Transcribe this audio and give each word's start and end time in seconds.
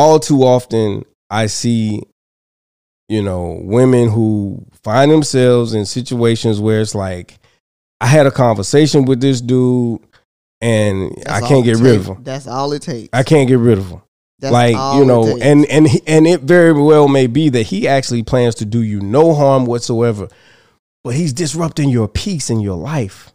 all 0.00 0.18
too 0.18 0.42
often 0.42 1.04
I 1.28 1.46
see, 1.46 2.02
you 3.08 3.22
know, 3.22 3.60
women 3.62 4.08
who 4.10 4.64
find 4.82 5.10
themselves 5.10 5.74
in 5.74 5.84
situations 5.86 6.58
where 6.58 6.80
it's 6.80 6.94
like, 6.94 7.38
I 8.00 8.06
had 8.06 8.26
a 8.26 8.30
conversation 8.30 9.04
with 9.04 9.20
this 9.20 9.40
dude 9.40 10.00
and 10.60 11.12
That's 11.16 11.42
I 11.42 11.48
can't 11.48 11.64
get 11.64 11.76
rid 11.76 11.96
of 11.96 12.06
him. 12.06 12.24
That's 12.24 12.46
all 12.46 12.72
it 12.72 12.82
takes. 12.82 13.10
I 13.12 13.22
can't 13.22 13.48
get 13.48 13.58
rid 13.58 13.78
of 13.78 13.88
him. 13.88 14.02
That's 14.38 14.52
like 14.52 14.74
you 14.98 15.04
know, 15.04 15.22
and 15.42 15.66
and 15.66 15.86
he- 15.86 16.02
and 16.06 16.26
it 16.26 16.40
very 16.40 16.72
well 16.72 17.08
may 17.08 17.26
be 17.26 17.50
that 17.50 17.64
he 17.64 17.86
actually 17.86 18.22
plans 18.22 18.54
to 18.56 18.64
do 18.64 18.80
you 18.82 19.00
no 19.00 19.34
harm 19.34 19.66
whatsoever, 19.66 20.28
but 21.04 21.14
he's 21.14 21.34
disrupting 21.34 21.90
your 21.90 22.08
peace 22.08 22.48
in 22.48 22.60
your 22.60 22.76
life. 22.78 23.32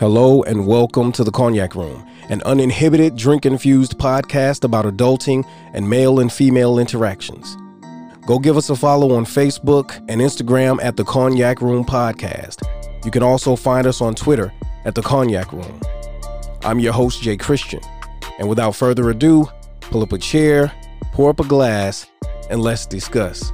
Hello 0.00 0.42
and 0.42 0.66
welcome 0.66 1.12
to 1.12 1.22
the 1.22 1.30
Cognac 1.30 1.76
Room, 1.76 2.04
an 2.28 2.42
uninhibited 2.42 3.14
drink 3.16 3.46
infused 3.46 3.96
podcast 3.96 4.64
about 4.64 4.86
adulting 4.86 5.48
and 5.72 5.88
male 5.88 6.18
and 6.18 6.32
female 6.32 6.80
interactions. 6.80 7.56
Go 8.26 8.40
give 8.40 8.56
us 8.56 8.70
a 8.70 8.74
follow 8.74 9.14
on 9.14 9.24
Facebook 9.24 9.96
and 10.08 10.20
Instagram 10.20 10.82
at 10.82 10.96
the 10.96 11.04
Cognac 11.04 11.60
Room 11.62 11.84
Podcast. 11.84 12.64
You 13.04 13.12
can 13.12 13.22
also 13.22 13.54
find 13.54 13.86
us 13.86 14.00
on 14.00 14.16
Twitter 14.16 14.52
at 14.84 14.96
the 14.96 15.02
Cognac 15.02 15.52
Room. 15.52 15.80
I'm 16.64 16.80
your 16.80 16.92
host, 16.92 17.22
Jay 17.22 17.36
Christian. 17.36 17.80
And 18.40 18.48
without 18.48 18.74
further 18.74 19.10
ado, 19.10 19.48
pull 19.80 20.02
up 20.02 20.12
a 20.12 20.18
chair, 20.18 20.72
pour 21.12 21.30
up 21.30 21.38
a 21.38 21.44
glass, 21.44 22.08
and 22.50 22.60
let's 22.60 22.84
discuss. 22.84 23.52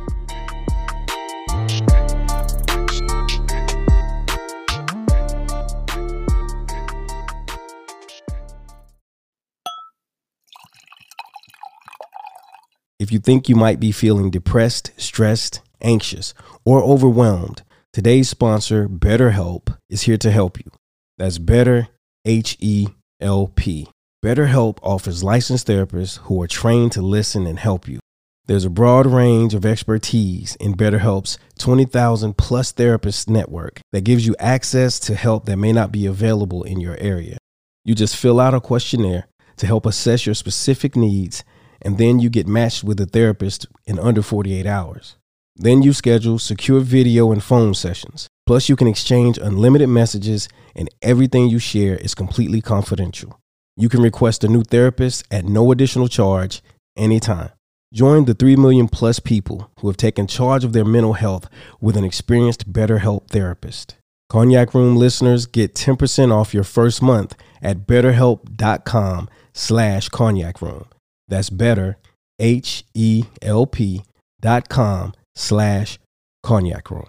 If 13.01 13.11
you 13.11 13.19
think 13.19 13.49
you 13.49 13.57
might 13.57 13.81
be 13.81 13.93
feeling 13.93 14.29
depressed, 14.29 14.91
stressed, 14.99 15.63
anxious, 15.81 16.35
or 16.67 16.83
overwhelmed, 16.83 17.63
today's 17.95 18.29
sponsor, 18.29 18.91
BetterHelp, 18.91 19.75
is 19.89 20.03
here 20.03 20.19
to 20.19 20.31
help 20.31 20.59
you. 20.59 20.71
That's 21.17 21.39
Better 21.39 21.89
H 22.27 22.59
E 22.61 22.89
L 23.19 23.51
P. 23.57 23.89
BetterHelp 24.23 24.77
offers 24.83 25.25
licensed 25.25 25.67
therapists 25.67 26.19
who 26.19 26.43
are 26.43 26.47
trained 26.47 26.93
to 26.93 27.01
listen 27.01 27.47
and 27.47 27.59
help 27.59 27.89
you. 27.89 28.01
There's 28.45 28.67
a 28.67 28.71
broad 28.71 29.07
range 29.07 29.55
of 29.55 29.65
expertise 29.65 30.57
in 30.57 30.75
BetterHelp's 30.75 31.39
20,000 31.59 32.37
plus 32.37 32.71
therapist 32.71 33.31
network 33.31 33.81
that 33.93 34.05
gives 34.05 34.27
you 34.27 34.37
access 34.39 34.99
to 35.01 35.15
help 35.15 35.47
that 35.47 35.57
may 35.57 35.73
not 35.73 35.91
be 35.91 36.05
available 36.05 36.65
in 36.65 36.81
your 36.81 36.99
area. 36.99 37.39
You 37.83 37.95
just 37.95 38.17
fill 38.17 38.39
out 38.39 38.53
a 38.53 38.61
questionnaire 38.61 39.27
to 39.57 39.67
help 39.67 39.87
assess 39.87 40.27
your 40.27 40.35
specific 40.35 40.97
needs, 40.97 41.45
and 41.83 41.99
then 41.99 42.19
you 42.19 42.31
get 42.31 42.47
matched 42.47 42.85
with 42.85 43.01
a 43.01 43.07
therapist 43.07 43.67
in 43.87 43.99
under 43.99 44.23
48 44.23 44.67
hours. 44.67 45.17
Then 45.57 45.83
you 45.83 45.93
schedule 45.93 46.39
secure 46.39 46.81
video 46.81 47.33
and 47.33 47.43
phone 47.43 47.75
sessions. 47.75 48.29
Plus, 48.47 48.69
you 48.69 48.77
can 48.77 48.89
exchange 48.89 49.39
unlimited 49.39 49.89
messages, 49.89 50.49
and 50.75 50.89
everything 51.03 51.49
you 51.49 51.59
share 51.59 51.97
is 51.97 52.15
completely 52.15 52.61
confidential. 52.61 53.39
You 53.77 53.89
can 53.89 54.03
request 54.03 54.43
a 54.43 54.49
new 54.49 54.63
therapist 54.63 55.25
at 55.31 55.45
no 55.45 55.71
additional 55.71 56.09
charge 56.09 56.63
anytime. 56.97 57.51
Join 57.93 58.25
the 58.25 58.35
3 58.35 58.57
million 58.57 58.89
plus 58.89 59.19
people 59.19 59.71
who 59.81 59.89
have 59.89 59.97
taken 59.97 60.27
charge 60.27 60.65
of 60.65 60.73
their 60.73 60.85
mental 60.85 61.15
health 61.15 61.49
with 61.81 61.97
an 61.97 62.05
experienced 62.05 62.73
BetterHelp 62.73 63.29
therapist. 63.29 63.97
Cognac 64.29 64.75
Room 64.75 64.97
listeners 64.97 65.47
get 65.47 65.75
10% 65.75 66.33
off 66.33 66.55
your 66.55 66.63
first 66.63 67.03
month 67.03 67.35
at 67.61 67.87
betterhelp.com 67.87 69.29
slash 69.53 70.09
cognac 70.09 70.63
room. 70.63 70.85
That's 71.31 71.49
better, 71.49 71.97
H-E-L-P 72.41 74.03
dot 74.41 74.69
com 74.69 75.15
slash 75.37 76.01
cognac 76.43 76.91
room. 76.91 77.07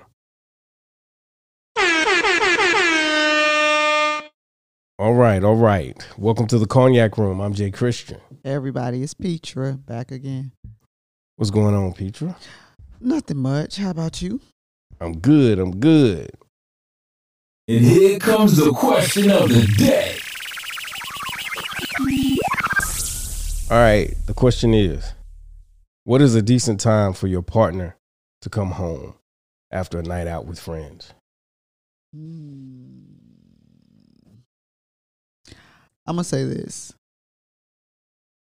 All 5.00 5.16
right, 5.16 5.44
all 5.44 5.56
right. 5.56 6.08
Welcome 6.20 6.46
to 6.48 6.60
the 6.60 6.68
Cognac 6.68 7.18
Room. 7.18 7.42
I'm 7.42 7.56
Jay 7.56 7.72
Christian. 7.72 8.22
Everybody, 8.46 9.02
it's 9.02 9.16
Petra 9.16 9.74
back 9.74 10.12
again. 10.12 10.52
What's 11.38 11.50
going 11.50 11.74
on, 11.74 11.94
Petra? 11.94 12.36
Nothing 13.00 13.38
much. 13.38 13.78
How 13.78 13.90
about 13.90 14.22
you? 14.22 14.40
I'm 15.00 15.18
good. 15.18 15.58
I'm 15.58 15.80
good. 15.80 16.30
And 17.68 17.84
here 17.84 18.20
comes 18.20 18.56
the 18.58 18.72
question 18.72 19.32
of 19.32 19.50
the 19.50 19.66
day. 19.76 20.20
All 23.72 23.78
right. 23.78 24.14
The 24.26 24.34
question 24.34 24.74
is 24.74 25.14
What 26.04 26.22
is 26.22 26.36
a 26.36 26.42
decent 26.42 26.82
time 26.82 27.14
for 27.14 27.28
your 27.28 27.42
partner 27.42 27.96
to 28.42 28.50
come 28.50 28.72
home 28.72 29.14
after 29.72 30.00
a 30.00 30.04
night 30.04 30.28
out 30.28 30.46
with 30.46 30.60
friends? 30.60 31.14
I'm 32.14 33.08
gonna 36.08 36.24
say 36.26 36.44
this. 36.44 36.94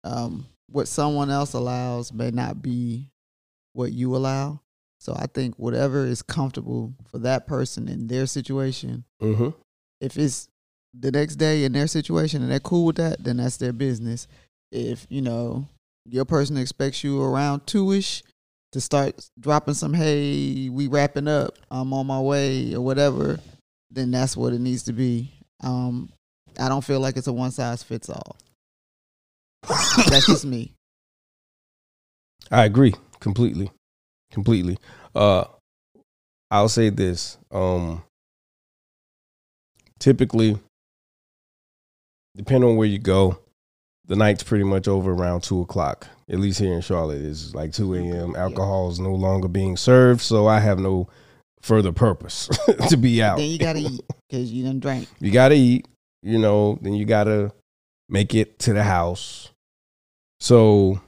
Um, 0.02 0.46
what 0.68 0.88
someone 0.88 1.30
else 1.30 1.54
allows 1.54 2.12
may 2.12 2.30
not 2.30 2.60
be 2.60 3.08
what 3.72 3.92
you 3.92 4.14
allow. 4.14 4.60
So 4.98 5.14
I 5.16 5.26
think 5.26 5.58
whatever 5.58 6.04
is 6.04 6.20
comfortable 6.20 6.92
for 7.10 7.18
that 7.20 7.46
person 7.46 7.88
in 7.88 8.08
their 8.08 8.26
situation, 8.26 9.04
Mm-hmm. 9.22 9.50
if 10.00 10.18
it's 10.18 10.48
the 10.92 11.10
next 11.10 11.36
day 11.36 11.64
in 11.64 11.72
their 11.72 11.86
situation 11.86 12.42
and 12.42 12.50
they're 12.50 12.60
cool 12.60 12.86
with 12.86 12.96
that, 12.96 13.24
then 13.24 13.38
that's 13.38 13.56
their 13.56 13.72
business. 13.72 14.28
If 14.74 15.06
you 15.08 15.22
know 15.22 15.68
your 16.04 16.24
person 16.24 16.56
expects 16.56 17.04
you 17.04 17.22
around 17.22 17.66
two 17.66 17.92
ish 17.92 18.22
to 18.72 18.80
start 18.80 19.28
dropping 19.38 19.74
some, 19.74 19.94
hey, 19.94 20.68
we 20.68 20.88
wrapping 20.88 21.28
up, 21.28 21.54
I'm 21.70 21.92
on 21.92 22.06
my 22.06 22.20
way 22.20 22.74
or 22.74 22.80
whatever, 22.80 23.38
then 23.90 24.10
that's 24.10 24.36
what 24.36 24.52
it 24.52 24.60
needs 24.60 24.82
to 24.84 24.92
be. 24.92 25.32
Um, 25.62 26.10
I 26.58 26.68
don't 26.68 26.84
feel 26.84 26.98
like 26.98 27.16
it's 27.16 27.28
a 27.28 27.32
one 27.32 27.52
size 27.52 27.82
fits 27.84 28.10
all. 28.10 28.36
that's 30.08 30.26
just 30.26 30.44
me. 30.44 30.72
I 32.50 32.64
agree 32.64 32.94
completely. 33.20 33.70
Completely. 34.30 34.76
Uh 35.14 35.44
I'll 36.50 36.68
say 36.68 36.90
this. 36.90 37.38
Um 37.50 38.02
typically 39.98 40.58
depending 42.36 42.68
on 42.68 42.76
where 42.76 42.88
you 42.88 42.98
go, 42.98 43.38
the 44.06 44.16
night's 44.16 44.42
pretty 44.42 44.64
much 44.64 44.88
over 44.88 45.12
around 45.12 45.42
two 45.42 45.60
o'clock. 45.60 46.06
At 46.28 46.38
least 46.38 46.58
here 46.58 46.72
in 46.72 46.80
Charlotte, 46.80 47.22
it's 47.22 47.54
like 47.54 47.72
two 47.72 47.94
AM. 47.94 48.36
Alcohol 48.36 48.90
is 48.90 48.98
no 48.98 49.14
longer 49.14 49.48
being 49.48 49.76
served, 49.76 50.20
so 50.20 50.46
I 50.46 50.60
have 50.60 50.78
no 50.78 51.08
further 51.60 51.92
purpose 51.92 52.48
to 52.88 52.96
be 52.96 53.22
out. 53.22 53.38
Then 53.38 53.50
you 53.50 53.58
gotta 53.58 53.80
eat 53.80 54.02
because 54.28 54.52
you 54.52 54.64
didn't 54.64 54.80
drink. 54.80 55.08
You 55.20 55.30
gotta 55.30 55.54
eat, 55.54 55.86
you 56.22 56.38
know, 56.38 56.78
then 56.82 56.94
you 56.94 57.04
gotta 57.04 57.52
make 58.08 58.34
it 58.34 58.58
to 58.60 58.72
the 58.72 58.82
house. 58.82 59.50
So 60.40 61.00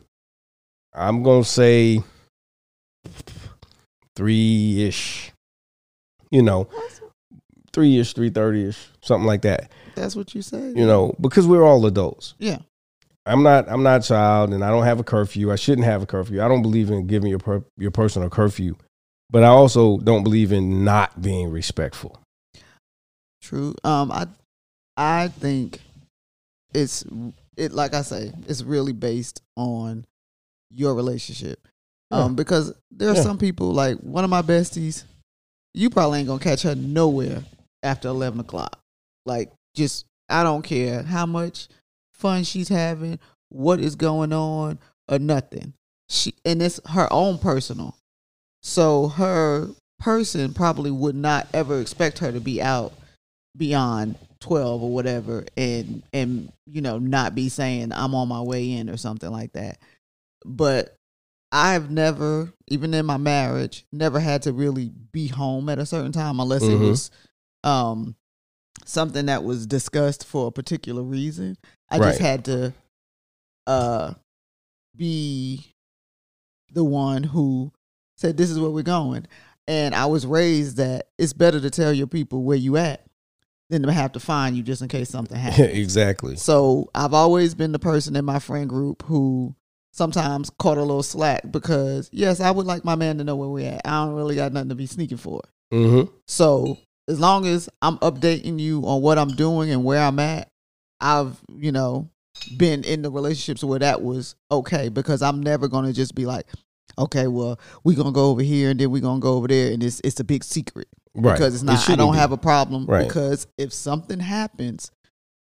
I'm 0.95 1.23
gonna 1.23 1.45
say 1.45 2.03
three 4.15 4.85
ish. 4.87 5.33
You 6.31 6.43
know, 6.43 6.69
three 7.73 7.99
ish, 7.99 8.15
three 8.15 8.31
thirty 8.31 8.69
ish, 8.69 8.89
something 9.03 9.27
like 9.27 9.43
that. 9.43 9.71
That's 9.95 10.17
what 10.17 10.35
you 10.35 10.43
say. 10.43 10.73
You 10.75 10.87
know, 10.87 11.15
because 11.21 11.47
we're 11.47 11.65
all 11.65 11.85
adults. 11.87 12.35
Yeah. 12.39 12.59
I'm 13.27 13.43
not 13.43 13.69
I'm 13.69 13.83
not 13.83 14.05
a 14.05 14.09
child 14.09 14.53
and 14.53 14.65
I 14.65 14.71
don't 14.71 14.85
have 14.85 15.01
a 15.01 15.05
curfew. 15.05 15.51
I 15.51 15.57
shouldn't 15.57 15.87
have 15.87 16.03
a 16.03 16.07
curfew. 16.07 16.43
I 16.43 16.49
don't 16.49 16.63
believe 16.63 16.91
in 16.91 17.07
giving 17.07 17.29
your 17.29 17.39
per, 17.41 17.65
your 17.77 17.91
person 17.91 18.23
a 18.23 18.31
curfew. 18.31 18.77
But 19.29 19.43
I 19.43 19.49
also 19.49 19.99
don't 19.99 20.23
believe 20.23 20.53
in 20.53 20.85
not 20.85 21.21
being 21.21 21.51
respectful. 21.51 22.21
True. 23.43 23.75
Um, 23.83 24.13
I 24.13 24.27
I 24.97 25.29
think 25.29 25.81
it's 26.73 27.05
it 27.57 27.73
like 27.73 27.95
I 27.95 28.03
say, 28.03 28.33
it's 28.47 28.63
really 28.63 28.93
based 28.93 29.43
on 29.57 30.05
your 30.71 30.95
relationship. 30.95 31.59
Um, 32.13 32.37
because 32.37 32.73
there 32.93 33.11
are 33.11 33.15
Yeah. 33.17 33.23
some 33.23 33.39
people 33.39 33.73
like 33.73 33.99
one 33.99 34.23
of 34.23 34.31
my 34.31 34.43
besties, 34.43 35.03
you 35.75 35.91
probably 35.91 36.21
ain't 36.21 36.29
gonna 36.29 36.39
catch 36.43 36.63
her 36.63 36.77
nowhere 36.77 37.43
after 37.83 38.07
eleven 38.09 38.39
o'clock. 38.39 38.79
Like, 39.25 39.53
just 39.75 40.05
I 40.29 40.45
don't 40.45 40.63
care 40.63 41.03
how 41.03 41.27
much 41.27 41.69
fun 42.17 42.45
she's 42.45 42.69
having, 42.69 43.19
what 43.49 43.81
is 43.81 43.95
going 43.95 44.33
on, 44.33 44.79
or 45.09 45.19
nothing. 45.19 45.75
She 46.09 46.35
and 46.45 46.63
it's 46.63 46.81
her 46.91 47.09
own 47.13 47.39
personal. 47.39 47.97
So 48.63 49.09
her 49.09 49.69
person 49.99 50.53
probably 50.55 50.91
would 50.91 51.15
not 51.15 51.49
ever 51.55 51.81
expect 51.81 52.19
her 52.19 52.31
to 52.33 52.41
be 52.41 52.61
out 52.61 52.93
beyond 53.57 54.17
12 54.41 54.83
or 54.83 54.93
whatever 54.93 55.47
and 55.57 56.03
and 56.13 56.53
you 56.67 56.83
know 56.83 56.99
not 56.99 57.35
be 57.35 57.49
saying 57.49 57.91
I'm 57.91 58.15
on 58.15 58.29
my 58.29 58.43
way 58.43 58.73
in 58.73 58.91
or 58.91 58.97
something 58.97 59.31
like 59.31 59.53
that. 59.55 59.79
But 60.45 60.95
I've 61.53 61.91
never 61.91 62.53
even 62.69 62.93
in 62.93 63.07
my 63.07 63.17
marriage 63.17 63.87
never 63.93 64.21
had 64.21 64.43
to 64.43 64.53
really 64.53 64.91
be 65.13 65.29
home 65.29 65.69
at 65.69 65.79
a 65.79 65.87
certain 65.87 66.13
time 66.13 66.39
unless 66.41 66.63
Mhm. 66.65 66.73
it 66.73 66.89
was 66.89 67.11
um 67.65 68.15
something 68.89 69.27
that 69.27 69.45
was 69.45 69.67
discussed 69.67 70.25
for 70.27 70.49
a 70.49 70.51
particular 70.53 71.03
reason. 71.03 71.57
I 71.91 71.99
Right. 71.99 72.09
just 72.09 72.21
had 72.21 72.45
to 72.47 72.73
uh 73.67 74.15
be 74.97 75.75
the 76.73 76.85
one 76.85 77.23
who 77.23 77.73
said 78.17 78.37
this 78.37 78.51
is 78.51 78.59
where 78.59 78.71
we're 78.71 78.83
going. 78.83 79.27
And 79.69 79.95
I 79.95 80.07
was 80.07 80.27
raised 80.27 80.77
that 80.77 81.09
it's 81.19 81.33
better 81.33 81.61
to 81.61 81.71
tell 81.71 81.93
your 81.93 82.07
people 82.07 82.43
where 82.45 82.57
you 82.57 82.77
at 82.77 83.05
than 83.69 83.83
to 83.83 83.93
have 83.93 84.13
to 84.13 84.21
find 84.21 84.57
you 84.57 84.63
just 84.63 84.81
in 84.83 84.89
case 84.89 85.09
something 85.11 85.37
happens. 85.39 85.69
exactly. 85.77 86.37
So 86.37 86.89
I've 86.95 87.15
always 87.15 87.55
been 87.55 87.73
the 87.73 87.79
person 87.79 88.15
in 88.17 88.25
my 88.25 88.39
friend 88.39 88.69
group 88.69 89.03
who 89.05 89.55
sometimes 89.93 90.51
caught 90.51 90.79
a 90.79 90.83
little 90.83 91.03
slack 91.03 91.51
because 91.51 92.09
yes, 92.13 92.41
I 92.41 92.51
would 92.51 92.67
like 92.67 92.85
my 92.85 92.95
man 92.95 93.19
to 93.19 93.25
know 93.25 93.35
where 93.37 93.49
we're 93.49 93.71
at. 93.73 93.83
I 93.85 94.05
don't 94.05 94.15
really 94.15 94.37
got 94.37 94.53
nothing 94.53 94.69
to 94.69 94.75
be 94.77 94.87
sneaking 94.87 95.19
for. 95.19 95.41
Mm-hmm. 95.73 96.13
So 96.27 96.79
as 97.09 97.21
long 97.21 97.47
as 97.47 97.69
I'm 97.83 97.99
updating 97.99 98.59
you 98.59 98.83
on 98.87 99.01
what 99.03 99.19
I'm 99.19 99.29
doing 99.31 99.71
and 99.71 99.85
where 99.85 100.01
I'm 100.03 100.19
at, 100.19 100.49
I've, 101.01 101.39
you 101.57 101.73
know, 101.73 102.09
been 102.57 102.85
in 102.85 103.03
the 103.03 103.11
relationships 103.11 103.63
where 103.65 103.79
that 103.79 104.03
was 104.03 104.35
okay 104.51 104.89
because 104.89 105.23
I'm 105.23 105.43
never 105.43 105.69
gonna 105.69 105.93
just 105.93 106.15
be 106.15 106.27
like, 106.27 106.47
okay, 106.99 107.27
well, 107.27 107.59
we're 107.85 107.97
gonna 107.97 108.13
go 108.13 108.31
over 108.31 108.43
here 108.43 108.71
and 108.71 108.81
then 108.81 108.91
we're 108.91 109.03
gonna 109.03 109.21
go 109.21 109.35
over 109.35 109.49
there 109.49 109.73
and 109.73 109.83
it's 109.83 110.01
it's 110.05 110.21
a 110.21 110.25
big 110.25 110.45
secret 110.45 110.89
Right. 111.15 111.33
because 111.33 111.55
it's 111.55 111.63
It 111.63 111.67
not. 111.67 111.89
I 111.91 111.97
don't 111.97 112.13
be. 112.13 112.19
have 112.19 112.33
a 112.33 112.37
problem 112.37 112.85
Right. 112.87 113.07
because 113.07 113.47
if 113.57 113.73
something 113.73 114.21
happens, 114.21 114.91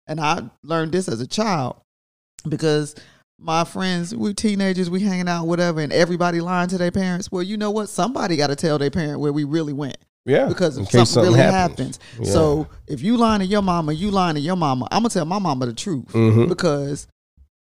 and 0.08 0.20
I 0.20 0.42
learned 0.64 0.90
this 0.92 1.08
as 1.08 1.20
a 1.20 1.26
child 1.26 1.76
because 2.48 2.94
my 3.38 3.64
friends, 3.64 4.14
we 4.14 4.34
teenagers, 4.34 4.90
we 4.90 5.00
hanging 5.00 5.28
out, 5.28 5.46
whatever, 5.46 5.80
and 5.80 5.92
everybody 5.92 6.40
lying 6.40 6.68
to 6.68 6.78
their 6.78 6.90
parents. 6.90 7.30
Well, 7.32 7.42
you 7.42 7.56
know 7.56 7.70
what? 7.70 7.88
Somebody 7.88 8.36
got 8.36 8.48
to 8.48 8.56
tell 8.56 8.78
their 8.78 8.90
parent 8.90 9.20
where 9.20 9.32
we 9.32 9.44
really 9.44 9.72
went 9.72 9.96
Yeah. 10.26 10.46
because 10.48 10.76
if 10.78 10.88
case 10.90 11.10
something, 11.10 11.32
really 11.32 11.42
happens. 11.42 11.96
happens. 11.96 12.26
Yeah. 12.28 12.32
So 12.32 12.66
if 12.86 13.02
you 13.02 13.16
lying 13.16 13.40
to 13.40 13.46
your 13.46 13.62
mama, 13.62 13.92
you 13.92 14.10
lying 14.10 14.34
to 14.34 14.40
your 14.40 14.56
mama. 14.56 14.86
I'm 14.90 15.00
gonna 15.02 15.10
tell 15.10 15.24
my 15.24 15.38
mama 15.38 15.66
the 15.66 15.72
truth 15.72 16.06
Mhm. 16.12 16.48
because 16.48 17.06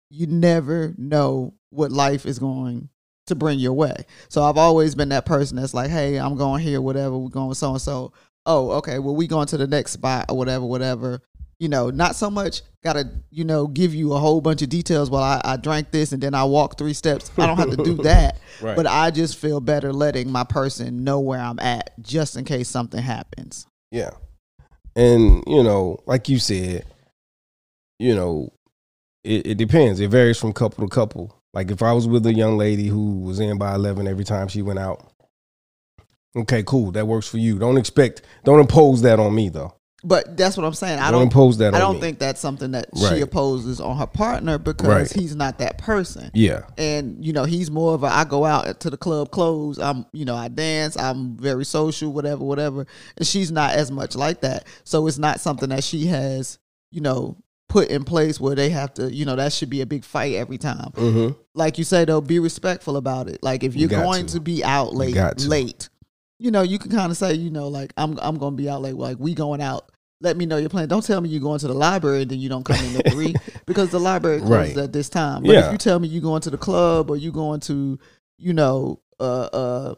you 0.10 0.28
never 0.28 0.94
know 0.98 1.54
what 1.70 1.92
life 1.92 2.26
is 2.26 2.40
going 2.40 2.90
to 3.28 3.36
bring 3.36 3.60
your 3.60 3.74
way. 3.74 3.96
So 4.28 4.44
I've 4.44 4.58
always 4.58 4.96
been 4.96 5.10
that 5.10 5.26
person 5.26 5.58
that's 5.58 5.74
like, 5.74 5.90
hey, 5.92 6.18
I'm 6.18 6.36
going 6.36 6.64
here, 6.64 6.82
whatever. 6.82 7.18
We're 7.18 7.30
going 7.30 7.54
so 7.54 7.72
and 7.72 7.82
so. 7.82 8.12
Oh, 8.46 8.72
okay. 8.72 8.98
Well, 9.00 9.16
we 9.16 9.28
going 9.28 9.46
to 9.48 9.58
the 9.58 9.68
next 9.68 9.92
spot 9.92 10.26
or 10.30 10.38
whatever, 10.38 10.66
whatever. 10.66 11.22
You 11.60 11.68
know, 11.68 11.90
not 11.90 12.16
so 12.16 12.30
much 12.30 12.62
gotta, 12.84 13.10
you 13.32 13.44
know, 13.44 13.68
give 13.68 13.94
you 13.94 14.14
a 14.14 14.20
whole 14.20 14.40
bunch 14.40 14.62
of 14.62 14.70
details 14.70 15.10
while 15.10 15.24
I, 15.24 15.42
I 15.44 15.58
drank 15.58 15.92
this 15.92 16.14
and 16.14 16.24
then 16.24 16.34
I 16.34 16.46
walk 16.46 16.78
three 16.78 16.94
steps. 16.94 17.30
I 17.38 17.48
don't 17.48 17.58
have 17.58 17.72
to 17.72 17.84
do 17.84 17.96
that. 18.04 18.40
Right. 18.62 18.76
But 18.76 18.88
I 18.88 19.12
just 19.12 19.38
feel 19.38 19.60
better 19.60 19.92
letting 19.92 20.32
my 20.32 20.46
person 20.46 21.04
know 21.04 21.20
where 21.20 21.40
I'm 21.40 21.60
at 21.60 21.92
just 22.02 22.38
in 22.38 22.46
case 22.46 22.70
something 22.70 23.02
happens. 23.02 23.68
Yeah. 23.92 24.12
And, 24.96 25.44
you 25.48 25.64
know, 25.64 26.00
like 26.06 26.30
you 26.30 26.40
said, 26.40 26.86
you 28.00 28.16
know, 28.16 28.54
it, 29.24 29.48
it 29.48 29.58
depends. 29.58 30.00
It 30.00 30.10
varies 30.10 30.38
from 30.38 30.54
couple 30.54 30.88
to 30.88 30.94
couple. 30.94 31.36
Like 31.54 31.72
if 31.72 31.82
I 31.82 31.92
was 31.94 32.08
with 32.08 32.26
a 32.26 32.34
young 32.34 32.58
lady 32.58 32.88
who 32.88 33.20
was 33.20 33.40
in 33.40 33.58
by 33.58 33.76
11 33.76 34.08
every 34.08 34.24
time 34.24 34.48
she 34.48 34.62
went 34.62 34.80
out, 34.80 35.12
okay, 36.36 36.64
cool. 36.64 36.92
That 36.92 37.08
works 37.08 37.28
for 37.28 37.38
you. 37.38 37.60
Don't 37.60 37.78
expect, 37.78 38.22
don't 38.46 38.60
impose 38.60 39.02
that 39.02 39.20
on 39.20 39.36
me, 39.36 39.50
though. 39.50 39.74
But 40.04 40.38
that's 40.38 40.56
what 40.56 40.66
I'm 40.66 40.74
saying. 40.74 40.98
I 41.00 41.12
don't, 41.12 41.14
don't 41.20 41.22
impose 41.24 41.58
that 41.58 41.76
I 41.76 41.80
don't 41.80 41.96
me. 41.96 42.02
think 42.02 42.20
that's 42.20 42.40
something 42.40 42.72
that 42.72 42.88
Right. 42.96 43.16
she 43.16 43.22
opposes 43.22 43.82
on 43.82 43.98
her 43.98 44.08
partner 44.08 44.58
because 44.58 44.88
Right. 44.88 45.12
he's 45.12 45.36
not 45.36 45.58
that 45.60 45.78
person. 45.78 46.32
Yeah. 46.34 46.62
And 46.78 47.24
you 47.26 47.34
know, 47.34 47.44
he's 47.44 47.70
more 47.70 47.94
of 47.96 48.04
a 48.04 48.08
I 48.08 48.24
go 48.24 48.46
out 48.46 48.80
to 48.80 48.90
the 48.90 48.96
club 48.98 49.32
clothes. 49.32 49.78
I'm 49.78 50.06
you 50.14 50.24
know, 50.24 50.36
I 50.36 50.48
dance, 50.48 50.98
I'm 50.98 51.36
very 51.36 51.66
social, 51.66 52.14
whatever, 52.14 52.44
whatever. 52.46 52.88
And 53.18 53.28
she's 53.28 53.52
not 53.52 53.74
as 53.74 53.92
much 53.92 54.16
like 54.16 54.40
that. 54.42 54.68
So 54.86 55.06
it's 55.08 55.18
not 55.18 55.42
something 55.42 55.68
that 55.70 55.84
she 55.84 56.06
has, 56.08 56.60
you 56.92 57.02
know, 57.02 57.36
put 57.68 57.90
in 57.90 58.04
place 58.04 58.40
where 58.40 58.56
they 58.56 58.70
have 58.70 58.94
to, 58.96 59.14
you 59.14 59.26
know, 59.26 59.36
that 59.36 59.52
should 59.54 59.70
be 59.70 59.82
a 59.82 59.86
big 59.86 60.04
fight 60.06 60.34
every 60.36 60.58
time. 60.58 60.92
Mm-hmm. 60.96 61.34
Like 61.56 61.78
you 61.78 61.84
say 61.84 62.06
though, 62.06 62.22
be 62.22 62.40
respectful 62.40 62.96
about 62.96 63.28
it. 63.28 63.44
Like 63.44 63.64
if 63.66 63.76
You 63.76 63.82
you're 63.82 63.90
got 63.90 64.04
going 64.06 64.26
to. 64.28 64.34
to. 64.36 64.40
be 64.40 64.64
out 64.64 64.96
late 64.96 65.16
late, 65.46 65.90
you 66.40 66.52
know, 66.52 66.62
you 66.62 66.80
can 66.80 66.90
kind 66.92 67.12
of 67.12 67.18
say, 67.18 67.34
you 67.34 67.50
know, 67.52 67.68
like 67.68 67.94
I'm 67.98 68.18
I'm 68.22 68.38
gonna 68.38 68.56
be 68.56 68.70
out 68.70 68.82
late. 68.82 68.96
Like 68.96 69.18
we 69.20 69.34
going 69.34 69.62
out. 69.62 69.92
Let 70.22 70.36
me 70.36 70.46
know 70.46 70.58
your 70.58 70.70
plan. 70.70 70.90
Don't 70.90 71.06
tell 71.06 71.22
me 71.22 71.30
you're 71.30 71.40
going 71.42 71.60
to 71.60 71.68
the 71.68 71.74
library 71.74 72.24
and 72.24 72.32
then 72.32 72.40
you 72.40 72.50
don't 72.50 72.66
come 72.66 72.76
in 72.84 72.98
at 72.98 73.10
three 73.14 73.34
because 73.66 73.90
the 73.92 74.00
library 74.02 74.40
closes 74.40 74.76
Right. 74.76 74.84
at 74.84 74.92
this 74.92 75.08
time. 75.08 75.44
But 75.44 75.52
Yeah. 75.54 75.66
if 75.68 75.72
you 75.72 75.78
tell 75.78 75.98
me 75.98 76.10
you're 76.10 76.22
going 76.22 76.42
to 76.42 76.50
the 76.50 76.58
club 76.58 77.10
or 77.10 77.16
you're 77.16 77.32
going 77.32 77.62
to, 77.62 77.98
you 78.38 78.52
know, 78.54 79.00
uh 79.22 79.48
uh 79.54 79.96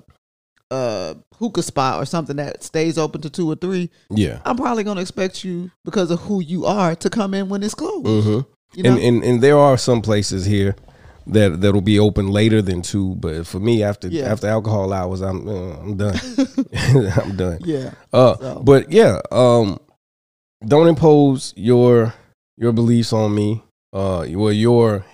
uh 0.70 1.14
hookah 1.40 1.64
spot 1.64 2.02
or 2.02 2.06
something 2.06 2.36
that 2.38 2.64
stays 2.64 2.98
open 2.98 3.22
to 3.22 3.30
two 3.32 3.50
or 3.50 3.56
three, 3.56 3.90
Yeah. 4.12 4.42
I'm 4.46 4.58
probably 4.58 4.84
gonna 4.84 5.02
expect 5.02 5.44
you 5.44 5.72
because 5.86 6.12
of 6.12 6.20
who 6.22 6.40
you 6.42 6.66
are 6.66 6.96
to 6.96 7.10
come 7.10 7.34
in 7.34 7.50
when 7.50 7.64
it's 7.64 7.74
closed. 7.74 8.06
Mm-hmm. 8.06 8.40
You 8.78 8.84
know, 8.84 8.92
and, 8.92 9.00
and 9.00 9.24
and 9.24 9.42
there 9.44 9.58
are 9.58 9.78
some 9.78 10.02
places 10.04 10.46
here 10.46 10.76
that 11.28 11.62
that'll 11.62 11.82
be 11.82 12.00
open 12.00 12.28
later 12.30 12.62
than 12.62 12.82
two, 12.82 13.16
but 13.16 13.46
for 13.48 13.60
me, 13.60 13.84
after 13.84 14.08
Yeah. 14.08 14.24
after 14.32 14.48
alcohol 14.48 14.92
hours, 14.94 15.22
I'm 15.22 15.48
uh, 15.48 15.74
I'm 15.80 15.98
done. 15.98 16.20
I'm 17.22 17.36
done. 17.36 17.60
yeah, 17.64 17.92
Uh, 18.14 18.36
So- 18.38 18.62
but 18.64 18.92
yeah, 18.92 19.20
um, 19.32 19.80
don't 20.66 20.88
impose 20.88 21.54
your 21.56 22.14
your 22.58 22.72
beliefs 22.74 23.14
on 23.14 23.34
me. 23.36 23.64
Uh, 23.94 24.26
well, 24.32 24.54
your 24.54 25.06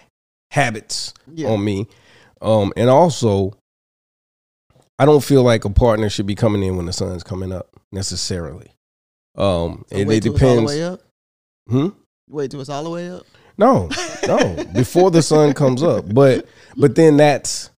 habits 0.52 1.14
yeah. 1.34 1.50
on 1.50 1.64
me. 1.64 1.88
Um, 2.42 2.72
and 2.78 2.90
also, 2.90 3.54
I 5.00 5.06
don't 5.06 5.24
feel 5.24 5.44
like 5.44 5.66
a 5.66 5.70
partner 5.70 6.10
should 6.10 6.26
be 6.28 6.36
coming 6.36 6.64
in 6.64 6.76
when 6.78 6.86
the 6.86 6.94
sun's 6.94 7.24
coming 7.24 7.52
up 7.52 7.70
necessarily. 7.92 8.72
Um, 9.36 9.86
So 9.90 9.98
and 9.98 10.08
wait 10.10 10.18
it 10.18 10.22
till 10.24 10.34
it's 10.36 10.44
all 10.44 10.50
the 10.50 10.62
depends. 10.62 10.72
way 10.72 10.84
up. 10.84 11.02
Hmm? 11.70 11.88
Wait 12.30 12.52
till 12.52 12.62
it's 12.62 12.70
all 12.70 12.84
the 12.84 12.90
way 12.90 13.10
up. 13.10 13.26
No, 13.58 13.90
no, 14.28 14.66
before 14.74 15.12
the 15.12 15.22
sun 15.22 15.54
comes 15.54 15.82
up. 15.82 16.14
But 16.14 16.48
but 16.76 16.96
then 16.96 17.18
that's 17.18 17.72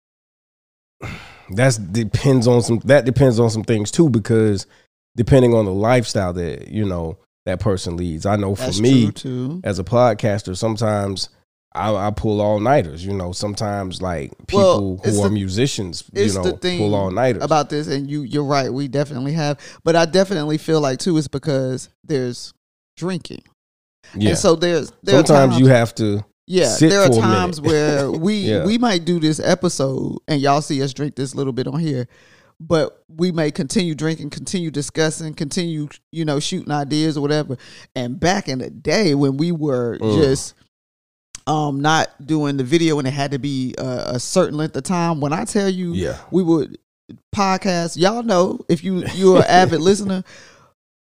that's 1.52 1.78
depends 1.78 2.48
on 2.48 2.62
some 2.62 2.80
that 2.86 3.06
depends 3.06 3.40
on 3.40 3.50
some 3.50 3.64
things 3.64 3.92
too 3.92 4.10
because 4.10 4.66
depending 5.16 5.54
on 5.54 5.66
the 5.66 5.74
lifestyle 5.74 6.34
that 6.34 6.68
you 6.68 6.86
know 6.86 7.18
that 7.46 7.60
person 7.60 7.98
leads. 7.98 8.26
I 8.26 8.36
know 8.36 8.56
for 8.56 8.64
That's 8.64 8.80
me 8.80 9.12
too. 9.12 9.62
as 9.64 9.80
a 9.80 9.84
podcaster, 9.84 10.56
sometimes 10.56 11.30
I, 11.74 11.94
I 11.94 12.12
pull 12.12 12.42
all 12.42 12.60
nighters. 12.60 13.06
You 13.06 13.14
know, 13.14 13.31
sometimes 13.31 14.02
like 14.02 14.31
people 14.48 15.02
it's 15.04 15.18
who 15.18 15.24
are 15.24 15.30
musicians, 15.30 16.04
you 16.14 16.34
know, 16.34 16.44
the 16.44 16.78
pull 16.78 16.96
all 16.96 17.12
nighters. 17.12 17.44
about 17.44 17.70
this, 17.70 17.88
and 17.88 18.10
you 18.10 18.22
you're 18.22 18.44
right. 18.44 18.72
We 18.72 18.88
definitely 18.88 19.34
have, 19.34 19.60
but 19.84 19.96
I 19.96 20.06
definitely 20.06 20.58
feel 20.58 20.81
like 20.81 21.00
too 21.00 21.18
is 21.18 21.28
because 21.28 21.90
there's 22.04 22.54
drinking, 22.98 23.44
yeah. 24.15 24.29
and 24.29 24.38
so 24.38 24.56
there's 24.56 24.91
there 25.03 25.15
are 25.15 25.25
sometimes 25.25 25.51
times, 25.53 25.59
you 25.59 25.67
have 25.67 25.94
to. 25.95 26.23
yeah 26.47 26.75
there 26.79 27.01
are 27.01 27.07
for 27.07 27.13
a 27.13 27.15
minute. 27.15 27.21
times 27.21 27.61
where 27.61 28.11
we 28.28 28.35
Yeah. 28.35 28.66
we 28.66 28.78
might 28.78 29.06
do 29.06 29.19
this 29.19 29.39
episode, 29.39 30.18
and 30.28 30.42
y'all 30.42 30.61
see 30.61 30.81
us 30.83 30.94
drink 30.94 31.16
this 31.16 31.35
little 31.35 31.54
bit 31.54 31.68
on 31.68 31.80
here. 31.80 32.07
But 32.61 33.06
we 33.07 33.31
may 33.31 33.51
continue 33.51 33.95
drinking, 33.95 34.31
continue 34.31 34.69
discussing, 34.69 35.33
continue, 35.33 35.87
you 36.11 36.25
know, 36.25 36.42
shooting 36.42 36.71
ideas 36.73 37.16
or 37.18 37.21
whatever. 37.21 37.56
And 37.95 38.19
back 38.19 38.49
in 38.49 38.59
the 38.59 38.69
day 38.69 39.16
when 39.16 39.37
we 39.37 39.54
were 39.54 39.97
Mm. 39.99 40.21
just 40.21 40.56
um 41.47 41.80
not 41.81 42.09
doing 42.25 42.57
the 42.57 42.63
video 42.66 42.99
and 42.99 43.07
it 43.07 43.11
had 43.11 43.31
to 43.31 43.39
be 43.39 43.73
a, 43.78 44.11
a 44.16 44.19
certain 44.19 44.57
length 44.57 44.75
of 44.75 44.83
time, 44.83 45.21
when 45.21 45.31
I 45.31 45.45
tell 45.45 45.69
you 45.69 45.94
Yeah. 45.94 46.18
we 46.31 46.44
would 46.44 46.78
podcast. 47.33 47.97
Y'all 47.97 48.23
know 48.23 48.59
if 48.69 48.83
you 48.83 49.04
you're 49.16 49.37
an 49.37 49.45
avid 49.47 49.80
listener, 49.89 50.23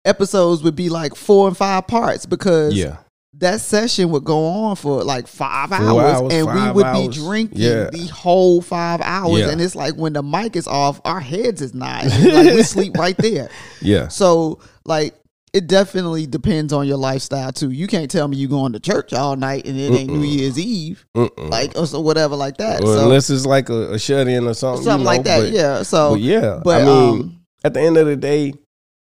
episodes 0.06 0.63
would 0.63 0.75
be 0.75 0.89
like 0.89 1.15
four 1.15 1.48
and 1.48 1.58
five 1.58 1.88
parts 1.88 2.25
because 2.25 2.74
Yeah. 2.74 2.98
that 3.38 3.62
session 3.62 4.10
would 4.12 4.24
go 4.24 4.46
on 4.46 4.75
for 4.75 5.03
like 5.03 5.27
five 5.27 5.70
Four 5.70 5.77
hours, 5.77 6.22
hours, 6.22 6.34
and 6.34 6.48
we 6.48 6.72
would 6.72 6.86
hours. 6.86 7.08
be 7.08 7.13
drinking 7.13 7.60
Yeah. 7.60 7.89
the 7.91 8.08
whole 8.08 8.62
five 8.62 9.01
hours. 9.01 9.39
Yeah. 9.39 9.50
And 9.50 9.62
it's 9.62 9.75
like 9.75 9.96
when 9.96 10.13
the 10.13 10.24
mic 10.24 10.56
is 10.56 10.68
off, 10.68 11.00
our 11.06 11.20
heads 11.20 11.62
is 11.62 11.74
not. 11.74 12.03
Like 12.20 12.53
we 12.56 12.63
sleep 12.63 12.96
right 12.98 13.18
there. 13.18 13.50
Yeah. 13.82 14.08
So 14.08 14.60
like. 14.86 15.15
It 15.51 15.65
definitely 15.65 16.27
depends 16.27 16.72
on 16.72 16.86
your 16.86 16.98
lifestyle 16.98 17.51
too. 17.51 17.72
You 17.72 17.88
can't 17.88 18.12
tell 18.12 18.27
me 18.27 18.38
you 18.38 18.48
going 18.48 18.74
to 18.74 18.79
church 18.79 19.13
all 19.13 19.36
night 19.36 19.65
and 19.65 19.79
it 19.79 19.91
ain't 19.91 20.12
New 20.13 20.22
Year's 20.22 20.60
Eve, 20.60 21.03
Mm-mm. 21.18 21.50
like 21.50 21.75
or 21.75 21.88
so 21.88 22.00
whatever 22.01 22.36
like 22.36 22.58
that. 22.58 22.84
Or 22.84 22.86
so 22.96 23.03
unless 23.06 23.32
it's 23.32 23.48
like 23.48 23.68
a, 23.70 23.94
a 23.94 23.98
shut 23.98 24.27
in 24.27 24.46
or 24.46 24.53
something. 24.53 24.84
something 24.84 25.00
you 25.00 25.06
like 25.08 25.24
that. 25.24 25.39
but- 25.39 25.51
yeah. 25.51 25.82
So 25.82 26.12
But 26.12 26.20
yeah, 26.22 26.62
but 26.63 26.84
I 26.84 26.86
mean, 26.86 27.10
um, 27.22 27.41
at 27.63 27.74
the 27.74 27.82
end 27.82 27.98
of 27.98 28.06
the 28.06 28.15
day, 28.15 28.53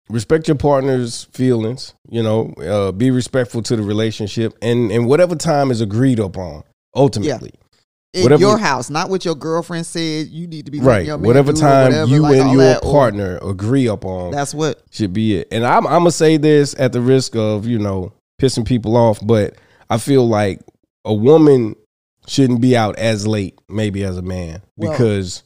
respect 0.10 0.48
your 0.48 0.56
partner's 0.58 1.26
feelings. 1.26 1.94
You 2.10 2.24
know, 2.24 2.54
uh, 2.62 2.92
be 2.92 3.12
respectful 3.12 3.62
to 3.64 3.76
the 3.76 3.84
relationship, 3.84 4.58
and 4.62 4.92
and 4.92 5.08
whatever 5.08 5.36
time 5.36 5.72
is 5.72 5.82
agreed 5.82 6.20
upon. 6.20 6.64
Ultimately, 6.96 7.52
in 8.14 8.24
whatever- 8.24 8.42
your 8.42 8.58
house, 8.58 8.90
not 8.90 9.10
what 9.10 9.24
your 9.26 9.36
girlfriend 9.36 9.86
said 9.86 10.28
you 10.28 10.48
need 10.48 10.66
to 10.66 10.72
be 10.72 10.80
right? 10.80 11.08
Whatever 11.20 11.54
time 11.54 11.92
whatever, 11.92 12.10
you 12.12 12.22
like 12.22 12.38
and 12.38 12.52
your 12.52 12.62
that, 12.64 12.84
or- 12.84 12.92
partner 12.92 13.38
agree 13.44 13.88
upon 13.88 14.32
That's 14.32 14.54
what. 14.54 14.82
should 14.92 15.14
be 15.14 15.36
it. 15.38 15.48
And 15.52 15.66
I'm 15.66 15.86
I'm 15.86 16.00
gonna 16.00 16.12
say 16.12 16.38
this 16.38 16.74
at 16.80 16.94
the 16.94 17.02
risk 17.02 17.36
of 17.36 17.68
you 17.68 17.78
know 17.80 18.14
pissing 18.42 18.66
people 18.66 18.96
off, 18.98 19.20
but 19.26 19.56
I 19.90 19.98
feel 19.98 20.28
like 20.28 20.62
a 21.06 21.14
woman 21.14 21.76
shouldn't 22.28 22.60
be 22.62 22.76
out 22.76 22.98
as 22.98 23.26
late, 23.28 23.58
maybe 23.70 24.04
as 24.04 24.18
a 24.18 24.22
man, 24.22 24.62
Well- 24.76 24.92
because 24.92 25.44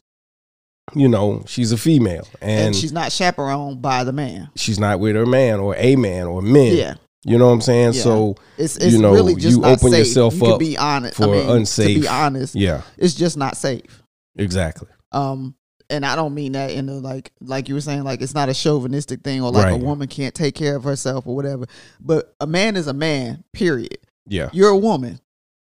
you 0.93 1.07
know 1.07 1.43
she's 1.47 1.71
a 1.71 1.77
female 1.77 2.27
And, 2.41 2.67
and, 2.67 2.75
she's 2.75 2.91
not 2.91 3.11
chaperoned 3.11 3.81
by 3.81 4.03
the 4.03 4.11
man. 4.13 4.49
she's 4.55 4.79
not 4.79 4.99
with 4.99 5.15
her 5.15 5.25
man 5.25 5.59
or 5.59 5.75
a 5.77 5.95
man 5.95 6.27
or 6.27 6.41
men. 6.41 6.75
Yeah. 6.75 6.93
You 7.23 7.37
know 7.37 7.47
what 7.47 7.53
I'm 7.53 7.61
saying? 7.61 7.93
Yeah. 7.93 8.01
So 8.01 8.35
It's 8.57 8.77
it's 8.77 8.93
You 8.93 8.99
know, 9.01 9.13
really 9.13 9.35
just 9.35 9.55
you 9.57 9.61
not 9.61 9.77
open 9.77 9.91
safe. 9.91 9.99
yourself 9.99 10.33
you 10.35 10.45
up 10.47 10.59
be 10.59 10.77
honest. 10.77 11.17
for 11.17 11.25
I 11.25 11.27
mean, 11.27 11.49
unsafe. 11.49 11.95
To 11.95 12.01
be 12.01 12.07
honest, 12.07 12.55
yeah, 12.55 12.81
it's 12.97 13.13
just 13.13 13.37
not 13.37 13.55
safe. 13.57 14.01
exactly. 14.35 14.87
Um, 15.11 15.55
and 15.89 16.05
I 16.05 16.15
don't 16.15 16.33
mean 16.33 16.53
that 16.53 16.71
in 16.71 16.87
a 16.89 16.93
like 16.93 17.31
like 17.41 17.67
you 17.69 17.75
were 17.75 17.81
saying 17.81 18.03
like 18.03 18.21
it's 18.21 18.33
not 18.33 18.49
a 18.49 18.53
chauvinistic 18.53 19.21
thing 19.21 19.41
or 19.43 19.51
like 19.51 19.65
Right. 19.65 19.73
a 19.73 19.77
woman 19.85 20.07
can't 20.07 20.33
take 20.33 20.55
care 20.55 20.75
of 20.77 20.83
herself 20.83 21.27
or 21.27 21.35
whatever. 21.35 21.65
But 21.99 22.33
a 22.39 22.47
man 22.47 22.75
is 22.75 22.87
a 22.87 22.93
man. 22.93 23.43
Period. 23.53 23.97
Yeah, 24.27 24.49
You're 24.53 24.69
a 24.69 24.77
woman. 24.77 25.19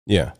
yeah, 0.05 0.31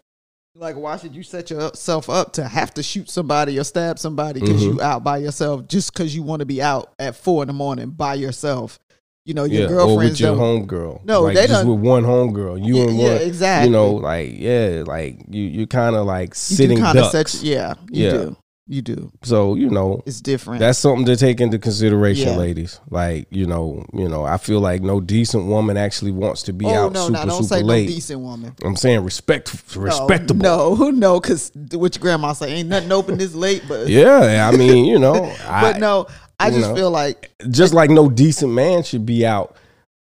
Like, 0.55 0.75
why 0.75 0.97
should 0.97 1.15
you 1.15 1.23
set 1.23 1.49
yourself 1.49 2.09
up 2.11 2.33
to 2.33 2.47
have 2.47 2.73
to 2.75 2.83
shoot 2.83 3.09
somebody 3.09 3.57
or 3.57 3.63
stab 3.63 3.97
somebody 3.97 4.39
because 4.39 4.61
Mhm. 4.63 4.75
you 4.75 4.81
out 4.81 5.03
by 5.03 5.17
yourself 5.17 5.67
just 5.67 5.91
because 5.91 6.15
you 6.15 6.21
want 6.21 6.41
to 6.41 6.45
be 6.45 6.61
out 6.61 6.93
at 6.99 7.15
four 7.15 7.41
in 7.41 7.47
the 7.47 7.53
morning 7.53 7.89
by 7.89 8.13
yourself? 8.13 8.77
You 9.25 9.33
know, 9.33 9.45
your 9.45 9.69
yeah. 9.69 9.77
Or 9.77 9.97
with 9.97 10.19
your 10.19 10.35
homegirl. 10.35 11.05
No, 11.05 11.21
like 11.21 11.35
they 11.35 11.47
just 11.47 11.63
done- 11.63 11.67
with 11.69 11.79
one 11.79 12.03
homegirl. 12.03 12.63
You 12.63 12.75
yeah, 12.75 12.83
and 12.83 12.99
yeah, 12.99 13.07
exactly. 13.15 13.67
You 13.69 13.73
know, 13.73 13.93
like 13.93 14.33
yeah, 14.37 14.83
like 14.85 15.25
you 15.29 15.41
you 15.43 15.65
kind 15.65 15.95
of 15.95 16.05
like 16.05 16.29
you 16.29 16.35
sitting 16.35 16.83
of 16.83 16.93
ducks. 16.93 17.31
set. 17.31 17.41
Yeah, 17.43 17.73
you 17.89 18.03
Yeah. 18.05 18.11
do. 18.11 18.37
You 18.65 18.81
do. 18.81 19.11
So 19.23 19.55
you 19.55 19.69
know, 19.69 20.01
It's 20.05 20.21
different. 20.21 20.59
That's 20.61 20.79
something 20.79 21.05
to 21.07 21.17
take 21.17 21.41
into 21.41 21.59
consideration, 21.59 22.29
Yeah. 22.29 22.37
ladies. 22.37 22.79
Like 22.89 23.27
you 23.29 23.45
know, 23.45 23.85
you 23.93 24.07
know, 24.07 24.23
I 24.23 24.37
feel 24.37 24.61
like 24.61 24.81
no 24.81 25.01
decent 25.01 25.47
woman 25.47 25.75
actually 25.75 26.11
wants 26.11 26.43
to 26.43 26.53
be 26.53 26.65
out. 26.67 26.71
oh 26.71 26.85
out 26.85 26.93
no, 26.93 27.05
super 27.07 27.19
no, 27.19 27.25
don't 27.25 27.43
super 27.43 27.55
say 27.55 27.61
late. 27.63 27.89
no 27.89 27.95
decent 27.95 28.19
woman. 28.21 28.55
I'm 28.63 28.77
saying 28.77 29.03
respect, 29.03 29.53
respectable. 29.75 30.41
No, 30.43 30.75
no, 30.79 30.89
no, 30.91 31.19
because 31.19 31.51
what 31.73 31.93
your 31.95 32.01
grandma 32.01 32.31
say 32.31 32.53
ain't 32.53 32.69
nothing 32.69 32.91
open 32.93 33.17
this 33.17 33.35
late, 33.35 33.63
but 33.67 33.87
Yeah, 33.89 34.49
I 34.51 34.55
mean, 34.55 34.85
you 34.85 34.97
know, 34.97 35.13
but 35.45 35.75
I, 35.75 35.79
no, 35.79 36.07
I 36.39 36.49
just 36.49 36.69
know. 36.69 36.75
feel 36.75 36.89
like 36.91 37.31
just 37.49 37.73
like 37.73 37.89
no 37.89 38.09
decent 38.09 38.53
man 38.53 38.83
should 38.83 39.05
be 39.05 39.25
out 39.25 39.57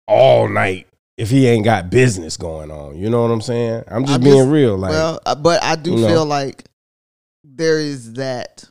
all 0.08 0.48
night 0.48 0.86
if 1.18 1.32
he 1.32 1.48
ain't 1.48 1.65
got 1.65 1.89
business 1.89 2.38
going 2.38 2.70
on. 2.70 2.96
You 2.96 3.10
know 3.10 3.24
what 3.24 3.32
I'm 3.32 3.41
saying? 3.41 3.86
I'm 3.88 4.03
just 4.06 4.15
I'm 4.15 4.22
being 4.24 4.38
just- 4.38 4.50
real. 4.50 4.77
Like, 4.77 4.91
well, 4.91 5.20
uh, 5.25 5.34
but 5.34 5.63
I 5.63 5.75
do 5.75 5.91
you 5.94 5.98
know. 6.01 6.08
feel 6.08 6.25
like 6.25 6.65
there 7.43 7.79
is 7.79 8.13
that 8.13 8.65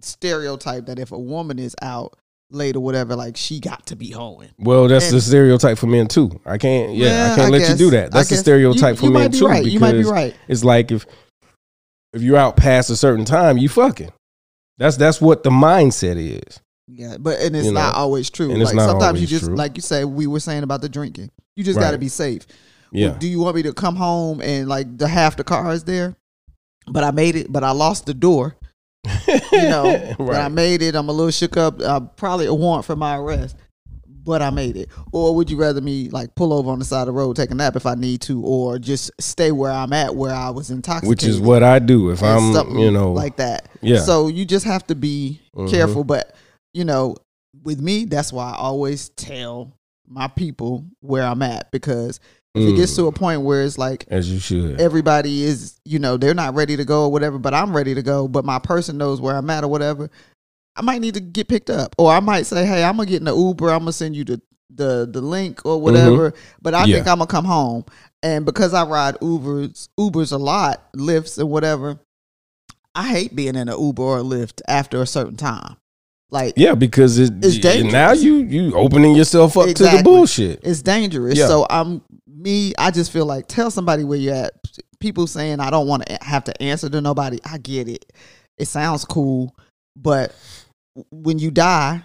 stereotype 0.00 0.86
that 0.86 0.98
if 0.98 1.12
a 1.12 1.18
woman 1.18 1.58
is 1.58 1.74
out 1.82 2.16
late 2.50 2.76
or 2.76 2.80
whatever, 2.80 3.16
like 3.16 3.36
she 3.36 3.58
got 3.60 3.86
to 3.86 3.96
be 3.96 4.10
hoeing. 4.10 4.50
well, 4.58 4.86
that's 4.88 5.06
and- 5.06 5.14
the 5.16 5.20
stereotype 5.20 5.78
for 5.78 5.86
men 5.86 6.06
too. 6.06 6.40
I 6.44 6.58
can't, 6.58 6.94
yeah, 6.94 7.06
Yeah, 7.28 7.32
I 7.32 7.36
can't 7.36 7.48
I 7.48 7.50
let 7.50 7.58
guess. 7.60 7.70
you 7.70 7.76
do 7.76 7.90
that. 7.92 8.12
That's 8.12 8.28
the 8.28 8.36
stereotype 8.36 8.94
You- 8.94 9.00
for 9.00 9.06
you 9.06 9.12
men 9.12 9.30
too. 9.32 9.46
right. 9.46 9.58
Because 9.64 9.72
You 9.74 9.80
might 9.80 9.92
be 9.92 10.04
right. 10.04 10.34
It's 10.48 10.64
like 10.64 10.90
if 10.92 11.06
if 12.12 12.22
you're 12.22 12.36
out 12.36 12.56
past 12.56 12.90
a 12.90 12.96
certain 12.96 13.24
time, 13.24 13.58
you 13.58 13.68
fucking. 13.68 14.10
That's 14.78 14.96
that's 14.96 15.20
what 15.20 15.42
the 15.42 15.50
mindset 15.50 16.16
is. 16.16 16.60
Yeah, 16.86 17.16
but 17.18 17.40
and 17.40 17.56
it's 17.56 17.66
You 17.66 17.72
know, 17.72 17.80
not 17.80 17.94
always 17.94 18.28
true. 18.30 18.50
and 18.52 18.60
it's 18.60 18.72
like 18.74 18.86
sometimes 18.88 19.20
you 19.20 19.26
just 19.26 19.46
true. 19.46 19.56
like 19.56 19.76
you 19.76 19.82
say 19.82 20.04
we 20.04 20.26
were 20.26 20.38
saying 20.40 20.62
about 20.62 20.80
the 20.82 20.88
drinking. 20.88 21.30
You 21.56 21.64
just 21.64 21.78
got 21.80 21.92
to 21.92 21.98
be 21.98 22.08
safe. 22.08 22.46
Yeah. 22.92 23.16
Do 23.18 23.26
you 23.26 23.40
want 23.40 23.56
me 23.56 23.62
to 23.62 23.72
come 23.72 23.96
home 23.96 24.40
and 24.42 24.68
like 24.68 24.98
the 24.98 25.08
half 25.08 25.36
the 25.36 25.44
car 25.44 25.72
is 25.72 25.84
there, 25.84 26.14
but 26.86 27.04
I 27.04 27.10
made 27.10 27.36
it, 27.36 27.52
but 27.52 27.64
I 27.64 27.70
lost 27.72 28.06
the 28.06 28.14
door. 28.14 28.56
You 29.52 29.62
know, 29.68 30.14
but 30.18 30.36
I 30.36 30.48
made 30.48 30.80
it. 30.82 30.94
I'm 30.94 31.08
a 31.08 31.12
little 31.12 31.30
shook 31.30 31.56
up. 31.56 31.80
Uh, 31.80 32.00
probably 32.00 32.46
a 32.46 32.54
warrant 32.54 32.86
for 32.86 32.96
my 32.96 33.16
arrest, 33.18 33.54
but 34.06 34.40
I 34.40 34.48
made 34.50 34.76
it. 34.76 34.88
Or 35.12 35.34
would 35.36 35.50
you 35.50 35.56
rather 35.58 35.80
me 35.82 36.08
like 36.08 36.34
pull 36.34 36.52
over 36.54 36.70
on 36.70 36.78
the 36.78 36.84
side 36.86 37.00
of 37.02 37.06
the 37.06 37.12
road, 37.12 37.36
take 37.36 37.50
a 37.50 37.54
nap 37.54 37.76
if 37.76 37.84
I 37.84 37.94
need 37.94 38.22
to, 38.22 38.42
or 38.42 38.78
just 38.78 39.10
stay 39.20 39.52
where 39.52 39.70
I'm 39.70 39.92
at 39.92 40.14
where 40.16 40.32
I 40.34 40.48
was 40.50 40.70
intoxicated? 40.70 41.08
Which 41.08 41.24
is 41.24 41.38
what 41.40 41.62
I 41.62 41.78
do 41.80 42.10
if 42.10 42.22
I'm, 42.22 42.54
something 42.54 42.78
you 42.78 42.90
know, 42.90 43.12
like 43.12 43.36
that. 43.36 43.68
yeah. 43.82 44.00
So 44.00 44.28
you 44.28 44.44
just 44.46 44.64
have 44.64 44.86
to 44.86 44.94
be 44.94 45.40
Mhm. 45.54 45.70
careful. 45.70 46.04
But 46.04 46.34
you 46.72 46.84
know, 46.84 47.16
with 47.62 47.80
me, 47.80 48.06
that's 48.06 48.32
why 48.32 48.50
I 48.52 48.56
always 48.56 49.10
tell 49.10 49.72
my 50.08 50.28
people 50.28 50.84
where 51.00 51.24
I'm 51.24 51.42
at 51.42 51.70
because 51.72 52.20
if 52.54 52.68
it 52.68 52.76
gets 52.76 52.92
Mm, 52.92 52.96
to 52.96 53.06
a 53.08 53.12
point 53.12 53.42
where 53.42 53.62
it's 53.64 53.78
like 53.78 54.04
as 54.08 54.30
you 54.32 54.38
should. 54.38 54.80
everybody 54.80 55.42
is, 55.42 55.80
you 55.84 55.98
know, 55.98 56.16
they're 56.16 56.34
not 56.34 56.54
ready 56.54 56.76
to 56.76 56.84
go 56.84 57.04
or 57.04 57.12
whatever, 57.12 57.38
but 57.38 57.52
I'm 57.52 57.74
ready 57.74 57.94
to 57.94 58.02
go, 58.02 58.28
but 58.28 58.44
my 58.44 58.58
person 58.60 58.96
knows 58.96 59.20
where 59.20 59.36
I'm 59.36 59.50
at 59.50 59.64
or 59.64 59.68
whatever, 59.68 60.08
I 60.76 60.82
might 60.82 61.00
need 61.00 61.14
to 61.14 61.20
get 61.20 61.48
picked 61.48 61.70
up. 61.70 61.94
Or 61.98 62.12
I 62.12 62.20
might 62.20 62.46
say, 62.46 62.64
Hey, 62.64 62.84
I'm 62.84 62.96
gonna 62.96 63.08
get 63.08 63.18
in 63.18 63.24
the 63.24 63.36
Uber, 63.36 63.70
I'm 63.70 63.80
gonna 63.80 63.92
send 63.92 64.14
you 64.16 64.24
the 64.24 64.40
the 64.70 65.08
the 65.10 65.20
link 65.20 65.64
or 65.66 65.80
whatever. 65.80 66.32
But 66.62 66.74
I 66.74 66.82
Mm-hmm. 66.82 66.90
Yeah. 66.90 66.96
think 66.96 67.08
I'm 67.08 67.18
gonna 67.18 67.26
come 67.26 67.44
home. 67.44 67.84
And 68.22 68.44
because 68.46 68.72
I 68.72 68.84
ride 68.86 69.16
Ubers 69.16 69.88
Ubers 69.98 70.32
a 70.32 70.36
lot, 70.38 70.92
Lyfts 70.96 71.38
and 71.38 71.50
whatever, 71.50 71.98
I 72.94 73.08
hate 73.08 73.34
being 73.34 73.56
in 73.56 73.68
an 73.68 73.78
Uber 73.80 74.02
or 74.02 74.18
a 74.18 74.22
Lyft 74.22 74.62
after 74.68 75.02
a 75.02 75.06
certain 75.06 75.36
time. 75.36 75.76
Like 76.30 76.54
yeah, 76.56 76.74
because 76.74 77.18
it, 77.18 77.32
It's 77.44 77.58
dangerous. 77.58 77.92
now 77.92 78.12
you 78.12 78.36
you 78.36 78.74
opening 78.76 79.14
yourself 79.14 79.56
up 79.56 79.68
to 79.74 79.82
the 79.82 80.00
bullshit. 80.04 80.60
it's 80.64 80.82
dangerous. 80.82 81.36
Yeah. 81.38 81.46
So 81.48 81.66
I'm 81.68 82.02
me. 82.44 82.72
I 82.78 82.90
just 82.92 83.10
feel 83.10 83.26
like 83.26 83.48
tell 83.48 83.70
somebody 83.70 84.04
where 84.04 84.18
you're 84.18 84.34
at. 84.34 84.52
People 85.00 85.26
saying 85.26 85.60
I 85.60 85.70
don't 85.70 85.88
want 85.88 86.06
to 86.06 86.18
have 86.22 86.44
to 86.44 86.62
answer 86.62 86.88
to 86.88 87.00
nobody. 87.00 87.38
I 87.44 87.58
get 87.58 87.88
it. 87.88 88.12
It 88.56 88.66
sounds 88.66 89.04
cool, 89.04 89.54
but 89.96 90.34
when 91.10 91.38
you 91.40 91.50
die 91.50 92.02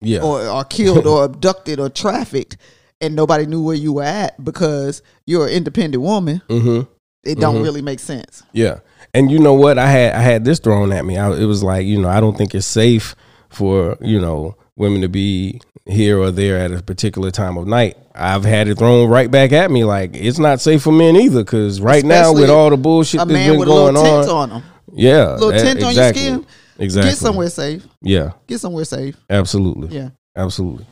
Yeah. 0.00 0.22
or 0.22 0.40
are 0.42 0.64
killed 0.64 1.06
or 1.06 1.24
abducted 1.24 1.80
or 1.80 1.88
trafficked, 1.88 2.56
and 3.00 3.16
nobody 3.16 3.46
knew 3.46 3.62
where 3.62 3.74
you 3.76 3.94
were 3.94 4.02
at 4.04 4.42
because 4.44 5.02
you're 5.26 5.46
an 5.48 5.52
independent 5.52 6.02
woman, 6.02 6.40
mm-hmm. 6.48 6.82
it 7.24 7.40
don't 7.40 7.56
Mhm. 7.56 7.62
really 7.64 7.82
make 7.82 7.98
sense. 7.98 8.42
Yeah, 8.52 8.80
and 9.12 9.30
you 9.30 9.38
know 9.38 9.54
what? 9.54 9.78
I 9.78 9.90
had 9.90 10.14
I 10.14 10.20
had 10.20 10.44
this 10.44 10.60
thrown 10.60 10.92
at 10.92 11.04
me. 11.04 11.16
I, 11.18 11.32
it 11.32 11.46
was 11.46 11.62
like 11.62 11.86
you 11.86 12.00
know 12.00 12.08
I 12.08 12.20
don't 12.20 12.36
think 12.38 12.54
it's 12.54 12.66
safe 12.66 13.16
for 13.48 13.96
you 14.00 14.20
know 14.20 14.54
women 14.76 15.00
to 15.02 15.08
be 15.08 15.60
here 15.86 16.18
or 16.18 16.30
there 16.30 16.58
at 16.58 16.72
a 16.72 16.82
particular 16.82 17.30
time 17.30 17.56
of 17.58 17.66
night. 17.66 17.96
I've 18.14 18.44
had 18.44 18.68
it 18.68 18.76
thrown 18.78 19.08
right 19.08 19.30
back 19.30 19.52
at 19.52 19.70
me 19.70 19.84
like 19.84 20.16
it's 20.16 20.38
not 20.38 20.60
safe 20.60 20.82
for 20.82 20.92
men 20.92 21.16
either 21.16 21.44
because 21.44 21.80
right 21.80 22.04
now 22.04 22.32
with 22.32 22.50
all 22.50 22.68
the 22.70 22.76
bullshit 22.76 23.20
A 23.20 23.24
that's 23.24 23.32
man 23.32 23.50
been 23.52 23.60
with 23.60 23.68
a 23.68 23.70
going 23.72 23.94
little 23.94 24.20
tint 24.22 24.30
on, 24.30 24.50
on 24.52 24.62
him, 24.62 24.70
yeah, 24.94 25.32
little 25.34 25.48
that- 25.50 25.62
tint 25.62 25.82
on 25.84 25.88
exactly, 25.90 26.22
your 26.24 26.34
skin. 26.42 26.46
exactly. 26.78 27.10
Get 27.12 27.18
somewhere 27.18 27.50
safe. 27.50 27.86
Yeah, 28.02 28.32
Get 28.48 28.58
somewhere 28.60 28.84
safe. 28.84 29.16
absolutely, 29.30 29.96
Yeah. 29.96 30.10
absolutely. 30.36 30.86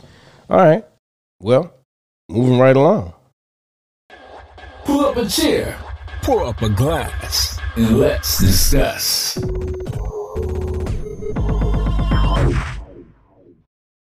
All 0.49 0.59
right, 0.59 0.85
well, 1.41 1.73
moving 2.29 2.59
right 2.59 2.77
along. 2.77 3.13
Pull 4.85 5.05
up 5.07 5.17
a 5.17 5.27
chair, 5.29 5.77
pour 6.23 6.45
up 6.45 6.63
a 6.63 6.69
glass, 6.69 7.59
and 7.77 7.99
let's 7.99 8.39
discuss. 8.39 9.39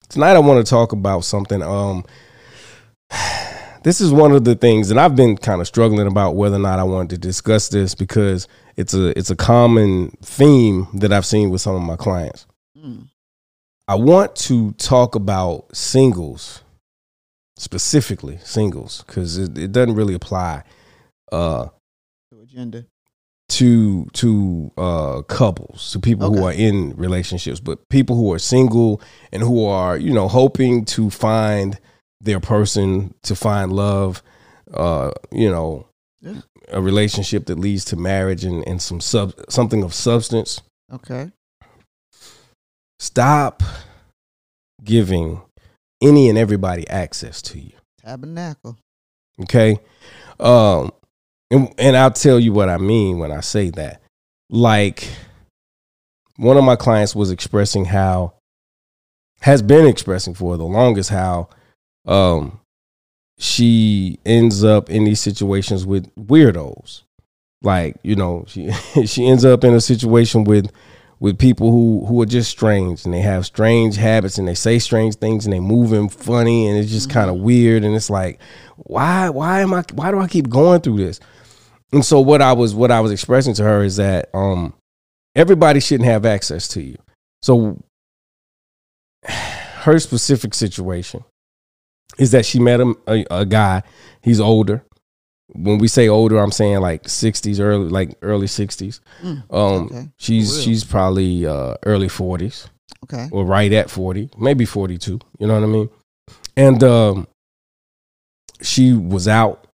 tonight 0.10 0.34
I 0.36 0.40
want 0.40 0.66
to 0.66 0.70
talk 0.70 0.92
about 0.92 1.24
something. 1.26 1.62
Um, 1.62 2.06
this 3.84 4.02
is 4.02 4.12
one 4.12 4.32
of 4.32 4.44
the 4.44 4.56
things 4.56 4.90
that 4.90 4.98
I've 4.98 5.16
been 5.16 5.38
kind 5.38 5.62
of 5.62 5.68
struggling 5.68 6.08
about 6.08 6.36
whether 6.36 6.56
or 6.56 6.60
not 6.60 6.80
I 6.80 6.84
wanted 6.84 7.10
to 7.12 7.18
discuss 7.18 7.70
this 7.70 7.96
because 7.96 8.48
it's 8.76 8.94
a 8.94 9.18
it's 9.18 9.30
a 9.30 9.36
common 9.36 10.12
theme 10.22 10.88
that 10.96 11.12
I've 11.14 11.26
seen 11.26 11.50
with 11.50 11.62
some 11.62 11.76
of 11.76 11.82
my 11.82 11.96
clients. 11.96 12.46
Mm. 12.78 13.08
I 13.88 13.96
want 13.96 14.36
to 14.38 14.72
talk 14.74 15.14
about 15.16 15.76
singles, 15.76 16.64
specifically 17.58 18.40
singles, 18.44 19.04
because 19.06 19.38
it, 19.38 19.58
it 19.58 19.72
doesn't 19.72 19.96
really 19.96 20.16
apply 20.16 20.64
uh, 21.32 21.68
To 22.32 22.42
agenda. 22.42 22.86
to 23.50 24.06
to 24.14 24.72
uh 24.78 25.22
couples 25.24 25.92
to 25.92 26.00
people 26.00 26.34
who 26.34 26.44
are 26.44 26.52
in 26.54 26.96
relationships 26.96 27.60
but 27.60 27.88
people 27.90 28.16
who 28.16 28.34
are 28.34 28.40
single 28.40 29.00
and 29.32 29.44
who 29.44 29.64
are 29.66 29.98
you 29.98 30.12
know 30.12 30.28
hoping 30.28 30.84
to 30.86 31.12
find 31.12 31.80
their 32.26 32.40
person 32.40 33.14
to 33.24 33.36
find 33.36 33.72
love 33.72 34.22
uh 34.74 35.12
you 35.32 35.50
know 35.50 35.86
Yeah. 36.22 36.42
a 36.70 36.82
relationship 36.82 37.46
that 37.46 37.60
leads 37.60 37.86
to 37.86 37.96
marriage 37.96 38.44
and, 38.44 38.68
and 38.68 38.82
some 38.82 39.00
sub 39.00 39.34
something 39.50 39.84
of 39.84 39.94
substance 39.94 40.62
Okay. 40.92 41.32
stop 43.00 43.64
giving 44.84 45.42
any 46.02 46.30
and 46.30 46.38
everybody 46.38 46.88
access 46.90 47.42
to 47.44 47.60
you 47.60 47.72
Tabernacle. 48.04 48.78
Okay. 49.42 49.80
Um 50.40 50.92
and, 51.52 51.74
and 51.78 51.96
I'll 51.98 52.12
tell 52.12 52.40
you 52.40 52.54
what 52.54 52.70
I 52.70 52.78
mean 52.78 53.20
when 53.20 53.32
I 53.32 53.42
say 53.42 53.70
that. 53.72 54.02
Like 54.50 55.08
one 56.38 56.58
of 56.58 56.64
my 56.64 56.76
clients 56.76 57.16
was 57.16 57.32
expressing 57.32 57.86
how 57.86 58.34
has 59.42 59.62
been 59.62 59.88
expressing 59.88 60.34
for 60.34 60.58
the 60.58 60.66
longest 60.66 61.10
how 61.10 61.50
um 62.06 62.60
she 63.38 64.20
ends 64.26 64.64
up 64.64 64.90
in 64.90 65.04
these 65.04 65.20
situations 65.20 65.86
with 65.86 66.14
weirdos. 66.16 67.04
Like, 67.62 67.98
you 68.04 68.16
know, 68.16 68.46
she 68.48 68.72
she 69.06 69.28
ends 69.28 69.46
up 69.46 69.64
in 69.64 69.74
a 69.74 69.82
situation 69.82 70.44
with 70.44 70.72
with 71.20 71.40
people 71.40 71.72
who 71.72 72.06
who 72.06 72.22
are 72.22 72.28
just 72.28 72.50
strange 72.50 73.06
and 73.06 73.14
they 73.14 73.22
have 73.22 73.46
strange 73.46 73.96
habits 73.96 74.38
and 74.38 74.48
they 74.48 74.54
say 74.54 74.80
strange 74.80 75.16
things 75.16 75.46
and 75.46 75.54
they 75.54 75.60
move 75.60 75.94
in 75.94 76.10
funny 76.10 76.68
and 76.68 76.78
it's 76.78 76.92
just 76.92 77.10
kind 77.10 77.30
of 77.30 77.38
weird 77.38 77.84
and 77.84 77.96
it's 77.96 78.10
like 78.10 78.40
why 78.76 79.30
why 79.30 79.62
am 79.62 79.74
I 79.74 79.84
why 79.94 80.12
do 80.12 80.20
I 80.20 80.28
keep 80.28 80.50
going 80.50 80.82
through 80.82 80.98
this? 80.98 81.20
And 81.94 82.04
so 82.04 82.20
what 82.20 82.42
I 82.42 82.54
was 82.54 82.76
what 82.76 82.92
I 82.92 83.00
was 83.00 83.12
expressing 83.12 83.54
to 83.56 83.64
her 83.64 83.84
is 83.84 83.96
that 83.96 84.30
um 84.34 84.74
everybody 85.36 85.80
shouldn't 85.80 86.10
have 86.10 86.26
access 86.26 86.68
to 86.70 86.82
you. 86.82 86.98
So 87.42 87.82
her 89.24 90.00
specific 90.00 90.54
situation 90.54 91.24
is 92.18 92.32
that 92.32 92.46
she 92.46 92.60
met 92.60 92.80
him 92.80 92.96
a, 93.08 93.26
a 93.32 93.46
guy. 93.46 93.84
He's 94.22 94.40
older. 94.40 94.84
When 95.54 95.78
we 95.78 95.88
say 95.88 96.08
older, 96.10 96.38
I'm 96.40 96.52
saying 96.52 96.80
like 96.80 97.04
60s, 97.04 97.60
early 97.60 97.90
like 97.90 98.18
early 98.22 98.48
60s. 98.48 99.00
Mm, 99.22 99.44
Um, 99.54 99.86
okay. 99.86 100.10
she's 100.18 100.62
she's 100.64 100.84
probably 100.84 101.46
uh, 101.46 101.76
early 101.86 102.08
40s 102.08 102.68
Okay. 103.04 103.28
or 103.32 103.46
right 103.46 103.72
at 103.72 103.90
40, 103.90 104.32
maybe 104.38 104.66
42. 104.66 105.20
You 105.40 105.48
know 105.48 105.54
what 105.54 105.64
I 105.64 105.68
mean? 105.68 105.90
And 106.58 106.84
um, 106.84 107.28
she 108.62 108.94
was 108.94 109.28
out 109.28 109.68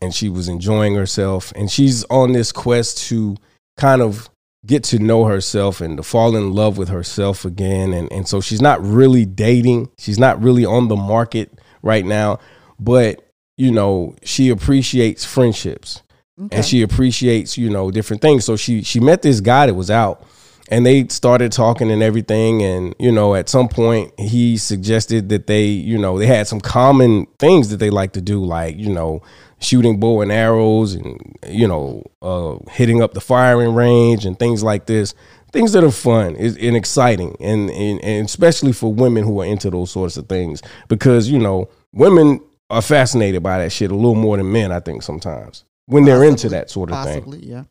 and 0.00 0.14
she 0.14 0.28
was 0.28 0.48
enjoying 0.48 0.94
herself. 0.94 1.52
And 1.56 1.70
she's 1.70 2.04
on 2.04 2.32
this 2.32 2.52
quest 2.52 2.98
to 3.08 3.36
kind 3.76 4.00
of 4.02 4.28
get 4.64 4.84
to 4.84 4.98
know 4.98 5.24
herself 5.24 5.80
and 5.80 5.96
to 5.96 6.02
fall 6.02 6.36
in 6.36 6.52
love 6.52 6.78
with 6.78 6.88
herself 6.88 7.44
again. 7.44 7.92
And, 7.92 8.10
and 8.12 8.28
so 8.28 8.40
she's 8.40 8.60
not 8.62 8.80
really 8.84 9.24
dating, 9.24 9.90
she's 9.98 10.18
not 10.18 10.40
really 10.40 10.64
on 10.64 10.88
the 10.88 10.96
market 10.96 11.50
right 11.82 12.04
now. 12.04 12.38
But, 12.80 13.28
you 13.56 13.70
know, 13.70 14.14
she 14.22 14.48
appreciates 14.48 15.24
friendships 15.24 16.02
Okay. 16.40 16.56
and 16.56 16.64
she 16.64 16.80
appreciates 16.80 17.58
you 17.58 17.68
know 17.68 17.90
different 17.90 18.22
things 18.22 18.46
so 18.46 18.56
she 18.56 18.82
she 18.82 18.98
met 19.00 19.20
this 19.20 19.40
guy 19.40 19.66
that 19.66 19.74
was 19.74 19.90
out 19.90 20.24
and 20.70 20.84
they 20.84 21.06
started 21.08 21.52
talking 21.52 21.90
and 21.90 22.02
everything 22.02 22.62
and 22.62 22.94
you 22.98 23.12
know 23.12 23.34
at 23.34 23.50
some 23.50 23.68
point 23.68 24.10
he 24.18 24.56
suggested 24.56 25.28
that 25.28 25.46
they 25.46 25.66
you 25.66 25.98
know 25.98 26.18
they 26.18 26.26
had 26.26 26.48
some 26.48 26.58
common 26.58 27.26
things 27.38 27.68
that 27.68 27.76
they 27.76 27.90
like 27.90 28.12
to 28.14 28.22
do 28.22 28.42
like 28.42 28.78
you 28.78 28.90
know 28.90 29.20
shooting 29.60 30.00
bow 30.00 30.22
and 30.22 30.32
arrows 30.32 30.94
and 30.94 31.20
you 31.46 31.68
know 31.68 32.02
uh 32.22 32.56
hitting 32.70 33.02
up 33.02 33.12
the 33.12 33.20
firing 33.20 33.74
range 33.74 34.24
and 34.24 34.38
things 34.38 34.62
like 34.62 34.86
this 34.86 35.14
things 35.52 35.72
that 35.72 35.84
are 35.84 35.90
fun 35.90 36.34
and 36.36 36.76
exciting 36.76 37.36
and, 37.40 37.70
and 37.70 38.02
and 38.02 38.26
especially 38.26 38.72
for 38.72 38.92
women 38.92 39.22
who 39.22 39.40
are 39.40 39.44
into 39.44 39.70
those 39.70 39.90
sorts 39.90 40.16
of 40.16 40.28
things 40.28 40.62
because 40.88 41.28
you 41.28 41.38
know 41.38 41.68
women 41.92 42.40
are 42.70 42.82
fascinated 42.82 43.42
by 43.42 43.58
that 43.58 43.70
shit 43.70 43.90
a 43.90 43.94
little 43.94 44.14
more 44.14 44.36
than 44.38 44.50
men 44.50 44.72
i 44.72 44.80
think 44.80 45.02
sometimes 45.02 45.64
when 45.86 46.04
they're 46.04 46.24
into 46.24 46.48
that 46.48 46.70
sort 46.70 46.90
of 46.90 47.04
thing 47.04 47.22
Possibly, 47.22 47.46
yeah. 47.46 47.64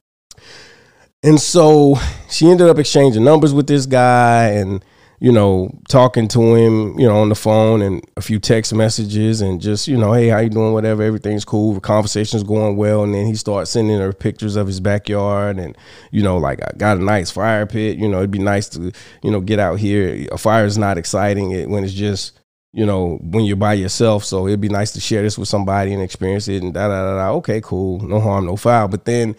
and 1.23 1.39
so 1.39 1.95
she 2.29 2.49
ended 2.49 2.67
up 2.69 2.77
exchanging 2.77 3.23
numbers 3.23 3.53
with 3.53 3.67
this 3.67 3.85
guy 3.85 4.49
and, 4.49 4.85
you 5.21 5.31
know, 5.31 5.69
talking 5.87 6.27
to 6.27 6.55
him, 6.55 6.97
you 6.99 7.07
know, 7.07 7.19
on 7.21 7.29
the 7.29 7.35
phone 7.35 7.83
and 7.83 8.03
a 8.17 8.21
few 8.21 8.39
text 8.39 8.73
messages 8.73 9.39
and 9.39 9.61
just, 9.61 9.87
you 9.87 9.95
know, 9.95 10.13
hey, 10.13 10.29
how 10.29 10.39
you 10.39 10.49
doing? 10.49 10.73
Whatever, 10.73 11.03
everything's 11.03 11.45
cool. 11.45 11.75
The 11.75 11.79
conversation's 11.79 12.41
going 12.41 12.75
well. 12.75 13.03
And 13.03 13.13
then 13.13 13.27
he 13.27 13.35
starts 13.35 13.69
sending 13.69 13.99
her 13.99 14.13
pictures 14.13 14.55
of 14.55 14.65
his 14.65 14.79
backyard 14.79 15.59
and, 15.59 15.77
you 16.09 16.23
know, 16.23 16.37
like 16.37 16.59
I 16.63 16.71
got 16.75 16.97
a 16.97 17.03
nice 17.03 17.29
fire 17.29 17.67
pit. 17.67 17.99
You 17.99 18.09
know, 18.09 18.17
it'd 18.17 18.31
be 18.31 18.39
nice 18.39 18.67
to, 18.69 18.91
you 19.21 19.29
know, 19.29 19.41
get 19.41 19.59
out 19.59 19.77
here. 19.77 20.27
A 20.31 20.39
fire 20.39 20.65
is 20.65 20.79
not 20.79 20.97
exciting 20.97 21.51
it- 21.51 21.69
when 21.69 21.83
it's 21.83 21.93
just, 21.93 22.39
you 22.73 22.87
know, 22.87 23.19
when 23.21 23.45
you're 23.45 23.57
by 23.57 23.73
yourself. 23.73 24.23
So 24.25 24.47
it'd 24.47 24.59
be 24.59 24.69
nice 24.69 24.91
to 24.93 24.99
share 24.99 25.21
this 25.21 25.37
with 25.37 25.47
somebody 25.47 25.93
and 25.93 26.01
experience 26.01 26.47
it 26.47 26.63
and 26.63 26.73
da 26.73 26.87
da 26.87 27.03
da 27.03 27.15
da. 27.17 27.31
Okay, 27.35 27.61
cool. 27.61 27.99
No 27.99 28.19
harm, 28.19 28.47
no 28.47 28.55
foul. 28.55 28.87
But 28.87 29.05
then 29.05 29.35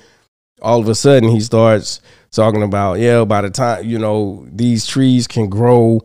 all 0.63 0.81
of 0.81 0.89
a 0.89 0.95
sudden 0.95 1.29
he 1.29 1.41
starts 1.41 2.01
talking 2.31 2.63
about 2.63 2.99
yeah 2.99 3.25
by 3.25 3.43
the 3.43 3.51
time 3.51 3.85
you 3.85 3.99
know 3.99 4.47
these 4.51 4.87
trees 4.87 5.27
can 5.27 5.49
grow. 5.49 6.01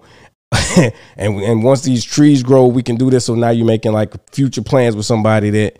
And 1.17 1.41
and 1.41 1.63
once 1.63 1.81
these 1.81 2.03
trees 2.05 2.43
grow 2.43 2.67
we 2.67 2.83
can 2.83 2.95
do 2.95 3.09
this. 3.09 3.25
So 3.25 3.35
now 3.35 3.49
you're 3.49 3.65
making 3.65 3.91
like 3.93 4.13
future 4.33 4.61
plans 4.61 4.95
with 4.95 5.05
somebody 5.05 5.49
that 5.51 5.79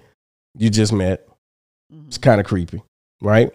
you 0.57 0.69
just 0.69 0.91
met. 0.91 1.27
Mhm. 1.93 2.07
it's 2.07 2.17
kind 2.17 2.39
of 2.41 2.47
creepy 2.47 2.81
right? 3.21 3.51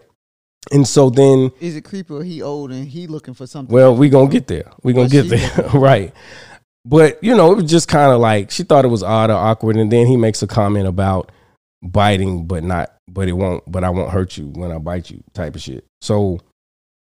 And 0.71 0.87
so 0.87 1.11
then 1.11 1.51
Is 1.61 1.77
it 1.77 1.83
creepy 1.85 2.15
or 2.15 2.23
he 2.23 2.41
old 2.41 2.71
and 2.71 2.87
he 2.87 3.07
looking 3.07 3.35
for 3.35 3.47
something? 3.47 3.75
well 3.75 3.95
we 3.95 4.09
gonna 4.09 4.31
get 4.31 4.47
there. 4.47 4.71
We 4.83 4.93
gonna 4.93 5.09
get 5.09 5.29
there 5.29 5.51
right. 5.75 6.15
But 6.85 7.23
you 7.23 7.35
know 7.37 7.53
it 7.53 7.57
was 7.63 7.71
just 7.71 7.89
kind 7.89 8.13
of 8.13 8.21
like 8.21 8.51
she 8.51 8.63
thought 8.63 8.85
it 8.85 8.89
was 8.89 9.03
odd 9.03 9.31
or 9.31 9.35
awkward. 9.37 9.77
And 9.77 9.91
then 9.93 10.07
he 10.07 10.17
makes 10.17 10.43
a 10.43 10.47
comment 10.47 10.87
about 10.87 11.31
biting 11.83 12.47
but 12.47 12.63
not 12.63 12.95
but 13.09 13.29
it 13.29 13.33
won't 13.33 13.63
but 13.71 13.83
i 13.83 13.91
won't 13.91 14.13
hurt 14.13 14.37
you 14.37 14.47
when 14.55 14.71
i 14.71 14.79
bite 14.79 15.11
you 15.11 15.23
type 15.35 15.55
of 15.55 15.61
shit. 15.61 15.85
So 16.01 16.41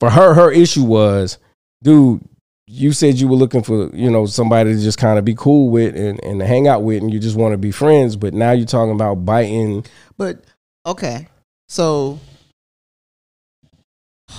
for 0.00 0.10
her 0.10 0.34
her 0.34 0.50
issue 0.50 0.84
was 0.84 1.38
dude 1.82 2.22
you 2.66 2.92
said 2.92 3.16
you 3.16 3.28
were 3.28 3.36
looking 3.36 3.62
for 3.62 3.94
you 3.94 4.10
know 4.10 4.26
somebody 4.26 4.74
to 4.74 4.80
just 4.80 4.98
kind 4.98 5.18
of 5.18 5.24
be 5.24 5.34
cool 5.34 5.68
with 5.68 5.96
and, 5.96 6.22
and 6.24 6.40
to 6.40 6.46
hang 6.46 6.68
out 6.68 6.82
with 6.82 7.02
and 7.02 7.12
you 7.12 7.18
just 7.18 7.36
want 7.36 7.52
to 7.52 7.58
be 7.58 7.70
friends 7.70 8.16
but 8.16 8.34
now 8.34 8.52
you're 8.52 8.66
talking 8.66 8.94
about 8.94 9.24
biting. 9.24 9.84
But 10.16 10.44
okay, 10.86 11.28
so 11.68 12.18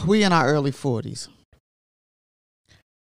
we 0.08 0.24
in 0.24 0.34
our 0.34 0.48
early 0.48 0.72
forties, 0.72 1.30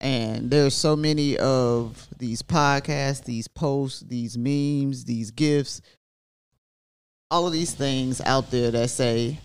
and 0.01 0.51
there's 0.51 0.75
so 0.75 0.97
many 0.97 1.37
of 1.39 2.09
these 2.19 2.43
podcasts, 2.43 3.25
these 3.25 3.49
posts, 3.49 4.01
these 4.01 4.37
memes, 4.37 5.05
these 5.05 5.31
gifs, 5.31 5.81
all 7.35 7.49
of 7.49 7.53
these 7.53 7.75
things 7.75 8.20
out 8.20 8.49
there 8.53 8.70
that 8.70 8.88
say, 8.88 9.37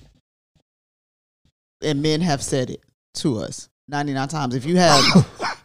and 1.82 2.04
men 2.04 2.22
have 2.22 2.44
said 2.44 2.70
it 2.70 2.84
to 3.16 3.40
us 3.40 3.68
ninety 3.88 4.14
nine 4.14 4.28
times. 4.28 4.54
If 4.54 4.64
you 4.64 4.78
have 4.78 5.04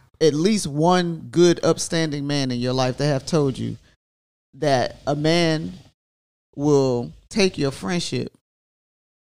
at 0.21 0.33
least 0.33 0.65
one 0.65 1.27
good, 1.29 1.63
upstanding 1.63 2.25
man 2.25 2.49
in 2.49 2.59
your 2.59 2.73
life 2.73 2.97
that 2.97 3.05
have 3.05 3.27
told 3.27 3.59
you 3.59 3.77
that 4.55 4.95
a 5.05 5.15
man 5.15 5.73
will 6.55 7.11
take 7.29 7.59
your 7.59 7.69
friendship, 7.69 8.33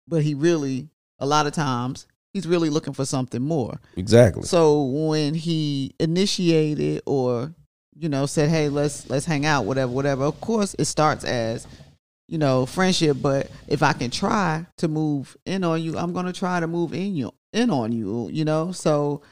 but 0.06 0.22
he 0.22 0.32
really, 0.32 0.88
a 1.18 1.26
lot 1.26 1.46
of 1.46 1.52
times, 1.52 2.06
he's 2.32 2.46
really 2.46 2.70
looking 2.70 2.94
for 2.94 3.04
something 3.04 3.42
more. 3.42 3.78
exactly 3.98 4.44
So 4.44 4.82
when 4.84 5.34
he 5.34 5.92
initiated 6.00 7.02
or, 7.04 7.52
you 7.94 8.08
know, 8.08 8.24
said, 8.24 8.48
"Hey, 8.48 8.70
let's 8.70 9.10
let's 9.10 9.26
hang 9.26 9.44
out, 9.44 9.66
whatever, 9.66 9.92
whatever." 9.92 10.24
Of 10.24 10.40
course, 10.40 10.74
it 10.78 10.86
starts 10.86 11.24
as, 11.24 11.66
you 12.28 12.38
know, 12.38 12.66
friendship. 12.66 13.16
But 13.20 13.50
if 13.66 13.82
I 13.82 13.92
can 13.92 14.10
try 14.10 14.66
to 14.76 14.88
move 14.88 15.36
in 15.46 15.64
on 15.64 15.82
you, 15.82 15.96
I'm 15.98 16.12
gonna 16.12 16.32
try 16.32 16.60
to 16.60 16.66
move 16.66 16.92
in 16.94 17.16
you 17.16 17.32
in 17.52 17.70
on 17.70 17.92
you. 17.92 18.28
You 18.30 18.44
know, 18.44 18.72
so 18.72 19.22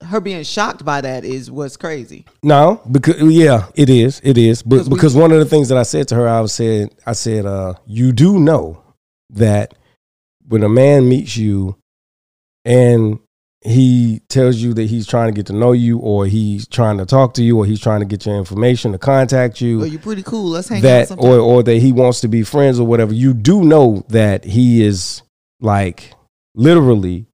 her 0.00 0.20
being 0.20 0.44
shocked 0.44 0.84
by 0.84 1.00
that 1.00 1.24
is 1.24 1.50
what's 1.50 1.76
crazy. 1.76 2.24
No, 2.42 2.80
because 2.90 3.20
yeah, 3.20 3.66
it 3.74 3.90
is. 3.90 4.20
It 4.24 4.38
is. 4.38 4.62
But 4.62 4.76
'Cause 4.78 4.88
we- 4.88 4.94
because 4.96 5.14
one 5.16 5.32
of 5.32 5.38
the 5.38 5.44
things 5.44 5.68
that 5.68 5.78
I 5.78 5.82
said 5.82 6.08
to 6.08 6.14
her, 6.14 6.28
I 6.28 6.40
was 6.40 6.52
said, 6.52 6.90
I 7.06 7.12
said, 7.12 7.46
uh, 7.46 7.74
you 7.86 8.12
do 8.12 8.38
know 8.38 8.82
that 9.30 9.74
when 10.46 10.62
a 10.62 10.68
man 10.68 11.08
meets 11.08 11.36
you 11.36 11.76
and 12.64 13.18
he 13.62 14.20
tells 14.28 14.56
you 14.56 14.72
that 14.74 14.84
he's 14.84 15.06
trying 15.06 15.28
to 15.32 15.34
get 15.36 15.46
to 15.46 15.52
know 15.52 15.72
you 15.72 15.98
or 15.98 16.26
he's 16.26 16.66
trying 16.68 16.96
to 16.98 17.04
talk 17.04 17.34
to 17.34 17.42
you 17.42 17.58
or 17.58 17.66
he's 17.66 17.80
trying 17.80 17.98
to 18.00 18.06
get 18.06 18.24
your 18.24 18.36
information 18.38 18.92
to 18.92 18.98
contact 18.98 19.60
you 19.60 19.78
oh, 19.78 19.80
Well, 19.80 19.88
you're 19.88 20.00
pretty 20.00 20.22
cool. 20.22 20.50
Let's 20.50 20.68
hang 20.68 20.78
out. 20.78 20.82
that 20.82 21.08
Sometime. 21.08 21.26
or 21.28 21.38
or 21.40 21.62
that 21.64 21.78
he 21.78 21.92
wants 21.92 22.20
to 22.20 22.28
be 22.28 22.44
friends 22.44 22.78
or 22.78 22.86
whatever, 22.86 23.12
you 23.12 23.34
do 23.34 23.64
know 23.64 24.04
that 24.10 24.44
he 24.44 24.84
is 24.84 25.22
like 25.60 26.12
literally 26.54 27.26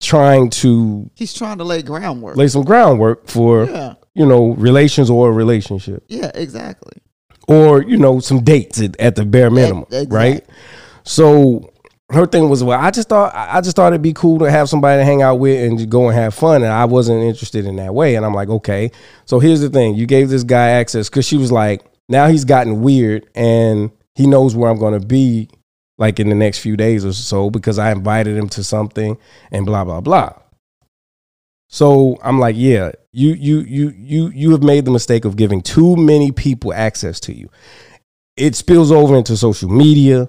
trying 0.00 0.50
to 0.50 1.10
He's 1.14 1.32
trying 1.32 1.58
to 1.58 1.64
lay 1.64 1.82
groundwork. 1.82 2.36
lay 2.36 2.48
some 2.48 2.64
groundwork 2.64 3.28
for 3.28 3.64
yeah, 3.66 3.94
you 4.14 4.26
know 4.26 4.50
relations 4.54 5.08
or 5.08 5.28
a 5.28 5.32
relationship 5.32 6.04
yeah, 6.08 6.30
exactly. 6.34 6.94
or 7.46 7.82
you 7.82 7.96
know 7.96 8.18
some 8.18 8.42
dates 8.42 8.80
at, 8.80 8.98
at 8.98 9.14
the 9.14 9.24
bare 9.24 9.50
minimum 9.50 9.84
exactly. 9.84 10.16
right 10.16 10.46
so 11.04 11.71
her 12.12 12.26
thing 12.26 12.48
was 12.48 12.62
well 12.62 12.78
i 12.78 12.90
just 12.90 13.08
thought 13.08 13.32
i 13.34 13.60
just 13.60 13.76
thought 13.76 13.92
it'd 13.92 14.02
be 14.02 14.12
cool 14.12 14.38
to 14.38 14.50
have 14.50 14.68
somebody 14.68 15.00
to 15.00 15.04
hang 15.04 15.22
out 15.22 15.36
with 15.36 15.64
and 15.64 15.78
just 15.78 15.88
go 15.90 16.08
and 16.08 16.16
have 16.16 16.34
fun 16.34 16.62
and 16.62 16.72
i 16.72 16.84
wasn't 16.84 17.22
interested 17.22 17.64
in 17.64 17.76
that 17.76 17.94
way. 17.94 18.14
And 18.14 18.26
i'm 18.26 18.34
like 18.34 18.48
okay. 18.48 18.90
So 19.24 19.38
here's 19.38 19.60
the 19.60 19.70
thing. 19.70 19.94
You 19.94 20.06
gave 20.06 20.28
this 20.28 20.42
guy 20.42 20.70
access 20.70 21.08
because 21.08 21.24
she 21.24 21.36
was 21.36 21.50
like 21.50 21.84
now 22.08 22.28
he's 22.28 22.44
gotten 22.44 22.82
weird 22.82 23.28
and 23.34 23.90
he 24.14 24.26
knows 24.26 24.54
where 24.54 24.70
i'm 24.70 24.78
going 24.78 24.98
to 24.98 25.06
be 25.06 25.48
like 25.98 26.20
in 26.20 26.28
the 26.28 26.34
next 26.34 26.58
few 26.58 26.76
days 26.76 27.04
or 27.04 27.12
so 27.12 27.50
because 27.50 27.78
i 27.78 27.90
invited 27.92 28.36
him 28.36 28.48
to 28.50 28.64
something 28.64 29.16
and 29.50 29.66
blah 29.66 29.84
blah 29.84 30.00
blah. 30.00 30.32
So 31.68 32.18
i'm 32.22 32.38
like 32.38 32.56
yeah 32.58 32.92
you 33.12 33.32
you 33.32 33.60
you 33.60 33.94
you 33.96 34.28
you 34.28 34.50
have 34.52 34.62
made 34.62 34.84
the 34.84 34.90
mistake 34.90 35.24
of 35.24 35.36
giving 35.36 35.62
too 35.62 35.96
many 35.96 36.32
people 36.32 36.72
access 36.74 37.20
to 37.20 37.34
you. 37.34 37.48
It 38.36 38.54
spills 38.54 38.90
over 38.90 39.16
into 39.16 39.36
social 39.36 39.70
media 39.70 40.28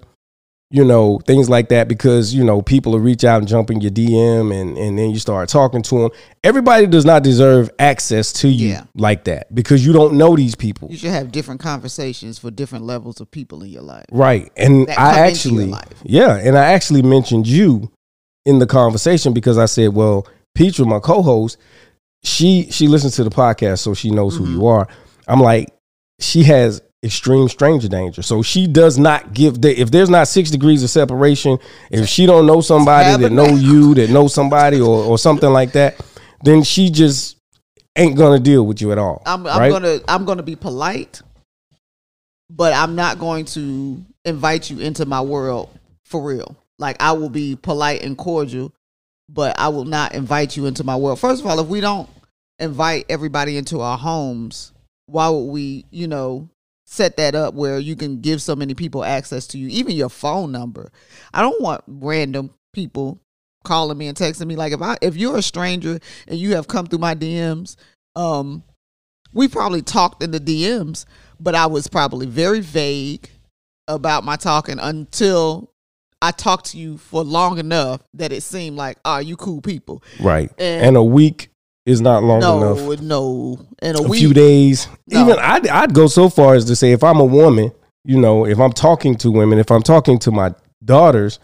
you 0.76 0.84
know 0.84 1.20
things 1.28 1.50
like 1.52 1.70
that 1.70 1.88
because 1.88 2.34
you 2.34 2.44
know 2.44 2.62
people 2.64 2.94
will 2.94 3.00
reach 3.00 3.24
out 3.24 3.38
and 3.38 3.48
jump 3.48 3.70
in 3.70 3.80
your 3.80 3.92
dm 3.92 4.52
and 4.60 4.76
and 4.76 4.98
then 4.98 5.12
you 5.12 5.20
start 5.20 5.48
talking 5.48 5.84
to 5.84 6.00
them 6.00 6.10
everybody 6.44 6.88
does 6.88 7.06
not 7.06 7.22
deserve 7.22 7.70
access 7.78 8.34
to 8.34 8.48
you 8.48 8.70
Yeah. 8.70 8.84
like 8.96 9.26
that 9.26 9.54
because 9.54 9.86
you 9.86 9.94
don't 9.94 10.16
know 10.16 10.36
these 10.36 10.56
people 10.56 10.90
You 10.90 10.98
should 10.98 11.12
have 11.12 11.32
different 11.32 11.62
conversations 11.62 12.40
for 12.40 12.50
different 12.50 12.86
levels 12.86 13.22
of 13.22 13.30
people 13.30 13.62
in 13.62 13.70
your 13.70 13.84
life. 13.84 14.06
Right. 14.12 14.52
And 14.58 14.90
I 14.90 14.96
come 14.96 15.26
into 15.28 15.50
your 15.68 15.76
actually, 15.78 16.00
yeah, 16.04 16.36
and 16.38 16.58
I 16.58 16.72
actually 16.74 17.04
mentioned 17.04 17.46
you 17.46 17.92
in 18.46 18.58
the 18.60 18.66
conversation 18.68 19.32
because 19.32 19.58
I 19.60 19.66
said, 19.68 19.94
well, 19.94 20.28
Petra, 20.56 20.86
my 20.86 21.00
co-host, 21.00 21.58
she 22.24 22.68
she 22.72 22.88
listens 22.88 23.16
to 23.18 23.24
the 23.24 23.30
podcast, 23.30 23.80
so 23.80 23.94
she 23.94 24.10
knows 24.10 24.36
who 24.38 24.46
Mhm. 24.46 24.52
you 24.54 24.68
are. 24.68 24.88
I'm 25.28 25.40
like, 25.40 25.70
she 26.20 26.44
has 26.44 26.82
extreme 27.04 27.50
stranger 27.50 27.88
danger, 27.88 28.22
so 28.22 28.42
she 28.42 28.68
does 28.68 28.98
not 28.98 29.34
give. 29.34 29.62
The, 29.62 29.80
if 29.80 29.92
there's 29.92 30.10
not 30.10 30.28
six 30.28 30.50
degrees 30.50 30.84
of 30.84 30.90
separation, 30.90 31.60
if 31.92 32.08
she 32.08 32.26
don't 32.26 32.46
know 32.46 32.62
somebody 32.62 33.22
that 33.22 33.32
know 33.32 33.48
you, 33.48 33.94
that 33.96 34.10
know 34.10 34.28
somebody, 34.28 34.80
or 34.80 35.04
or 35.04 35.18
something 35.18 35.52
like 35.52 35.74
that, 35.74 36.00
then 36.44 36.64
she 36.64 36.90
just 36.90 37.38
ain't 37.96 38.18
gonna 38.18 38.40
deal 38.40 38.66
with 38.66 38.82
you 38.82 38.92
at 38.92 38.98
all. 38.98 39.22
I'm, 39.26 39.46
I'm 39.46 39.60
right? 39.60 39.70
gonna 39.70 40.00
I'm 40.08 40.26
gonna 40.26 40.44
be 40.44 40.56
polite, 40.56 41.22
but 42.50 42.74
I'm 42.74 42.96
not 42.96 43.20
going 43.20 43.46
to 43.46 44.04
invite 44.26 44.70
you 44.70 44.80
into 44.80 45.06
my 45.06 45.22
world 45.22 45.78
for 46.06 46.24
real. 46.24 46.56
Like 46.80 47.02
I 47.02 47.12
will 47.14 47.30
be 47.30 47.56
polite 47.56 48.04
and 48.04 48.18
cordial, 48.18 48.74
but 49.30 49.58
I 49.60 49.68
will 49.70 49.86
not 49.86 50.14
invite 50.14 50.58
you 50.58 50.66
into 50.66 50.84
my 50.84 50.96
world. 50.96 51.20
First 51.20 51.42
of 51.42 51.48
all, 51.48 51.60
if 51.60 51.68
we 51.68 51.82
don't 51.82 52.10
invite 52.60 53.06
everybody 53.10 53.58
into 53.58 53.82
our 53.82 53.98
homes, 53.98 54.72
why 55.06 55.30
would 55.30 55.46
we, 55.46 55.86
you 55.92 56.08
know, 56.08 56.50
set 56.94 57.18
that 57.18 57.34
up 57.36 57.54
where 57.56 57.80
you 57.80 57.96
can 57.96 58.22
give 58.22 58.42
so 58.42 58.56
many 58.56 58.74
people 58.76 59.04
access 59.04 59.48
to 59.48 59.58
you, 59.58 59.68
even 59.70 59.96
your 59.96 60.10
phone 60.10 60.52
number? 60.52 60.92
I 61.34 61.42
don't 61.42 61.60
want 61.62 61.84
random 61.88 62.52
people 62.74 63.20
calling 63.64 63.98
me 63.98 64.08
and 64.08 64.18
texting 64.18 64.46
me. 64.48 64.56
Like 64.56 64.74
if 64.74 64.82
I 64.82 64.98
if 65.02 65.16
you're 65.16 65.38
a 65.38 65.42
stranger 65.42 66.00
and 66.28 66.38
you 66.40 66.56
have 66.56 66.68
come 66.68 66.86
through 66.86 67.00
my 67.00 67.16
DMs, 67.16 67.76
um, 68.16 68.64
we 69.34 69.48
probably 69.48 69.82
talked 69.82 70.22
in 70.22 70.32
the 70.32 70.40
DMs, 70.40 71.06
but 71.40 71.56
I 71.56 71.66
was 71.66 71.88
probably 71.88 72.28
very 72.28 72.60
vague 72.60 73.30
about 73.88 74.24
my 74.24 74.36
talking 74.36 74.78
until 74.80 75.72
I 76.22 76.32
talked 76.32 76.68
to 76.68 76.78
you 76.78 76.98
for 76.98 77.24
long 77.24 77.58
enough 77.58 78.02
that 78.14 78.32
it 78.32 78.44
seemed 78.44 78.78
like, 78.78 78.98
are 79.04 79.22
you 79.22 79.36
cool 79.36 79.60
people? 79.62 80.04
Right. 80.22 80.50
And- 80.58 80.86
And, 80.86 80.98
a 80.98 81.04
week 81.04 81.50
is 81.86 82.02
not 82.02 82.24
long 82.24 82.40
no, 82.40 82.74
enough. 82.74 83.02
no. 83.02 83.60
In 83.82 83.96
a, 83.96 84.00
A 84.00 84.08
week, 84.08 84.20
few 84.20 84.34
days. 84.34 84.88
No. 85.08 85.22
Even 85.22 85.40
I'd, 85.40 85.68
I'd 85.68 85.94
go 85.94 86.08
so 86.08 86.30
far 86.30 86.56
as 86.56 86.66
to 86.66 86.76
say 86.76 86.92
if 86.92 87.04
I'm 87.04 87.20
a 87.20 87.26
woman, 87.26 87.72
you 88.06 88.20
know, 88.20 88.46
if 88.46 88.60
I'm 88.60 88.72
talking 88.72 89.16
to 89.18 89.32
women, 89.32 89.60
if 89.60 89.72
I'm 89.72 89.84
talking 89.84 90.20
to 90.20 90.32
my 90.32 90.54
daughters, 90.84 91.40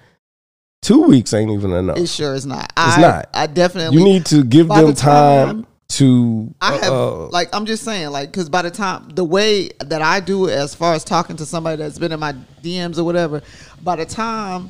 two 0.81 1.03
weeks 1.03 1.33
ain't 1.33 1.51
even 1.51 1.71
enough. 1.71 1.97
it 1.97 2.07
sure 2.07 2.33
is 2.33 2.45
not. 2.45 2.65
It's 2.77 2.97
I, 2.97 3.01
not. 3.01 3.29
I 3.33 3.47
definitely. 3.47 3.97
you 3.97 4.03
need 4.03 4.25
to 4.27 4.43
give 4.43 4.67
them 4.67 4.87
the 4.87 4.93
time, 4.93 5.47
time 5.47 5.67
to 5.89 6.53
I 6.61 6.73
have 6.77 6.93
uh, 6.93 7.27
like 7.29 7.49
I'm 7.51 7.65
just 7.65 7.83
saying 7.83 8.11
like 8.11 8.31
because 8.31 8.47
by 8.47 8.61
the 8.61 8.69
time 8.69 9.09
the 9.09 9.23
way 9.23 9.69
that 9.79 10.01
I 10.01 10.19
do 10.19 10.47
it 10.47 10.53
as 10.53 10.75
far 10.75 10.93
as 10.93 11.03
talking 11.03 11.35
to 11.37 11.45
somebody 11.45 11.77
that's 11.77 11.97
been 11.97 12.11
in 12.11 12.19
my 12.19 12.33
DMs 12.61 12.97
or 12.97 13.03
whatever, 13.03 13.41
by 13.81 13.95
the 13.95 14.05
time 14.05 14.69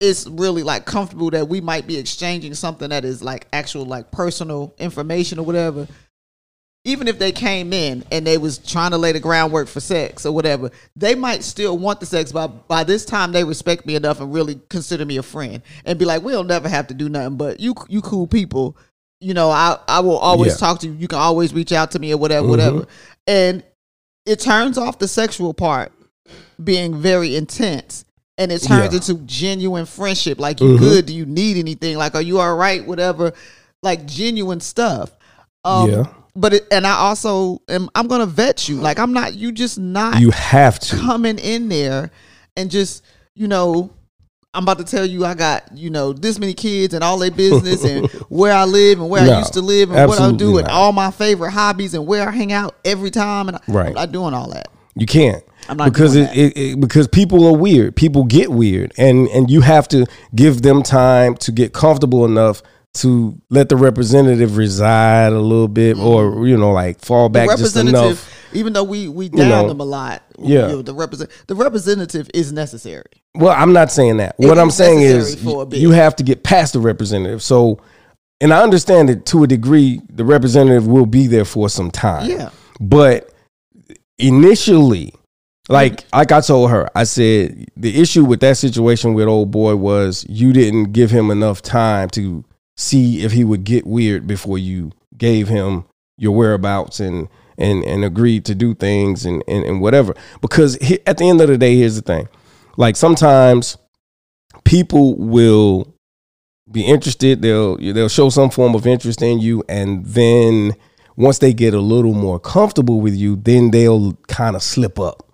it's 0.00 0.26
really 0.26 0.62
like 0.62 0.84
comfortable 0.84 1.30
that 1.30 1.48
we 1.48 1.60
might 1.60 1.86
be 1.86 1.96
exchanging 1.96 2.54
something 2.54 2.90
that 2.90 3.04
is 3.04 3.22
like 3.22 3.46
actual 3.52 3.84
like 3.86 4.10
personal 4.10 4.74
information 4.78 5.38
or 5.38 5.44
whatever. 5.44 5.88
Even 6.84 7.08
if 7.08 7.18
they 7.18 7.32
came 7.32 7.72
in 7.72 8.04
and 8.12 8.24
they 8.24 8.38
was 8.38 8.58
trying 8.58 8.92
to 8.92 8.98
lay 8.98 9.10
the 9.10 9.18
groundwork 9.18 9.66
for 9.66 9.80
sex 9.80 10.24
or 10.24 10.30
whatever, 10.32 10.70
they 10.94 11.16
might 11.16 11.42
still 11.42 11.76
want 11.76 11.98
the 11.98 12.06
sex. 12.06 12.30
But 12.30 12.68
by 12.68 12.84
this 12.84 13.04
time, 13.04 13.32
they 13.32 13.42
respect 13.42 13.86
me 13.86 13.96
enough 13.96 14.20
and 14.20 14.32
really 14.32 14.60
consider 14.68 15.04
me 15.04 15.16
a 15.16 15.22
friend 15.22 15.62
and 15.84 15.98
be 15.98 16.04
like, 16.04 16.22
"We'll 16.22 16.44
never 16.44 16.68
have 16.68 16.86
to 16.88 16.94
do 16.94 17.08
nothing, 17.08 17.36
but 17.36 17.58
you 17.60 17.74
you 17.88 18.02
cool 18.02 18.26
people." 18.26 18.76
you 19.18 19.32
know, 19.32 19.50
I 19.50 19.78
I 19.88 20.00
will 20.00 20.18
always 20.18 20.52
Yeah. 20.52 20.58
talk 20.58 20.80
to 20.80 20.86
you. 20.88 20.92
You 20.92 21.08
can 21.08 21.18
always 21.18 21.54
reach 21.54 21.72
out 21.72 21.90
to 21.92 21.98
me 21.98 22.12
or 22.12 22.18
whatever, 22.18 22.46
Mhm. 22.46 22.50
whatever. 22.50 22.86
And 23.26 23.62
it 24.26 24.40
turns 24.40 24.76
off 24.76 24.98
the 24.98 25.08
sexual 25.08 25.54
part 25.54 25.90
being 26.62 26.94
very 27.00 27.34
intense. 27.34 28.04
And 28.38 28.52
it 28.52 28.62
turns 28.62 28.92
Yeah. 28.92 28.98
into 28.98 29.14
genuine 29.24 29.86
friendship. 29.86 30.38
Like 30.38 30.60
you 30.60 30.76
Mhm. 30.76 30.78
good? 30.78 31.06
Do 31.06 31.14
you 31.14 31.24
need 31.26 31.56
anything? 31.56 31.96
Like 31.96 32.14
are 32.14 32.22
you 32.22 32.38
all 32.40 32.54
right? 32.56 32.86
Whatever. 32.86 33.32
Like 33.82 34.06
genuine 34.06 34.60
stuff. 34.60 35.10
Um 35.64 35.90
Yeah. 35.90 36.04
but 36.34 36.52
it, 36.54 36.66
and 36.70 36.86
I 36.86 36.96
also 36.98 37.62
am 37.68 37.88
I'm 37.94 38.08
gonna 38.08 38.26
vet 38.26 38.68
you. 38.68 38.76
Like 38.76 38.98
I'm 38.98 39.12
not 39.12 39.34
you 39.34 39.52
just 39.52 39.78
not 39.78 40.20
you 40.20 40.30
have 40.32 40.78
to. 40.80 40.96
coming 40.96 41.38
in 41.38 41.68
there 41.70 42.10
and 42.56 42.70
just 42.70 43.02
you 43.34 43.48
know 43.48 43.90
i'm 44.54 44.62
about 44.62 44.78
to 44.78 44.84
tell 44.84 45.04
you 45.04 45.22
i 45.26 45.34
got 45.34 45.64
you 45.76 45.90
know 45.90 46.14
this 46.14 46.38
many 46.38 46.54
kids 46.54 46.94
and 46.94 47.04
all 47.04 47.18
their 47.18 47.30
business 47.30 47.84
and 47.84 48.06
where 48.30 48.54
i 48.54 48.64
live 48.64 48.98
and 48.98 49.10
where 49.10 49.22
i 49.30 49.38
used 49.38 49.52
to 49.52 49.60
live 49.60 49.90
and 49.92 50.08
what 50.08 50.18
i 50.18 50.32
do 50.32 50.56
and 50.56 50.66
all 50.68 50.92
my 50.92 51.10
favorite 51.10 51.50
hobbies 51.50 51.92
and 51.92 52.06
where 52.06 52.26
i 52.26 52.30
hang 52.32 52.50
out 52.50 52.74
every 52.82 53.10
time 53.10 53.48
and 53.48 53.58
I, 53.58 53.60
Right. 53.68 53.88
i'm 53.88 53.92
not 53.92 54.12
doing 54.12 54.32
all 54.32 54.48
that 54.52 54.68
You 54.96 55.06
can't. 55.06 55.44
I'm 55.68 55.76
not 55.76 55.92
because 55.92 56.14
it, 56.16 56.30
it, 56.36 56.56
it 56.56 56.80
because 56.80 57.06
people 57.08 57.46
are 57.46 57.56
weird. 57.56 57.96
People 57.96 58.24
get 58.24 58.50
weird, 58.50 58.92
and 58.96 59.28
and 59.28 59.50
you 59.50 59.60
have 59.62 59.88
to 59.88 60.06
give 60.34 60.62
them 60.62 60.82
time 60.82 61.34
to 61.38 61.52
get 61.52 61.72
comfortable 61.72 62.24
enough 62.24 62.62
to 62.94 63.36
let 63.50 63.68
the 63.68 63.76
representative 63.76 64.56
reside 64.56 65.32
a 65.32 65.38
little 65.40 65.68
bit, 65.68 65.98
or 65.98 66.46
you 66.46 66.56
know, 66.56 66.72
like 66.72 67.00
fall 67.04 67.28
Mm-hmm. 67.28 67.32
the 67.32 67.38
back 67.40 67.48
just 67.58 67.76
representative 67.76 68.04
enough. 68.04 68.54
even 68.54 68.72
though 68.72 68.84
we 68.84 69.08
we 69.08 69.28
down 69.28 69.48
know, 69.48 69.68
them 69.68 69.80
a 69.80 69.84
lot 69.84 70.22
yeah. 70.38 70.68
you 70.68 70.72
know, 70.76 70.82
the 70.82 70.94
represent 70.94 71.30
the 71.46 71.54
representative 71.54 72.30
is 72.32 72.52
necessary 72.52 73.04
Well, 73.34 73.54
I'm 73.54 73.72
not 73.74 73.90
saying 73.90 74.16
that. 74.18 74.36
It 74.38 74.46
what 74.46 74.58
I'm 74.58 74.70
saying 74.70 75.00
is 75.02 75.34
for 75.42 75.62
a 75.62 75.64
y- 75.64 75.70
bit. 75.70 75.80
you 75.80 75.90
have 75.90 76.16
to 76.16 76.22
get 76.22 76.42
past 76.42 76.72
the 76.72 76.80
representative. 76.80 77.42
So, 77.42 77.80
and 78.40 78.54
I 78.54 78.62
understand 78.62 79.08
that 79.10 79.26
to 79.26 79.42
a 79.44 79.46
degree, 79.46 80.00
the 80.08 80.24
representative 80.24 80.86
will 80.86 81.06
be 81.06 81.26
there 81.26 81.44
for 81.44 81.68
some 81.68 81.90
time. 81.90 82.30
Yeah. 82.30 82.48
But 82.80 83.30
initially, 84.18 85.14
like 85.68 86.04
like 86.12 86.32
I 86.32 86.40
told 86.40 86.70
her, 86.70 86.88
I 86.94 87.04
said 87.04 87.66
the 87.76 88.00
issue 88.00 88.24
with 88.24 88.40
that 88.40 88.56
situation 88.56 89.14
with 89.14 89.28
old 89.28 89.50
boy 89.50 89.76
was 89.76 90.24
you 90.28 90.52
didn't 90.52 90.92
give 90.92 91.10
him 91.10 91.30
enough 91.30 91.62
time 91.62 92.08
to 92.10 92.44
see 92.76 93.22
if 93.22 93.32
he 93.32 93.44
would 93.44 93.64
get 93.64 93.86
weird 93.86 94.26
before 94.26 94.58
you 94.58 94.92
gave 95.16 95.48
him 95.48 95.84
your 96.18 96.32
whereabouts 96.32 97.00
and 97.00 97.28
and 97.58 97.84
and 97.84 98.04
agreed 98.04 98.44
to 98.44 98.54
do 98.54 98.74
things 98.74 99.24
and 99.24 99.42
and, 99.48 99.64
and 99.64 99.80
whatever. 99.80 100.14
Because 100.40 100.76
he, 100.76 100.98
at 101.06 101.18
the 101.18 101.28
end 101.28 101.40
of 101.40 101.48
the 101.48 101.58
day, 101.58 101.76
here's 101.76 101.96
the 101.96 102.02
thing: 102.02 102.28
like 102.76 102.96
sometimes 102.96 103.76
people 104.64 105.16
will 105.16 105.92
be 106.70 106.82
interested. 106.82 107.42
They'll 107.42 107.76
they'll 107.76 108.08
show 108.08 108.28
some 108.28 108.50
form 108.50 108.74
of 108.74 108.86
interest 108.86 109.22
in 109.22 109.40
you, 109.40 109.64
and 109.68 110.04
then 110.04 110.74
once 111.16 111.38
they 111.38 111.52
get 111.52 111.74
a 111.74 111.80
little 111.80 112.14
more 112.14 112.38
comfortable 112.38 113.00
with 113.00 113.14
you, 113.14 113.36
then 113.36 113.70
they'll 113.70 114.12
kind 114.28 114.54
of 114.54 114.62
slip 114.62 114.98
up. 114.98 115.26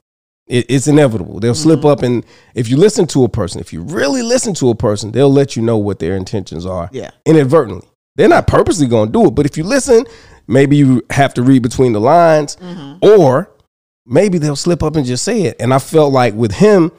It, 0.47 0.67
it's 0.69 0.87
inevitable. 0.87 1.41
They'll 1.41 1.55
slip 1.55 1.81
mm-hmm. 1.81 1.89
up, 1.89 2.03
and 2.03 2.25
if 2.55 2.69
you 2.69 2.77
listen 2.77 3.07
to 3.09 3.25
a 3.25 3.29
person, 3.29 3.61
if 3.61 3.73
you 3.73 3.83
really 3.83 4.23
listen 4.23 4.55
to 4.55 4.71
a 4.71 4.75
person, 4.75 5.13
they'll 5.13 5.33
let 5.33 5.57
you 5.57 5.63
know 5.63 5.79
what 5.79 5.99
their 5.99 6.17
intentions 6.17 6.67
are 6.67 6.89
yeah 6.93 7.11
inadvertently. 7.27 7.89
They're 8.17 8.29
not 8.29 8.47
purposely 8.47 8.87
going 8.87 9.09
to 9.09 9.13
do 9.13 9.27
it, 9.29 9.31
but 9.31 9.47
if 9.47 9.57
you 9.57 9.65
listen, 9.65 10.05
maybe 10.47 10.77
you 10.77 11.03
have 11.11 11.33
to 11.35 11.43
read 11.43 11.63
between 11.63 11.93
the 11.93 12.01
lines, 12.01 12.57
mm-hmm. 12.57 12.99
or 13.01 13.51
maybe 14.05 14.39
they'll 14.39 14.57
slip 14.57 14.83
up 14.83 14.97
and 14.97 15.07
just 15.07 15.25
say 15.25 15.43
it. 15.43 15.57
And 15.59 15.73
I 15.73 15.79
felt 15.79 16.13
like 16.13 16.35
with 16.35 16.53
him, 16.53 16.93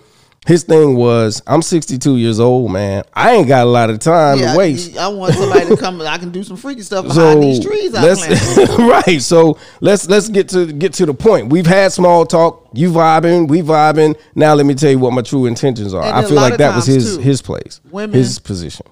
his 0.45 0.63
thing 0.63 0.95
was, 0.95 1.41
I'm 1.47 1.61
62 1.61 2.17
years 2.17 2.39
old, 2.39 2.71
man. 2.71 3.03
I 3.13 3.35
ain't 3.35 3.47
got 3.47 3.65
a 3.65 3.69
lot 3.69 3.89
of 3.89 3.99
time 3.99 4.39
yeah 4.39 4.51
to 4.51 4.57
waste. 4.57 4.97
I, 4.97 5.05
I 5.05 5.07
want 5.07 5.33
somebody 5.35 5.67
to 5.67 5.77
come 5.83 6.01
i 6.01 6.17
can 6.17 6.31
do 6.31 6.43
some 6.43 6.57
freaky 6.57 6.81
stuff 6.81 7.07
behind 7.07 7.15
So 7.15 7.39
these 7.39 7.65
trees 7.65 7.93
let's 7.93 8.27
right. 8.79 9.21
So 9.21 9.57
let's 9.79 10.09
let's 10.09 10.29
get 10.29 10.49
to 10.49 10.71
get 10.71 10.93
to 10.93 11.05
the 11.05 11.13
point. 11.13 11.49
We've 11.49 11.65
had 11.65 11.91
small 11.91 12.25
talk. 12.25 12.69
You 12.73 12.91
vibing, 12.91 13.47
we 13.47 13.61
vibing. 13.61 14.19
Now 14.35 14.53
let 14.53 14.65
me 14.65 14.73
tell 14.75 14.91
you 14.91 14.99
what 14.99 15.13
my 15.13 15.21
true 15.21 15.45
intentions 15.45 15.93
are. 15.93 16.03
And 16.03 16.15
I 16.15 16.23
feel 16.25 16.35
like 16.35 16.57
that 16.57 16.75
was 16.75 16.85
his 16.85 17.17
too, 17.17 17.21
his 17.21 17.41
place, 17.41 17.79
women 17.91 18.17
his 18.17 18.39
position. 18.39 18.85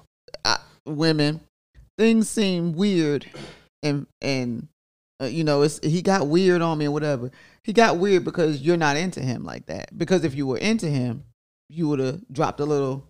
I, 0.44 0.58
women, 0.86 1.40
things 1.98 2.28
seem 2.28 2.72
weird, 2.72 3.26
and 3.82 4.06
and 4.20 4.68
uh, 5.20 5.26
you 5.26 5.44
know, 5.44 5.62
it's 5.62 5.78
he 5.82 6.02
got 6.02 6.26
weird 6.26 6.62
on 6.62 6.78
me 6.78 6.86
and 6.86 6.94
whatever. 6.94 7.30
He 7.62 7.72
got 7.72 7.98
weird 7.98 8.24
because 8.24 8.60
you're 8.60 8.76
not 8.76 8.96
into 8.96 9.20
him 9.20 9.44
like 9.44 9.66
that. 9.66 9.96
Because 9.96 10.24
if 10.24 10.34
you 10.34 10.46
were 10.46 10.58
into 10.58 10.88
him, 10.88 11.24
you 11.72 11.88
would 11.88 11.98
have 11.98 12.20
dropped 12.30 12.60
a 12.60 12.64
little 12.64 13.04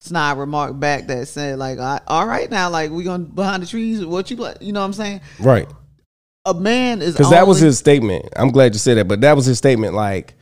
snide 0.00 0.38
remark 0.38 0.78
back 0.78 1.06
that 1.08 1.28
said 1.28 1.58
like, 1.58 1.78
"All 2.06 2.26
right, 2.26 2.50
now, 2.50 2.70
like 2.70 2.90
we 2.90 3.04
going 3.04 3.24
behind 3.24 3.62
the 3.62 3.66
trees. 3.66 4.04
What 4.04 4.30
you, 4.30 4.36
you 4.60 4.72
know 4.72 4.80
what 4.80 4.86
I'm 4.86 4.92
saying?" 4.92 5.20
Right. 5.38 5.68
A 6.46 6.54
man 6.54 7.02
is 7.02 7.12
Because 7.14 7.30
that 7.30 7.46
was 7.46 7.58
his 7.60 7.78
statement. 7.78 8.26
I'm 8.36 8.50
glad 8.50 8.72
you 8.74 8.78
said 8.78 8.96
that, 8.96 9.06
but 9.06 9.20
that 9.20 9.36
was 9.36 9.44
his 9.44 9.58
statement. 9.58 9.94
Like 9.94 10.34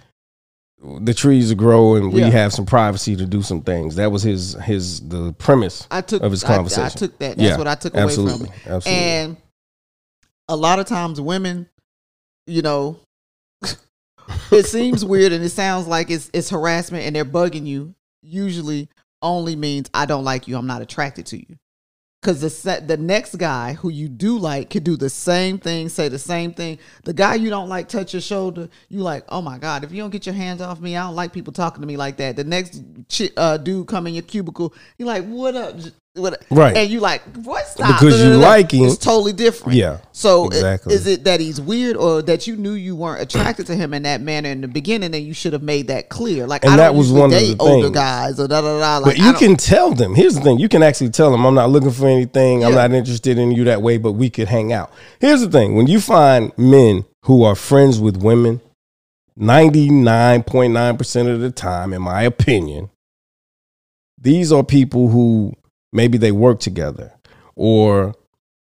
the 1.00 1.14
trees 1.14 1.52
grow 1.55 1.96
and 1.96 2.12
we 2.12 2.20
Yeah. 2.20 2.29
have 2.31 2.52
some 2.52 2.66
privacy 2.66 3.16
to 3.16 3.26
do 3.26 3.42
some 3.42 3.62
things. 3.62 3.96
That 3.96 4.12
was 4.12 4.22
his 4.22 4.55
his 4.62 5.00
the 5.00 5.33
premise. 5.33 5.87
I 5.90 6.02
took 6.02 6.22
of 6.22 6.31
his 6.31 6.44
I- 6.44 6.57
I, 6.57 6.88
took 6.90 7.18
that. 7.18 7.37
That's 7.37 7.40
Yeah, 7.40 7.57
what 7.59 7.66
I 7.66 7.74
took 7.74 7.94
absolutely, 7.96 8.46
away 8.46 8.55
from 8.62 8.72
it. 8.72 8.74
absolutely. 8.74 9.02
And 9.05 9.37
a 10.48 10.55
lot 10.55 10.79
of 10.79 10.87
times, 10.87 11.20
women, 11.20 11.68
you 12.46 12.62
know, 12.62 13.00
it 14.51 14.67
seems 14.67 15.05
weird 15.05 15.33
and 15.33 15.45
it 15.45 15.51
sounds 15.51 15.87
like 15.87 16.11
it's 16.11 16.31
it's 16.33 16.51
harassment 16.51 17.05
and 17.05 17.15
they're 17.15 17.25
bugging 17.25 17.67
you. 17.67 17.95
Usually, 18.23 18.89
only 19.23 19.57
means 19.57 19.89
I 19.95 20.07
don't 20.07 20.25
like 20.25 20.49
you. 20.49 20.57
I'm 20.57 20.67
not 20.67 20.83
attracted 20.83 21.27
to 21.27 21.39
you. 21.39 21.59
Because 22.21 22.41
the 22.41 22.51
set, 22.51 22.89
the 22.89 22.97
next 22.97 23.37
guy 23.37 23.75
who 23.75 23.89
you 23.89 24.09
do 24.09 24.37
like 24.37 24.71
could 24.71 24.83
do 24.83 24.97
the 24.97 25.11
same 25.11 25.59
thing, 25.59 25.89
say 25.89 26.09
the 26.09 26.19
same 26.19 26.53
thing. 26.53 26.79
The 27.05 27.12
guy 27.12 27.37
you 27.37 27.51
don't 27.51 27.69
like 27.69 27.89
touch 27.89 28.15
your 28.15 28.23
shoulder. 28.23 28.69
You 28.89 29.01
like, 29.01 29.25
oh 29.29 29.43
my 29.43 29.59
god! 29.59 29.85
If 29.85 29.93
you 29.93 29.99
don't 30.03 30.11
get 30.11 30.27
your 30.27 30.35
hands 30.35 30.61
off 30.61 30.81
me, 30.81 30.97
I 30.97 31.05
don't 31.05 31.15
like 31.15 31.33
people 31.33 31.53
talking 31.53 31.83
to 31.83 31.87
me 31.87 31.97
like 31.97 32.17
that. 32.17 32.35
The 32.35 32.43
next 32.43 32.83
uh, 33.37 33.59
dude 33.59 33.87
come 33.87 34.09
in 34.09 34.15
your 34.15 34.25
cubicle, 34.25 34.75
you're 34.99 35.07
like, 35.07 35.25
what 35.27 35.55
up? 35.55 35.77
What? 36.16 36.42
Right. 36.50 36.76
And 36.76 36.90
you 36.90 37.00
like, 37.00 37.22
what? 37.44 37.66
Stop. 37.66 38.00
Because 38.00 38.22
you 38.22 38.37
like 38.37 38.72
him. 38.72 38.85
It's 38.87 38.96
totally 38.96 39.33
different. 39.33 39.76
Yeah, 39.76 39.98
So 40.12 40.46
exactly. 40.46 40.94
is 40.94 41.07
it 41.07 41.24
that 41.24 41.40
he's 41.40 41.61
weird 41.61 41.96
or 41.96 42.22
that 42.22 42.46
you 42.46 42.57
knew 42.57 42.72
you 42.72 42.96
weren't 42.96 43.20
attracted 43.20 43.66
to 43.66 43.74
him 43.76 43.92
in 43.92 44.05
that 44.05 44.20
manner 44.20 44.48
in 44.48 44.61
the 44.62 44.68
beginning 44.68 45.14
and 45.14 45.24
you 45.24 45.35
should 45.35 45.52
have 45.52 45.62
made 45.62 45.88
that 45.88 46.09
clear? 46.09 46.46
Like 46.46 46.64
And 46.64 46.74
I 46.74 46.76
that 46.79 46.94
was 46.94 47.12
one 47.12 47.33
of 47.33 47.38
the 47.38 47.57
older 47.59 47.88
things. 47.88 47.94
guys 47.94 48.40
or 48.40 48.48
da 48.48 48.61
da 48.62 48.79
da. 48.81 48.96
Like, 48.98 49.16
but 49.16 49.18
you 49.18 49.33
can 49.35 49.57
tell 49.57 49.92
them. 49.92 50.14
Here's 50.14 50.35
the 50.35 50.40
thing: 50.40 50.59
you 50.59 50.68
can 50.68 50.83
actually 50.83 51.11
tell 51.11 51.31
them, 51.31 51.44
"I'm 51.44 51.55
not 51.55 51.70
looking 51.70 51.90
for 51.90 52.09
anything. 52.09 52.64
I'm 52.64 52.74
not 52.74 52.92
interested 52.92 53.37
in 53.38 53.50
you 53.52 53.64
that 53.64 53.83
way, 53.83 53.98
but 53.98 54.12
we 54.12 54.31
could 54.31 54.48
hang 54.48 54.72
out." 54.72 54.90
Here's 55.20 55.40
the 55.42 55.50
thing: 55.50 55.74
when 55.74 55.87
you 55.87 56.00
find 56.00 56.50
men 56.57 57.05
who 57.24 57.42
are 57.44 57.55
friends 57.55 58.00
with 58.00 58.16
women, 58.16 58.61
99.9% 59.38 61.29
of 61.33 61.40
the 61.40 61.50
time, 61.50 61.92
in 61.92 62.00
my 62.02 62.22
opinion, 62.22 62.88
these 64.18 64.50
are 64.50 64.62
people 64.64 65.09
who 65.09 65.52
maybe 65.96 66.18
they 66.18 66.32
work 66.32 66.61
together, 66.61 67.12
or 67.56 68.14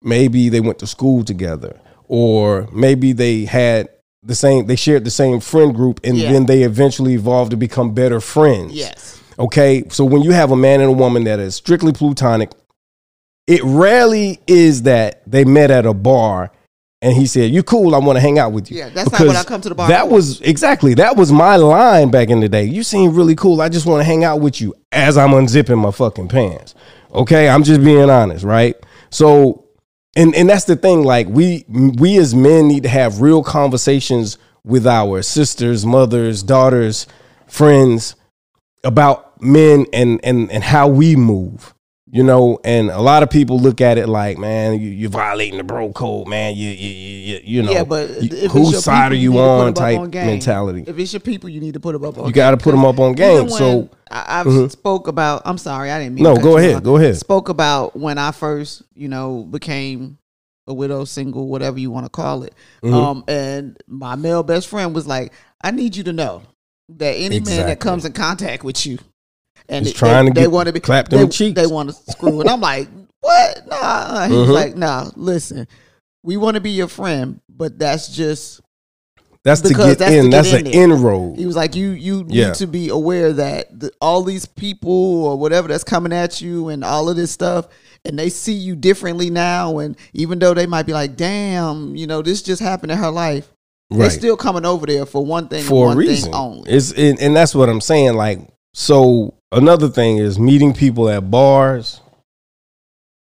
maybe 0.02 0.48
they 0.48 0.60
went 0.60 0.78
to 0.78 0.86
school 0.86 1.24
together, 1.24 1.78
or 2.08 2.68
maybe 2.72 3.12
they 3.12 3.44
had 3.44 3.88
the 4.22 4.34
same, 4.34 4.66
they 4.66 4.76
shared 4.76 5.04
the 5.04 5.10
same 5.10 5.40
friend 5.40 5.74
group, 5.74 6.00
and 6.04 6.16
Yeah. 6.16 6.32
then 6.32 6.46
they 6.46 6.62
eventually 6.62 7.14
evolved 7.14 7.50
to 7.50 7.56
become 7.56 7.92
better 7.92 8.20
friends. 8.20 8.72
Yes. 8.72 9.20
Okay. 9.38 9.84
So 9.90 10.04
when 10.04 10.22
you 10.22 10.32
have 10.32 10.50
a 10.50 10.56
man 10.56 10.80
and 10.80 10.88
a 10.88 10.92
woman 11.04 11.24
that 11.24 11.38
is 11.38 11.54
strictly 11.54 11.92
plutonic, 11.92 12.50
it 13.46 13.62
rarely 13.62 14.40
is 14.46 14.82
that 14.82 15.22
they 15.26 15.44
met 15.44 15.70
at 15.70 15.86
a 15.86 15.94
bar 15.94 16.50
and 17.02 17.14
he 17.14 17.26
said, 17.26 17.52
You 17.52 17.62
cool, 17.62 17.94
I 17.94 17.98
want 17.98 18.16
to 18.16 18.20
hang 18.20 18.38
out 18.38 18.52
with 18.52 18.70
you. 18.70 18.78
Yeah, 18.78 18.88
that's 18.88 19.12
not 19.12 19.20
what 19.26 19.36
I 19.36 19.44
come 19.44 19.60
to 19.60 19.68
the 19.68 19.74
bar 19.74 19.88
That 19.88 20.08
for. 20.08 20.14
was 20.14 20.40
exactly 20.40 20.94
that 20.94 21.16
was 21.16 21.30
my 21.30 21.54
line 21.56 22.10
back 22.10 22.30
in 22.30 22.40
the 22.40 22.48
day. 22.48 22.64
You 22.64 22.82
seem 22.82 23.14
really 23.14 23.36
cool. 23.36 23.60
I 23.60 23.68
just 23.68 23.86
want 23.86 24.00
to 24.00 24.04
hang 24.04 24.24
out 24.24 24.40
with 24.40 24.60
you 24.60 24.74
as 24.90 25.16
I'm 25.16 25.30
unzipping 25.30 25.78
my 25.78 25.90
fucking 25.92 26.28
pants. 26.28 26.74
Okay, 27.12 27.48
I'm 27.48 27.62
just 27.62 27.82
being 27.82 28.10
honest, 28.10 28.44
right? 28.44 28.76
So 29.10 29.66
and 30.16 30.34
and 30.34 30.48
that's 30.48 30.64
the 30.64 30.76
thing 30.76 31.04
like 31.04 31.28
we 31.28 31.64
we 31.68 32.18
as 32.18 32.34
men 32.34 32.68
need 32.68 32.82
to 32.84 32.88
have 32.88 33.20
real 33.20 33.42
conversations 33.42 34.38
with 34.64 34.86
our 34.86 35.22
sisters, 35.22 35.86
mothers, 35.86 36.42
daughters, 36.42 37.06
friends 37.46 38.16
about 38.82 39.40
men 39.40 39.86
and 39.92 40.20
and 40.24 40.50
and 40.50 40.64
how 40.64 40.88
we 40.88 41.16
move 41.16 41.74
you 42.12 42.22
know 42.22 42.58
and 42.64 42.88
a 42.90 43.00
lot 43.00 43.22
of 43.24 43.30
people 43.30 43.58
look 43.58 43.80
at 43.80 43.98
it 43.98 44.08
like 44.08 44.38
man 44.38 44.80
you, 44.80 44.88
you're 44.90 45.10
violating 45.10 45.58
the 45.58 45.64
bro 45.64 45.90
code 45.92 46.28
man 46.28 46.54
you 46.54 46.70
you 46.70 46.88
you, 46.88 47.16
you, 47.34 47.40
you 47.44 47.62
know 47.62 47.72
yeah, 47.72 47.82
but 47.84 48.22
you- 48.22 48.48
whose 48.48 48.84
side 48.84 49.10
people, 49.10 49.16
are 49.16 49.20
you 49.20 49.32
to 49.32 49.36
put 49.38 49.66
on 49.66 49.74
type 49.74 49.98
on 49.98 50.10
mentality 50.10 50.84
If 50.86 50.98
it's 50.98 51.12
your 51.12 51.20
people, 51.20 51.50
you 51.50 51.60
need 51.60 51.74
to 51.74 51.80
put 51.80 51.92
them 51.94 52.04
up 52.04 52.16
on 52.18 52.26
You 52.26 52.32
gotta 52.32 52.56
game. 52.56 52.62
put 52.62 52.74
'em 52.74 52.84
up 52.84 52.98
on 53.00 53.14
game, 53.14 53.48
so- 53.48 53.88
I, 54.08 54.40
I've 54.40 54.46
Mhm. 54.46 54.70
spoke 54.70 55.08
about. 55.08 55.42
I'm 55.44 55.58
sorry, 55.58 55.90
I 55.90 55.98
didn't 55.98 56.14
mean. 56.14 56.22
No, 56.22 56.36
to 56.36 56.40
go 56.40 56.58
ahead, 56.58 56.84
go 56.84 56.96
ahead. 56.96 57.16
Spoke 57.16 57.48
about 57.48 57.96
when 57.98 58.18
I 58.18 58.30
first, 58.30 58.82
you 58.94 59.08
know, 59.08 59.42
became 59.42 60.18
a 60.68 60.72
widow, 60.74 61.04
single, 61.04 61.48
whatever 61.48 61.80
you 61.80 61.90
want 61.90 62.06
to 62.06 62.10
call 62.10 62.44
it. 62.44 62.54
Mhm. 62.84 62.92
Um, 62.94 63.24
and 63.26 63.76
my 63.88 64.14
male 64.14 64.44
best 64.44 64.68
friend 64.68 64.94
was 64.94 65.08
like, 65.08 65.32
"I 65.60 65.72
need 65.72 65.96
you 65.96 66.04
to 66.04 66.12
know 66.12 66.42
that 66.88 67.14
any 67.14 67.40
man 67.40 67.66
that 67.66 67.80
comes 67.80 68.04
in 68.04 68.12
contact 68.12 68.62
with 68.62 68.86
you." 68.86 68.98
And 69.68 69.86
Is 69.86 69.92
they- 69.92 69.98
trying 69.98 70.26
to 70.26 70.32
they, 70.32 70.42
get- 70.42 70.50
want 70.52 70.66
to 70.68 70.72
be 70.72 70.80
clapped 70.80 71.10
they, 71.10 71.18
them 71.18 71.30
cheeks. 71.30 71.60
They 71.60 71.66
want 71.66 71.90
to 71.90 72.12
screw, 72.12 72.40
and 72.40 72.48
I'm 72.48 72.60
like, 72.60 72.88
"What? 73.20 73.66
Nah." 73.68 74.26
He 74.28 74.34
was 74.36 74.48
Mhm. 74.48 74.52
like, 74.52 74.76
"Nah, 74.76 75.10
listen, 75.16 75.66
we 76.22 76.36
want 76.36 76.54
to 76.54 76.60
be 76.60 76.70
your 76.70 76.88
friend, 76.88 77.40
but 77.48 77.78
that's 77.78 78.08
just 78.08 78.60
that's 79.44 79.60
to 79.62 79.68
get 79.74 79.98
that's 79.98 80.10
to 80.10 80.16
in 80.18 80.24
get 80.30 80.30
that's 80.30 80.52
in 80.52 80.66
an 80.66 80.72
there. 80.72 80.82
inroad 80.82 81.38
he 81.38 81.46
was 81.46 81.54
like, 81.54 81.76
you 81.76 81.90
you 81.90 82.26
Yeah. 82.28 82.46
need 82.48 82.54
to 82.56 82.66
be 82.66 82.88
aware 82.88 83.32
that 83.32 83.78
the, 83.78 83.92
all 84.00 84.22
these 84.22 84.44
people 84.44 85.24
or 85.24 85.36
whatever 85.38 85.68
that's 85.68 85.84
coming 85.84 86.12
at 86.12 86.40
you 86.40 86.68
and 86.68 86.82
all 86.84 87.08
of 87.08 87.14
this 87.16 87.30
stuff, 87.30 87.68
and 88.04 88.18
they 88.18 88.28
see 88.28 88.54
you 88.54 88.74
differently 88.76 89.30
now. 89.30 89.78
And 89.78 89.96
even 90.14 90.38
though 90.40 90.52
they 90.54 90.66
might 90.66 90.84
be 90.86 90.92
like, 90.92 91.16
damn, 91.16 91.94
you 91.94 92.06
know, 92.08 92.22
this 92.22 92.42
just 92.42 92.60
happened 92.60 92.90
in 92.90 92.98
her 92.98 93.10
life, 93.10 93.48
right 93.90 93.98
they're 94.00 94.10
still 94.10 94.36
coming 94.36 94.64
over 94.64 94.84
there 94.86 95.06
for 95.06 95.24
one 95.24 95.46
thing, 95.48 95.60
and 95.60 95.68
for 95.68 95.92
a 95.92 95.96
reason 95.96 96.32
thing 96.32 96.34
only. 96.34 96.70
it's 96.70 96.90
and, 96.92 97.20
and 97.20 97.36
that's 97.36 97.54
what 97.54 97.68
i'm 97.68 97.80
saying 97.80 98.14
like 98.14 98.40
so 98.78 99.32
another 99.52 99.88
thing 99.88 100.18
is 100.18 100.38
meeting 100.38 100.74
people 100.74 101.08
at 101.08 101.30
bars. 101.30 102.02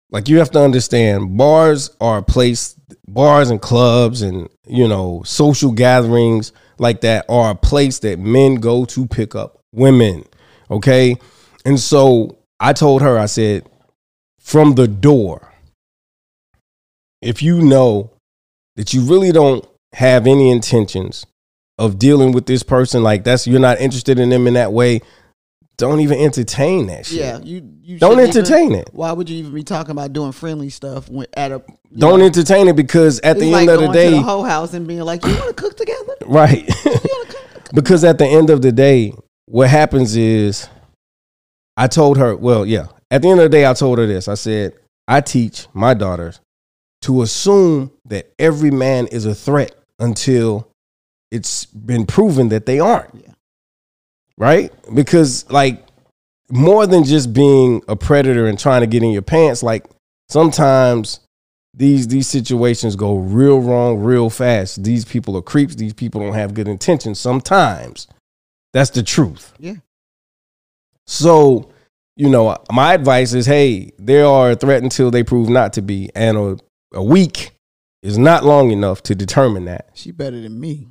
Like 0.10 0.30
you 0.30 0.38
have 0.40 0.52
to 0.52 0.62
understand 0.62 1.38
bars 1.38 1.90
are 2.00 2.20
a 2.20 2.24
place 2.24 2.80
bars 3.10 3.50
and 3.50 3.62
clubs 3.62 4.22
and 4.22 4.48
you 4.66 4.88
know 4.88 5.22
social 5.26 5.74
gatherings 5.74 6.54
like 6.80 7.02
that 7.02 7.26
are 7.28 7.52
a 7.52 7.56
place 7.56 8.00
that 8.00 8.20
men 8.20 8.56
go 8.56 8.86
to 8.86 9.06
pick 9.06 9.36
up 9.36 9.60
women 9.74 10.24
okay? 10.72 11.18
And 11.66 11.78
so 11.78 12.38
i 12.62 12.72
told 12.72 13.02
her 13.02 13.20
i 13.20 13.26
said 13.26 13.68
from 14.40 14.76
the 14.76 14.88
door. 14.88 15.52
If 17.22 17.44
you 17.44 17.62
know 17.62 18.12
that 18.78 18.94
you 18.94 19.02
really 19.02 19.34
don't 19.34 19.68
have 19.92 20.26
any 20.26 20.52
intentions 20.52 21.26
of 21.78 22.00
dealing 22.00 22.32
with 22.32 22.46
this 22.46 22.64
person 22.64 23.04
like 23.04 23.26
that's 23.26 23.46
you're 23.46 23.60
not 23.60 23.82
interested 23.82 24.20
in 24.20 24.30
them 24.30 24.48
in 24.48 24.54
that 24.54 24.72
way 24.72 25.02
don't 25.78 26.00
even 26.02 26.20
entertain 26.20 26.88
that 26.88 27.06
shit 27.06 27.18
yeah, 27.20 27.40
you 27.40 27.68
you 27.82 27.98
don't 28.00 28.12
shouldn't 28.18 28.30
even- 28.30 28.44
entertain 28.44 28.72
it 28.74 28.90
Why 28.94 29.12
would 29.12 29.30
you 29.30 29.38
even 29.40 29.54
be 29.54 29.64
talking 29.64 29.92
about 29.92 30.14
doing 30.14 30.32
friendly 30.32 30.70
stuff 30.70 31.10
when, 31.10 31.28
at 31.36 31.52
a 31.52 31.62
don't 31.98 32.20
know, 32.20 32.26
entertain 32.26 32.68
it 32.68 32.76
because 32.76 33.20
at 33.22 33.40
the 33.40 33.52
like 33.52 33.68
end 33.68 33.72
of 33.72 33.88
the 33.88 33.94
day 33.94 34.12
the 34.12 34.22
whole 34.22 34.44
house 34.44 34.74
and 34.74 34.88
being 34.88 35.02
like, 35.02 35.24
you 35.26 35.34
want 35.36 35.56
to 35.56 35.62
cook 35.62 35.76
together? 35.78 36.16
right 36.26 36.68
You 36.68 36.92
want 36.92 37.30
to 37.30 37.36
cook? 37.36 37.70
because 37.74 38.04
at 38.04 38.18
the 38.20 38.26
end 38.28 38.50
of 38.50 38.62
the 38.62 38.72
day 38.72 39.14
what 39.48 39.70
happens 39.70 40.16
is 40.16 40.68
i 41.76 41.88
told 41.88 42.18
her 42.18 42.36
well 42.36 42.66
yeah 42.66 42.86
at 43.12 43.22
the 43.24 43.30
end 43.30 43.40
of 43.40 43.46
the 43.46 43.58
day 43.58 43.66
i 43.66 43.74
told 43.74 43.98
her 43.98 44.06
this 44.06 44.28
i 44.28 44.36
said 44.36 44.74
i 45.08 45.20
teach 45.22 45.68
my 45.74 45.94
daughters 45.94 46.40
to 47.02 47.22
assume 47.24 47.92
that 48.06 48.32
every 48.40 48.72
man 48.72 49.08
is 49.08 49.26
a 49.26 49.36
threat 49.36 49.74
until 50.00 50.68
it's 51.32 51.66
been 51.66 52.06
proven 52.06 52.50
that 52.50 52.66
they 52.66 52.80
aren't 52.80 53.14
Yeah. 53.16 53.33
Right? 54.38 54.72
Because 54.94 55.50
like 55.50 55.86
more 56.50 56.86
than 56.88 57.04
just 57.04 57.34
being 57.34 57.82
a 57.88 57.96
predator 57.96 58.46
and 58.46 58.60
trying 58.60 58.82
to 58.82 58.88
get 58.88 59.02
in 59.02 59.12
your 59.12 59.22
pants 59.22 59.64
like 59.64 59.86
sometimes 60.30 61.20
these 61.74 62.08
these 62.08 62.28
situations 62.28 62.96
go 62.96 63.16
real 63.16 63.60
wrong 63.60 64.00
real 64.00 64.30
fast. 64.30 64.84
These 64.84 65.06
people 65.06 65.36
are 65.38 65.42
creeps. 65.42 65.76
These 65.76 65.94
people 65.94 66.22
don't 66.22 66.34
have 66.34 66.54
good 66.54 66.68
intentions 66.68 67.20
sometimes. 67.20 68.08
That's 68.74 68.92
the 68.92 69.04
truth. 69.04 69.54
Yeah. 69.60 69.76
so 71.08 71.70
you 72.16 72.30
know 72.30 72.56
my 72.72 72.94
advice 72.94 73.34
is 73.34 73.46
hey 73.48 73.92
they 73.98 74.22
are 74.22 74.52
a 74.52 74.56
threat 74.56 74.84
until 74.84 75.10
they 75.10 75.24
prove 75.24 75.50
not 75.50 75.74
to 75.74 75.82
be 75.82 76.10
and 76.14 76.38
a, 76.38 76.58
a 76.94 77.04
week 77.04 77.52
is 78.04 78.18
not 78.18 78.44
long 78.46 78.70
enough 78.70 79.02
to 79.04 79.16
determine 79.16 79.66
that. 79.66 79.90
She 79.94 80.12
better 80.12 80.40
than 80.40 80.60
me. 80.60 80.90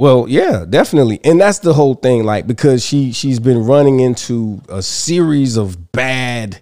Well, 0.00 0.26
yeah, 0.26 0.64
definitely. 0.68 1.20
And 1.24 1.38
that's 1.38 1.58
the 1.58 1.74
whole 1.74 1.94
thing 1.94 2.24
like 2.24 2.46
because 2.46 2.82
she 2.82 3.12
she's 3.12 3.38
been 3.38 3.66
running 3.66 4.00
into 4.00 4.62
a 4.70 4.80
series 4.82 5.58
of 5.58 5.92
bad 5.92 6.58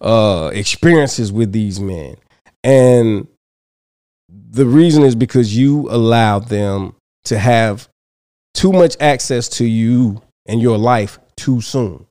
uh 0.00 0.50
experiences 0.52 1.30
with 1.32 1.52
these 1.52 1.78
men. 1.78 2.16
And 2.64 3.28
the 4.28 4.66
reason 4.66 5.04
is 5.04 5.14
because 5.14 5.56
you 5.56 5.88
allowed 5.88 6.48
them 6.48 6.96
to 7.26 7.38
have 7.38 7.88
too 8.54 8.72
much 8.72 8.96
access 8.98 9.48
to 9.50 9.64
you 9.64 10.20
and 10.48 10.60
your 10.60 10.76
life 10.76 11.20
too 11.36 11.60
soon. 11.60 12.06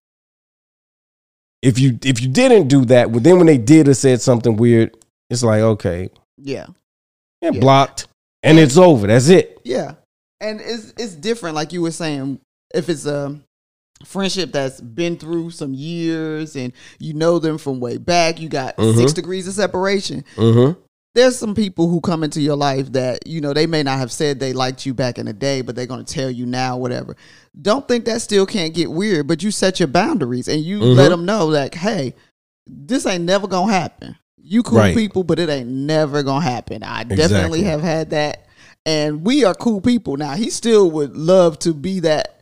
If 1.62 1.78
you 1.78 2.00
if 2.04 2.22
you 2.22 2.30
didn't 2.30 2.70
do 2.70 2.86
that, 2.86 3.12
well, 3.12 3.20
then 3.20 3.36
when 3.36 3.48
they 3.48 3.58
did 3.58 3.90
or 3.90 3.94
said 3.94 4.22
something 4.22 4.56
weird, 4.56 4.96
it's 5.30 5.44
like, 5.44 5.60
okay, 5.62 6.10
Yeah. 6.38 6.68
yeah, 7.42 7.52
Yeah. 7.52 7.60
blocked. 7.60 8.08
And 8.44 8.58
it's 8.58 8.78
over. 8.78 9.08
That's 9.08 9.28
it. 9.28 9.60
Yeah, 9.66 9.96
and 10.42 10.62
it's 10.62 10.94
it's 10.98 11.16
different. 11.16 11.56
Like 11.56 11.74
you 11.74 11.82
were 11.82 11.92
saying, 11.92 12.40
if 12.74 12.90
it's 12.90 13.06
a 13.06 13.40
friendship 14.06 14.52
that's 14.54 14.80
been 14.80 15.18
through 15.18 15.52
some 15.52 15.74
years 15.74 16.56
and 16.56 16.72
you 17.00 17.14
know 17.14 17.38
them 17.40 17.58
from 17.58 17.80
way 17.80 17.98
back, 17.98 18.40
you 18.40 18.48
got 18.50 18.78
Mhm. 18.78 18.96
six 18.96 19.14
degrees 19.14 19.48
of 19.48 19.54
separation. 19.54 20.24
Mm-hmm. 20.38 20.80
There's 21.16 21.38
some 21.38 21.56
people 21.56 21.90
who 21.90 22.00
come 22.00 22.24
into 22.24 22.40
your 22.40 22.56
life 22.56 22.92
that 22.94 23.28
you 23.28 23.42
know 23.42 23.52
they 23.54 23.68
may 23.68 23.84
not 23.84 23.98
have 24.00 24.12
said 24.12 24.40
they 24.40 24.54
liked 24.54 24.86
you 24.86 24.94
back 24.94 25.18
in 25.18 25.26
the 25.26 25.34
day, 25.34 25.62
but 25.62 25.76
they're 25.76 25.86
gonna 25.88 26.04
tell 26.04 26.30
you 26.30 26.46
now, 26.46 26.78
whatever. 26.78 27.16
Don't 27.62 27.88
think 27.88 28.06
that 28.06 28.22
still 28.22 28.46
can't 28.46 28.74
get 28.74 28.92
weird, 28.92 29.28
but 29.28 29.44
you 29.44 29.52
set 29.52 29.80
your 29.80 29.88
boundaries 29.88 30.48
and 30.48 30.62
you 30.64 30.80
Mhm. 30.80 30.96
let 30.96 31.10
them 31.10 31.26
know, 31.26 31.48
like, 31.48 31.76
hey, 31.76 32.14
this 32.68 33.06
ain't 33.06 33.26
never 33.26 33.48
gonna 33.48 33.72
happen. 33.74 34.16
You 34.42 34.64
cool 34.64 34.78
Right. 34.78 34.96
people, 34.96 35.24
but 35.24 35.40
it 35.40 35.50
ain't 35.50 35.68
never 35.70 36.24
gonna 36.24 36.46
happen. 36.46 36.84
I 36.84 37.02
Exactly. 37.02 37.18
definitely 37.18 37.64
have 37.64 37.82
had 37.82 38.12
that, 38.12 38.46
and 38.86 39.26
we 39.26 39.44
are 39.46 39.54
cool 39.54 39.82
people. 39.82 40.18
Now 40.18 40.34
he 40.36 40.50
still 40.50 40.90
would 40.92 41.16
love 41.16 41.60
to 41.60 41.74
be 41.74 42.00
that 42.02 42.42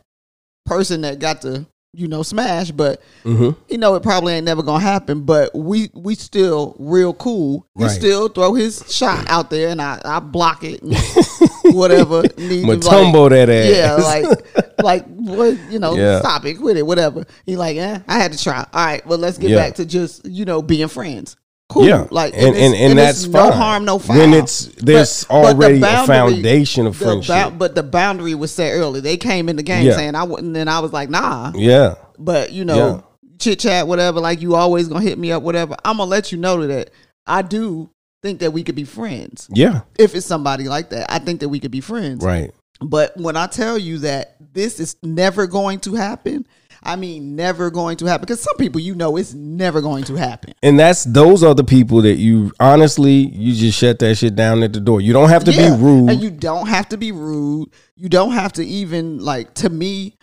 person 0.66 1.00
that 1.02 1.18
got 1.18 1.42
to 1.42 1.66
you 1.94 2.06
know 2.06 2.22
smash, 2.22 2.70
but 2.70 3.00
Mm-hmm. 3.24 3.58
you 3.68 3.78
know 3.78 3.94
it 3.94 4.02
probably 4.02 4.34
ain't 4.34 4.44
never 4.44 4.62
gonna 4.62 4.82
happen. 4.84 5.22
But 5.22 5.54
we 5.54 5.90
we 5.94 6.14
still 6.14 6.76
real 6.78 7.14
cool. 7.14 7.66
He 7.76 7.84
Right. 7.84 7.90
still 7.90 8.28
throw 8.28 8.54
his 8.54 8.84
shot 8.94 9.26
out 9.28 9.48
there, 9.50 9.68
and 9.68 9.80
I 9.80 10.00
I 10.04 10.20
block 10.20 10.62
it, 10.64 10.80
whatever. 11.74 12.22
need 12.36 12.62
to, 12.62 12.66
like- 12.66 12.78
Mutombo 12.80 13.30
that 13.30 13.48
ass. 13.48 13.74
yeah, 13.74 13.94
like, 13.94 14.82
like 14.82 15.06
what 15.06 15.58
you 15.70 15.78
know, 15.78 15.94
Yeah. 15.96 16.20
stop 16.20 16.44
it, 16.44 16.54
quit 16.54 16.76
it, 16.76 16.86
whatever. 16.86 17.24
He 17.46 17.56
like, 17.56 17.76
yeah, 17.76 18.00
I 18.06 18.18
had 18.18 18.32
to 18.32 18.42
try. 18.42 18.58
All 18.72 18.84
right, 18.86 19.04
well, 19.06 19.18
let's 19.18 19.38
get 19.38 19.50
Yeah. 19.50 19.56
back 19.56 19.74
to 19.76 19.86
just 19.86 20.26
you 20.26 20.44
know 20.44 20.60
being 20.62 20.88
friends. 20.88 21.36
Cool, 21.68 21.86
Yeah, 21.86 22.06
like, 22.10 22.32
and 22.34 22.56
and, 22.56 22.74
and, 22.74 22.98
it's 22.98 23.24
that's 23.24 23.26
no 23.26 23.50
fine. 23.50 23.52
harm, 23.52 23.84
no 23.84 23.98
foul. 23.98 24.16
When 24.16 24.32
it's 24.32 24.66
there's 24.76 25.24
But- 25.24 25.28
but 25.28 25.40
the 25.42 25.54
already 25.54 25.82
a 25.82 26.06
foundation 26.06 26.86
of 26.86 26.96
friendship. 26.96 27.50
bou- 27.50 27.56
but 27.58 27.74
the 27.74 27.82
boundary 27.82 28.34
was 28.34 28.50
set 28.52 28.70
early. 28.72 29.00
They 29.00 29.18
came 29.18 29.50
in 29.50 29.56
the 29.56 29.62
game 29.62 29.84
Yeah. 29.84 29.94
saying 29.94 30.14
I 30.14 30.22
wouldn't, 30.22 30.56
and 30.56 30.70
I 30.70 30.78
was 30.80 30.94
like, 30.94 31.10
nah. 31.10 31.52
yeah, 31.54 31.96
But 32.18 32.52
you 32.52 32.64
know, 32.64 32.76
Yeah. 32.76 33.00
chit 33.38 33.58
chat, 33.60 33.86
whatever. 33.86 34.18
Like 34.18 34.40
you 34.40 34.54
always 34.54 34.88
gonna 34.88 35.02
hit 35.02 35.18
me 35.18 35.30
up, 35.30 35.42
whatever. 35.42 35.76
I'm 35.84 35.98
gonna 35.98 36.08
let 36.10 36.32
you 36.32 36.38
know 36.38 36.66
that 36.66 36.88
I 37.26 37.42
do 37.42 37.90
think 38.22 38.40
that 38.40 38.52
we 38.54 38.62
could 38.64 38.74
be 38.74 38.84
friends 38.84 39.46
yeah, 39.52 39.82
if 39.98 40.14
it's 40.14 40.24
somebody 40.26 40.64
like 40.68 40.88
that. 40.90 41.12
I 41.12 41.18
think 41.18 41.40
that 41.40 41.50
we 41.50 41.60
could 41.60 41.70
be 41.70 41.80
friends. 41.82 42.24
right. 42.24 42.50
But 42.80 43.14
when 43.16 43.36
I 43.36 43.46
tell 43.46 43.76
you 43.76 43.98
that 43.98 44.36
this 44.54 44.80
is 44.80 44.96
never 45.02 45.46
going 45.46 45.80
to 45.80 45.94
happen, 45.96 46.46
I 46.82 46.96
mean 46.96 47.36
never 47.36 47.70
going 47.70 47.96
to 47.98 48.06
happen 48.06 48.22
because 48.22 48.40
some 48.40 48.56
people 48.56 48.80
you 48.80 48.94
know 48.94 49.16
it's 49.16 49.34
never 49.34 49.80
going 49.80 50.04
to 50.04 50.14
happen. 50.16 50.54
And 50.62 50.78
that's 50.78 51.04
those 51.04 51.42
are 51.42 51.54
the 51.54 51.64
people 51.64 52.02
that 52.02 52.16
you 52.16 52.52
honestly 52.60 53.12
you 53.12 53.54
just 53.54 53.78
shut 53.78 53.98
that 54.00 54.14
shit 54.16 54.34
down 54.36 54.62
at 54.62 54.72
the 54.72 54.80
door. 54.80 55.00
You 55.00 55.12
don't 55.12 55.28
have 55.28 55.44
to 55.44 55.52
Yeah, 55.52 55.76
be 55.76 55.82
rude. 55.82 56.10
And 56.10 56.20
you 56.22 56.30
don't 56.30 56.68
have 56.68 56.88
to 56.90 56.96
be 56.96 57.12
rude. 57.12 57.70
You 57.96 58.08
don't 58.08 58.32
have 58.32 58.52
to 58.54 58.64
even 58.64 59.18
like 59.18 59.54
to 59.54 59.68
me, 59.68 60.16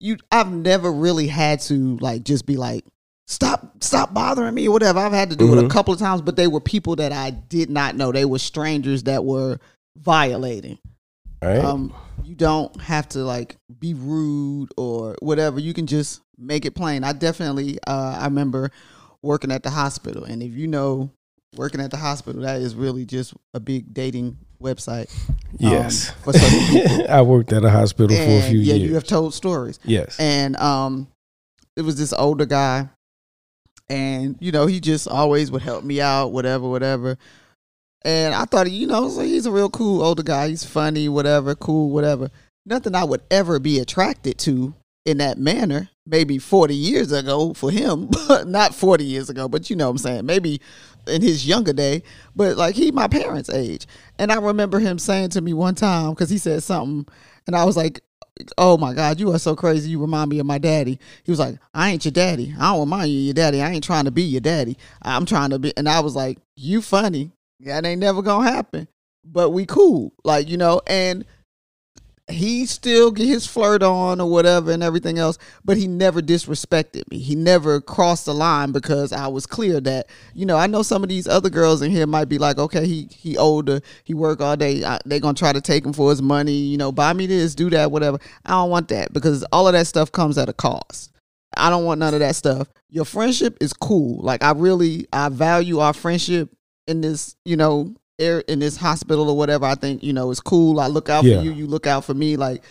you 0.00 0.16
I've 0.30 0.52
never 0.52 0.92
really 0.92 1.26
had 1.26 1.60
to 1.62 1.96
like 1.98 2.24
just 2.24 2.44
be 2.46 2.56
like 2.56 2.84
stop 3.26 3.82
stop 3.82 4.12
bothering 4.12 4.54
me 4.54 4.68
or 4.68 4.72
whatever. 4.72 4.98
I've 4.98 5.12
had 5.12 5.30
to 5.30 5.36
do 5.36 5.52
it 5.52 5.56
Mm-hmm. 5.56 5.66
a 5.66 5.70
couple 5.70 5.94
of 5.94 6.00
times, 6.00 6.20
but 6.20 6.36
they 6.36 6.46
were 6.46 6.60
people 6.60 6.96
that 6.96 7.12
I 7.12 7.30
did 7.30 7.70
not 7.70 7.96
know. 7.96 8.12
They 8.12 8.26
were 8.26 8.38
strangers 8.38 9.04
that 9.04 9.24
were 9.24 9.58
violating. 9.96 10.78
Right? 11.44 11.64
Um 11.64 11.94
you 12.24 12.34
don't 12.34 12.80
have 12.80 13.08
to 13.10 13.20
like 13.20 13.56
be 13.78 13.94
rude 13.94 14.70
or 14.76 15.16
whatever. 15.20 15.60
You 15.60 15.74
can 15.74 15.86
just 15.86 16.20
make 16.38 16.64
it 16.64 16.74
plain. 16.74 17.04
I 17.04 17.12
definitely 17.12 17.78
uh 17.86 18.18
I 18.20 18.24
remember 18.24 18.70
working 19.22 19.52
at 19.52 19.62
the 19.62 19.70
hospital 19.70 20.24
and 20.24 20.42
if 20.42 20.52
you 20.52 20.66
know 20.66 21.10
working 21.56 21.80
at 21.80 21.90
the 21.90 21.96
hospital 21.96 22.42
that 22.42 22.60
is 22.60 22.74
really 22.74 23.04
just 23.04 23.32
a 23.54 23.60
big 23.60 23.94
dating 23.94 24.36
website. 24.60 25.08
yes. 25.58 26.10
um, 26.10 26.32
for 26.32 26.32
people. 26.72 27.10
I 27.10 27.22
worked 27.22 27.52
at 27.52 27.64
a 27.64 27.70
hospital 27.70 28.16
for 28.16 28.22
a 28.22 28.42
few 28.42 28.58
yeah, 28.58 28.74
years. 28.74 28.88
you 28.88 28.94
have 28.94 29.04
told 29.04 29.34
stories. 29.34 29.78
yes. 29.84 30.18
And 30.18 30.56
um 30.56 31.08
it 31.76 31.82
was 31.82 31.96
this 31.98 32.12
older 32.12 32.46
guy 32.46 32.88
and 33.88 34.36
you 34.40 34.52
know, 34.52 34.66
he 34.66 34.80
just 34.80 35.08
always 35.08 35.50
would 35.50 35.62
help 35.62 35.84
me 35.84 36.00
out, 36.00 36.28
whatever, 36.32 36.68
whatever. 36.68 37.18
And 38.04 38.34
I 38.34 38.44
thought, 38.44 38.70
you 38.70 38.86
know, 38.86 39.08
so 39.08 39.22
he's 39.22 39.46
a 39.46 39.52
real 39.52 39.70
cool 39.70 40.02
older 40.02 40.22
guy. 40.22 40.48
He's 40.48 40.64
funny, 40.64 41.08
whatever, 41.08 41.54
cool, 41.54 41.90
whatever. 41.90 42.30
Nothing 42.66 42.94
I 42.94 43.04
would 43.04 43.22
ever 43.30 43.58
be 43.58 43.78
attracted 43.78 44.38
to 44.40 44.74
in 45.04 45.18
that 45.18 45.38
manner. 45.38 45.88
Maybe 46.06 46.38
40 46.38 46.74
years 46.74 47.12
ago 47.12 47.54
for 47.54 47.70
him, 47.70 48.08
but 48.28 48.46
not 48.46 48.74
40 48.74 49.04
years 49.04 49.30
ago, 49.30 49.48
but 49.48 49.70
you 49.70 49.76
know 49.76 49.86
what 49.86 49.92
I'm 49.92 49.98
saying. 49.98 50.26
Maybe 50.26 50.60
in 51.06 51.22
his 51.22 51.46
younger 51.46 51.72
day, 51.72 52.02
but 52.34 52.56
like 52.56 52.74
he 52.74 52.90
my 52.90 53.08
parents' 53.08 53.50
age. 53.50 53.86
And 54.18 54.30
I 54.30 54.36
remember 54.36 54.78
him 54.78 54.98
saying 54.98 55.30
to 55.30 55.40
me 55.40 55.52
one 55.52 55.74
time, 55.74 56.10
because 56.10 56.30
he 56.30 56.38
said 56.38 56.62
something, 56.62 57.06
and 57.46 57.56
I 57.56 57.64
was 57.64 57.76
like, 57.76 58.00
Oh 58.58 58.76
my 58.76 58.94
God, 58.94 59.20
you 59.20 59.32
are 59.32 59.38
so 59.38 59.54
crazy. 59.54 59.90
You 59.90 60.00
remind 60.00 60.28
me 60.28 60.40
of 60.40 60.46
my 60.46 60.58
daddy. 60.58 60.98
He 61.22 61.30
was 61.30 61.38
like, 61.38 61.56
I 61.72 61.90
ain't 61.90 62.04
your 62.04 62.10
daddy. 62.12 62.52
I 62.58 62.72
don't 62.72 62.80
remind 62.80 63.10
you 63.10 63.18
of 63.18 63.24
your 63.26 63.34
daddy. 63.34 63.62
I 63.62 63.70
ain't 63.70 63.84
trying 63.84 64.06
to 64.06 64.10
be 64.10 64.22
your 64.22 64.40
daddy. 64.40 64.76
I'm 65.02 65.24
trying 65.24 65.50
to 65.50 65.58
be. 65.60 65.72
And 65.76 65.88
I 65.88 66.00
was 66.00 66.16
like, 66.16 66.38
You 66.56 66.82
funny. 66.82 67.30
That 67.64 67.84
ain't 67.84 68.00
never 68.00 68.22
gonna 68.22 68.50
happen. 68.50 68.88
But 69.24 69.50
we 69.50 69.66
cool. 69.66 70.12
Like, 70.24 70.48
you 70.48 70.56
know, 70.56 70.80
and 70.86 71.24
he 72.28 72.64
still 72.64 73.10
get 73.10 73.26
his 73.26 73.46
flirt 73.46 73.82
on 73.82 74.20
or 74.20 74.30
whatever 74.30 74.70
and 74.70 74.82
everything 74.82 75.18
else, 75.18 75.36
but 75.62 75.76
he 75.76 75.86
never 75.86 76.22
disrespected 76.22 77.10
me. 77.10 77.18
He 77.18 77.34
never 77.34 77.80
crossed 77.80 78.24
the 78.24 78.34
line 78.34 78.72
because 78.72 79.12
I 79.12 79.26
was 79.26 79.44
clear 79.46 79.78
that, 79.80 80.08
you 80.32 80.46
know, 80.46 80.56
I 80.56 80.66
know 80.66 80.82
some 80.82 81.02
of 81.02 81.10
these 81.10 81.28
other 81.28 81.50
girls 81.50 81.82
in 81.82 81.90
here 81.90 82.06
might 82.06 82.28
be 82.30 82.38
like, 82.38 82.58
okay, 82.58 82.86
he 82.86 83.08
he 83.10 83.36
older, 83.36 83.80
he 84.04 84.14
work 84.14 84.40
all 84.40 84.56
day, 84.56 84.84
I, 84.84 84.98
they 85.04 85.20
gonna 85.20 85.34
try 85.34 85.52
to 85.52 85.60
take 85.60 85.84
him 85.84 85.92
for 85.92 86.08
his 86.10 86.22
money, 86.22 86.54
you 86.54 86.78
know, 86.78 86.92
buy 86.92 87.12
me 87.12 87.26
this, 87.26 87.54
do 87.54 87.68
that, 87.70 87.90
whatever. 87.90 88.18
I 88.46 88.52
don't 88.52 88.70
want 88.70 88.88
that 88.88 89.12
because 89.12 89.44
all 89.52 89.66
of 89.66 89.74
that 89.74 89.86
stuff 89.86 90.10
comes 90.10 90.38
at 90.38 90.48
a 90.48 90.54
cost. 90.54 91.10
I 91.56 91.70
don't 91.70 91.84
want 91.84 92.00
none 92.00 92.14
of 92.14 92.20
that 92.20 92.36
stuff. 92.36 92.68
Your 92.88 93.04
friendship 93.04 93.58
is 93.60 93.72
cool. 93.72 94.22
Like 94.22 94.42
I 94.42 94.52
really 94.52 95.06
I 95.12 95.28
value 95.28 95.78
our 95.80 95.92
friendship 95.92 96.50
in 96.86 97.00
this, 97.00 97.36
you 97.44 97.56
know, 97.56 97.94
air 98.18 98.40
in 98.40 98.58
this 98.60 98.76
hospital 98.76 99.28
or 99.28 99.36
whatever. 99.36 99.64
I 99.66 99.74
think, 99.74 100.02
you 100.02 100.12
know, 100.12 100.30
it's 100.30 100.40
cool. 100.40 100.78
I 100.80 100.86
look 100.86 101.08
out 101.08 101.24
Yeah. 101.24 101.38
for 101.38 101.44
you, 101.44 101.52
you 101.52 101.66
look 101.66 101.86
out 101.86 102.04
for 102.04 102.14
me, 102.14 102.36
like 102.36 102.62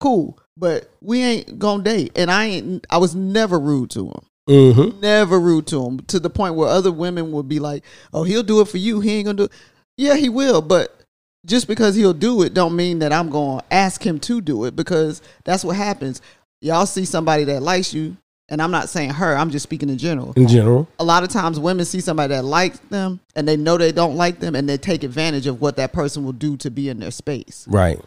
cool. 0.00 0.38
But 0.56 0.90
we 1.00 1.22
ain't 1.22 1.58
gonna 1.58 1.82
date. 1.82 2.12
And 2.16 2.30
I 2.30 2.44
ain't 2.46 2.86
I 2.90 2.98
was 2.98 3.14
never 3.14 3.58
rude 3.58 3.90
to 3.90 4.06
him. 4.08 4.20
mm-hmm. 4.48 5.00
Never 5.00 5.38
rude 5.38 5.66
to 5.68 5.84
him. 5.84 6.00
To 6.08 6.18
the 6.20 6.30
point 6.30 6.54
where 6.56 6.68
other 6.68 6.92
women 6.92 7.32
would 7.32 7.48
be 7.48 7.58
like, 7.60 7.84
Oh, 8.12 8.24
he'll 8.24 8.42
do 8.42 8.60
it 8.60 8.68
for 8.68 8.78
you. 8.78 9.00
He 9.00 9.12
ain't 9.12 9.26
gonna 9.26 9.36
do 9.38 9.44
it. 9.44 9.52
Yeah, 9.96 10.16
he 10.16 10.28
will, 10.28 10.60
but 10.62 10.98
just 11.46 11.66
because 11.68 11.94
he'll 11.96 12.12
do 12.14 12.42
it 12.42 12.54
don't 12.54 12.76
mean 12.76 13.00
that 13.00 13.12
I'm 13.12 13.30
gonna 13.30 13.62
ask 13.70 14.04
him 14.04 14.18
to 14.20 14.40
do 14.40 14.64
it 14.64 14.74
because 14.76 15.22
that's 15.44 15.64
what 15.64 15.76
happens. 15.76 16.20
Y'all 16.60 16.86
see 16.86 17.04
somebody 17.04 17.44
that 17.44 17.62
likes 17.62 17.92
you, 17.92 18.16
and 18.52 18.60
I'm 18.60 18.70
not 18.70 18.90
saying 18.90 19.10
her, 19.10 19.34
I'm 19.34 19.50
just 19.50 19.62
speaking 19.62 19.88
in 19.88 19.96
general 19.96 20.34
In 20.36 20.46
general. 20.46 20.86
a 20.98 21.04
lot 21.04 21.22
of 21.22 21.30
times 21.30 21.58
women 21.58 21.86
see 21.86 22.00
somebody 22.00 22.34
that 22.34 22.44
likes 22.44 22.78
them 22.90 23.18
and 23.34 23.48
they 23.48 23.56
know 23.56 23.78
they 23.78 23.92
don't 23.92 24.14
like 24.14 24.40
them 24.40 24.54
and 24.54 24.68
they 24.68 24.76
take 24.76 25.02
advantage 25.02 25.46
of 25.46 25.62
what 25.62 25.76
that 25.76 25.94
person 25.94 26.22
will 26.22 26.34
do 26.34 26.58
to 26.58 26.70
be 26.70 26.90
in 26.90 27.00
their 27.00 27.10
space. 27.10 27.64
Right. 27.66 27.98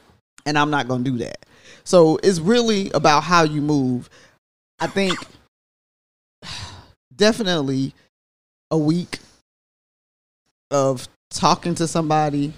And 0.46 0.56
I'm 0.56 0.70
not 0.70 0.88
going 0.88 1.04
to 1.04 1.12
do 1.12 1.18
that. 1.18 1.48
So 1.84 2.20
it's 2.22 2.40
really 2.40 2.92
about 2.92 3.24
how 3.24 3.42
you 3.42 3.60
move. 3.60 4.08
I 4.80 4.86
think 4.86 5.18
definitely 7.16 7.96
a 8.70 8.78
week 8.78 9.18
of 10.70 11.08
talking 11.32 11.74
to 11.76 11.88
somebody 11.88 12.54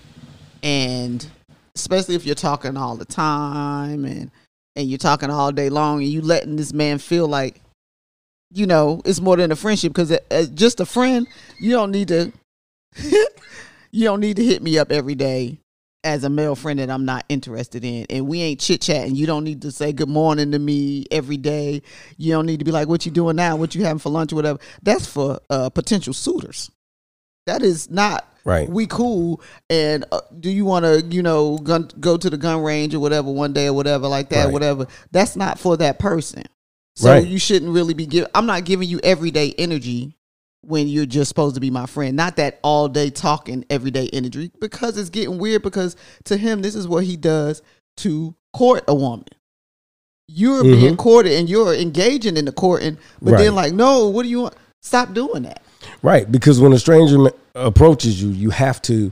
and 0.61 1.25
especially 1.73 2.15
if 2.15 2.25
you're 2.25 2.35
talking 2.35 2.75
all 2.75 2.97
the 2.97 3.05
time 3.05 4.03
and 4.03 4.29
and 4.75 4.89
you're 4.89 4.97
talking 4.97 5.29
all 5.29 5.53
day 5.53 5.69
long 5.69 5.99
and 5.99 6.11
you 6.11 6.21
letting 6.21 6.57
this 6.57 6.73
man 6.73 6.97
feel 6.97 7.27
like 7.29 7.61
you 8.53 8.65
know 8.65 9.01
it's 9.05 9.19
more 9.19 9.35
than 9.35 9.51
a 9.51 9.55
friendship 9.55 9.91
because 9.93 10.11
as 10.31 10.49
just 10.49 10.79
a 10.79 10.85
friend 10.85 11.27
you 11.59 11.71
don't 11.71 11.91
need 11.91 12.07
to 12.07 12.31
you 13.91 14.03
don't 14.05 14.19
need 14.19 14.35
to 14.37 14.43
hit 14.43 14.61
me 14.61 14.77
up 14.77 14.91
every 14.91 15.15
day 15.15 15.59
as 16.03 16.23
a 16.23 16.29
male 16.29 16.55
friend 16.55 16.79
that 16.79 16.89
I'm 16.89 17.03
not 17.03 17.25
interested 17.27 17.83
in. 17.83 18.05
And 18.09 18.27
we 18.27 18.41
ain't 18.41 18.59
chit 18.61 18.81
chatting. 18.81 19.15
You 19.15 19.25
don't 19.25 19.43
need 19.43 19.63
to 19.63 19.71
say 19.71 19.91
good 19.91 20.07
morning 20.07 20.51
to 20.51 20.59
me 20.59 21.05
every 21.11 21.35
day. 21.37 21.81
You 22.17 22.31
don't 22.31 22.45
need 22.45 22.59
to 22.59 22.65
be 22.65 22.71
like 22.71 22.87
what 22.87 23.05
you 23.05 23.11
doing 23.11 23.35
now? 23.35 23.57
What 23.57 23.75
you 23.75 23.83
having 23.83 23.99
for 23.99 24.09
lunch? 24.09 24.31
or 24.31 24.37
whatever. 24.37 24.59
That's 24.81 25.05
for 25.05 25.39
uh, 25.49 25.69
potential 25.69 26.13
suitors. 26.13 26.71
That 27.45 27.61
is 27.61 27.89
not 27.89 28.25
Right. 28.45 28.69
we 28.69 28.87
cool 28.87 29.41
and 29.69 30.05
uh, 30.13 30.21
do 30.39 30.49
you 30.49 30.63
want 30.63 30.85
to 30.85 31.01
you 31.13 31.21
know 31.21 31.57
gun, 31.57 31.89
go 31.99 32.15
to 32.15 32.29
the 32.29 32.37
gun 32.37 32.63
range 32.63 32.95
or 32.95 33.01
whatever 33.01 33.29
one 33.29 33.51
day 33.51 33.67
or 33.67 33.73
whatever 33.73 34.07
like 34.07 34.29
that 34.29 34.45
Right. 34.45 34.53
whatever. 34.53 34.87
That's 35.11 35.35
not 35.35 35.59
for 35.59 35.75
that 35.77 35.99
person 35.99 36.43
so 36.97 37.11
Right. 37.11 37.27
you 37.27 37.37
shouldn't 37.37 37.71
really 37.71 37.93
be 37.93 38.05
giving 38.07 38.29
i'm 38.33 38.45
not 38.47 38.63
giving 38.65 38.89
you 38.89 38.99
everyday 39.03 39.53
energy 39.57 40.15
when 40.61 40.87
you're 40.87 41.05
just 41.05 41.29
supposed 41.29 41.53
to 41.55 41.61
be 41.61 41.69
my 41.69 41.85
friend 41.85 42.15
not 42.17 42.35
that 42.37 42.59
all 42.63 42.87
day 42.89 43.09
talking 43.11 43.63
everyday 43.69 44.09
energy 44.11 44.51
because 44.59 44.97
it's 44.97 45.09
getting 45.11 45.37
weird 45.37 45.61
because 45.61 45.95
to 46.25 46.35
him 46.37 46.61
this 46.61 46.73
is 46.75 46.87
what 46.87 47.03
he 47.03 47.15
does 47.15 47.61
to 47.97 48.35
court 48.53 48.83
a 48.87 48.95
woman 48.95 49.25
you're 50.27 50.63
being 50.63 50.95
Mhm. 50.95 50.97
courted 50.97 51.33
and 51.33 51.47
you're 51.49 51.73
engaging 51.73 52.35
in 52.35 52.45
the 52.45 52.51
courting 52.51 52.97
but 53.21 53.33
Right. 53.33 53.43
then 53.43 53.55
like 53.55 53.73
no 53.73 54.07
what 54.09 54.23
do 54.23 54.29
you 54.29 54.41
want 54.41 54.55
stop 54.81 55.13
doing 55.13 55.43
that 55.43 55.61
Right. 56.03 56.29
Because 56.31 56.59
when 56.59 56.73
a 56.73 56.79
stranger 56.79 57.17
approaches 57.55 58.21
you, 58.21 58.29
you 58.29 58.49
have 58.49 58.81
to 58.83 59.11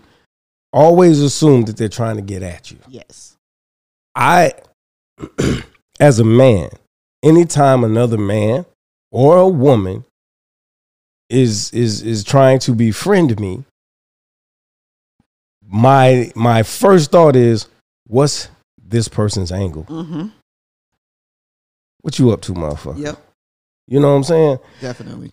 always 0.73 1.19
assume 1.21 1.63
that 1.65 1.77
they're 1.77 1.87
trying 1.89 2.15
to 2.17 2.21
get 2.21 2.43
at 2.43 2.69
you. 2.69 2.77
yes 2.89 3.37
I, 4.15 4.53
as 5.99 6.19
a 6.19 6.23
man, 6.23 6.69
anytime 7.25 7.83
another 7.83 8.17
man 8.17 8.65
or 9.11 9.37
a 9.37 9.47
woman 9.47 10.05
is 11.29 11.71
is 11.73 12.01
is 12.03 12.23
trying 12.23 12.59
to 12.59 12.73
befriend 12.73 13.37
me, 13.39 13.63
my 15.67 16.31
my 16.35 16.63
first 16.63 17.11
thought 17.11 17.35
is, 17.35 17.67
what's 18.07 18.47
this 18.87 19.07
person's 19.07 19.51
angle? 19.51 19.83
mm-hmm 19.85 20.27
What 22.01 22.19
you 22.19 22.31
up 22.31 22.41
to, 22.41 22.53
motherfucker? 22.53 22.99
yep 22.99 23.17
You 23.87 23.99
know 23.99 24.09
what 24.11 24.17
I'm 24.17 24.23
saying? 24.23 24.59
definitely 24.79 25.31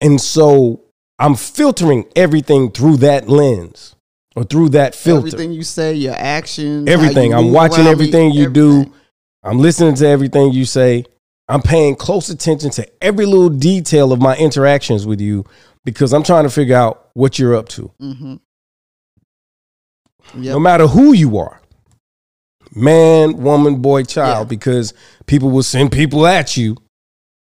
And 0.00 0.20
so 0.20 0.80
I'm 1.18 1.34
filtering 1.34 2.06
everything 2.16 2.70
through 2.72 2.96
that 2.98 3.28
lens 3.28 3.94
or 4.34 4.42
through 4.42 4.70
that 4.70 4.94
filter. 4.94 5.28
Everything 5.28 5.52
you 5.52 5.62
say, 5.62 5.94
your 5.94 6.14
actions, 6.16 6.88
Everything. 6.88 7.30
you 7.30 7.36
I'm 7.36 7.52
watching 7.52 7.86
around 7.86 7.86
me, 7.86 7.90
everything 7.92 8.32
you 8.32 8.50
do. 8.50 8.92
I'm 9.44 9.58
listening 9.58 9.94
to 9.96 10.06
everything 10.08 10.52
you 10.52 10.64
say. 10.64 11.04
I'm 11.48 11.60
paying 11.62 11.94
close 11.96 12.30
attention 12.30 12.70
to 12.72 12.88
every 13.04 13.26
little 13.26 13.50
detail 13.50 14.12
of 14.12 14.20
my 14.20 14.36
interactions 14.36 15.06
with 15.06 15.20
you 15.20 15.44
because 15.84 16.12
I'm 16.14 16.22
trying 16.22 16.44
to 16.44 16.50
figure 16.50 16.76
out 16.76 17.08
what 17.14 17.38
you're 17.38 17.54
up 17.54 17.68
to. 17.70 17.90
Mhm. 18.00 18.40
No 20.34 20.58
matter 20.58 20.86
who 20.86 21.12
you 21.12 21.38
are 21.38 21.60
man, 22.74 23.36
woman, 23.36 23.76
boy, 23.76 24.02
child, 24.02 24.46
Yeah. 24.46 24.48
because 24.48 24.94
people 25.26 25.50
will 25.50 25.62
send 25.62 25.92
people 25.92 26.26
at 26.26 26.56
you 26.56 26.76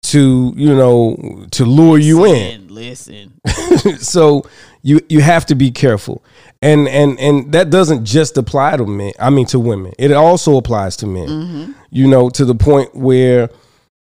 to, 0.07 0.51
you 0.57 0.75
know, 0.75 1.45
to 1.51 1.63
lure 1.63 1.97
you 1.97 2.25
in. 2.25 2.67
Listen, 2.67 3.31
listen. 3.45 3.99
so 3.99 4.43
you 4.81 4.99
you 5.07 5.21
have 5.21 5.45
to 5.45 5.55
be 5.55 5.71
careful 5.71 6.25
and 6.61 6.89
and 6.89 7.17
and 7.21 7.53
that 7.53 7.69
doesn't 7.69 8.03
just 8.03 8.35
apply 8.37 8.75
to 8.75 8.85
men 8.85 9.13
i 9.17 9.29
mean 9.29 9.45
to 9.45 9.57
women 9.59 9.93
it 9.97 10.11
also 10.11 10.57
applies 10.57 10.97
to 10.97 11.07
men 11.07 11.27
Mm-hmm. 11.29 11.71
you 11.91 12.05
know 12.07 12.29
to 12.31 12.43
the 12.43 12.55
point 12.55 12.93
where 12.93 13.49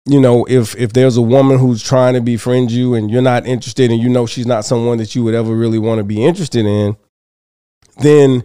you 0.05 0.19
know 0.19 0.45
if 0.45 0.75
if 0.75 0.93
there's 0.93 1.17
a 1.17 1.21
woman 1.21 1.59
who's 1.59 1.83
trying 1.83 2.13
to 2.13 2.21
befriend 2.21 2.71
you 2.71 2.95
and 2.95 3.11
you're 3.11 3.21
not 3.21 3.45
interested 3.45 3.91
and 3.91 4.01
you 4.01 4.09
know 4.09 4.25
she's 4.25 4.47
not 4.47 4.65
someone 4.65 4.97
that 4.97 5.15
you 5.15 5.23
would 5.23 5.35
ever 5.35 5.55
really 5.55 5.79
want 5.79 5.99
to 5.99 6.03
be 6.03 6.23
interested 6.23 6.65
in 6.65 6.95
then 7.97 8.43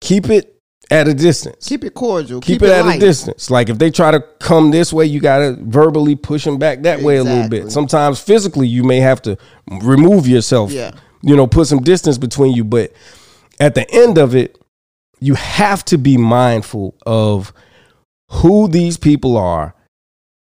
keep 0.00 0.28
it 0.28 0.60
at 0.90 1.06
a 1.06 1.14
distance. 1.14 1.68
Keep 1.68 1.84
it 1.84 1.94
cordial. 1.94 2.40
Keep, 2.40 2.62
it, 2.62 2.70
at 2.70 2.84
light. 2.84 2.96
a 2.96 3.00
distance. 3.00 3.50
Like 3.50 3.68
if 3.68 3.78
they 3.78 3.90
try 3.90 4.10
to 4.10 4.20
come 4.40 4.70
this 4.70 4.92
way, 4.92 5.06
you 5.06 5.20
gotta 5.20 5.56
verbally 5.60 6.16
push 6.16 6.44
them 6.44 6.58
back 6.58 6.82
that 6.82 7.00
way 7.00 7.16
a 7.16 7.24
little 7.24 7.48
bit. 7.48 7.70
Sometimes 7.70 8.20
physically, 8.20 8.66
you 8.66 8.82
may 8.82 8.98
have 8.98 9.22
to 9.22 9.38
remove 9.68 10.26
yourself. 10.26 10.72
Yeah. 10.72 10.92
You 11.22 11.36
know, 11.36 11.46
put 11.46 11.68
some 11.68 11.80
distance 11.80 12.18
between 12.18 12.54
you. 12.54 12.64
But 12.64 12.92
at 13.60 13.74
the 13.74 13.88
end 13.90 14.18
of 14.18 14.34
it, 14.34 14.58
you 15.20 15.34
have 15.34 15.84
to 15.86 15.98
be 15.98 16.16
mindful 16.16 16.96
of 17.06 17.52
who 18.30 18.68
these 18.68 18.96
people 18.96 19.36
are, 19.36 19.74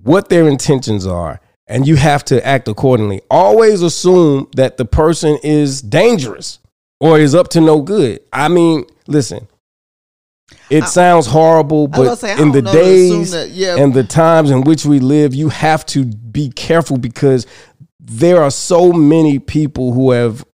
what 0.02 0.28
their 0.28 0.48
intentions 0.48 1.06
are, 1.06 1.40
and 1.66 1.86
you 1.86 1.96
have 1.96 2.24
to 2.26 2.44
act 2.46 2.68
accordingly. 2.68 3.20
Always 3.30 3.82
assume 3.82 4.48
that 4.56 4.76
the 4.76 4.84
person 4.84 5.38
is 5.42 5.82
dangerous 5.82 6.58
or 7.00 7.18
is 7.18 7.34
up 7.34 7.48
to 7.48 7.60
no 7.60 7.82
good. 7.82 8.20
I 8.32 8.48
mean, 8.48 8.84
listen. 9.06 9.48
It 10.70 10.84
sounds 10.84 11.26
horrible, 11.26 11.90
I 11.92 11.98
was 11.98 11.98
gonna 11.98 12.10
but 12.10 12.18
say, 12.18 12.42
in 12.42 12.52
the 12.52 12.62
days 12.62 13.32
that- 13.32 13.50
yeah. 13.50 13.76
and 13.76 13.92
the 13.92 14.04
times 14.04 14.50
in 14.50 14.62
which 14.62 14.86
we 14.86 14.98
live, 14.98 15.34
you 15.34 15.50
have 15.50 15.84
to 15.86 16.04
be 16.06 16.50
careful 16.50 16.96
because 16.96 17.46
there 18.00 18.42
are 18.42 18.50
so 18.50 18.92
many 18.92 19.38
people 19.38 19.92
who 19.92 20.10
have 20.10 20.44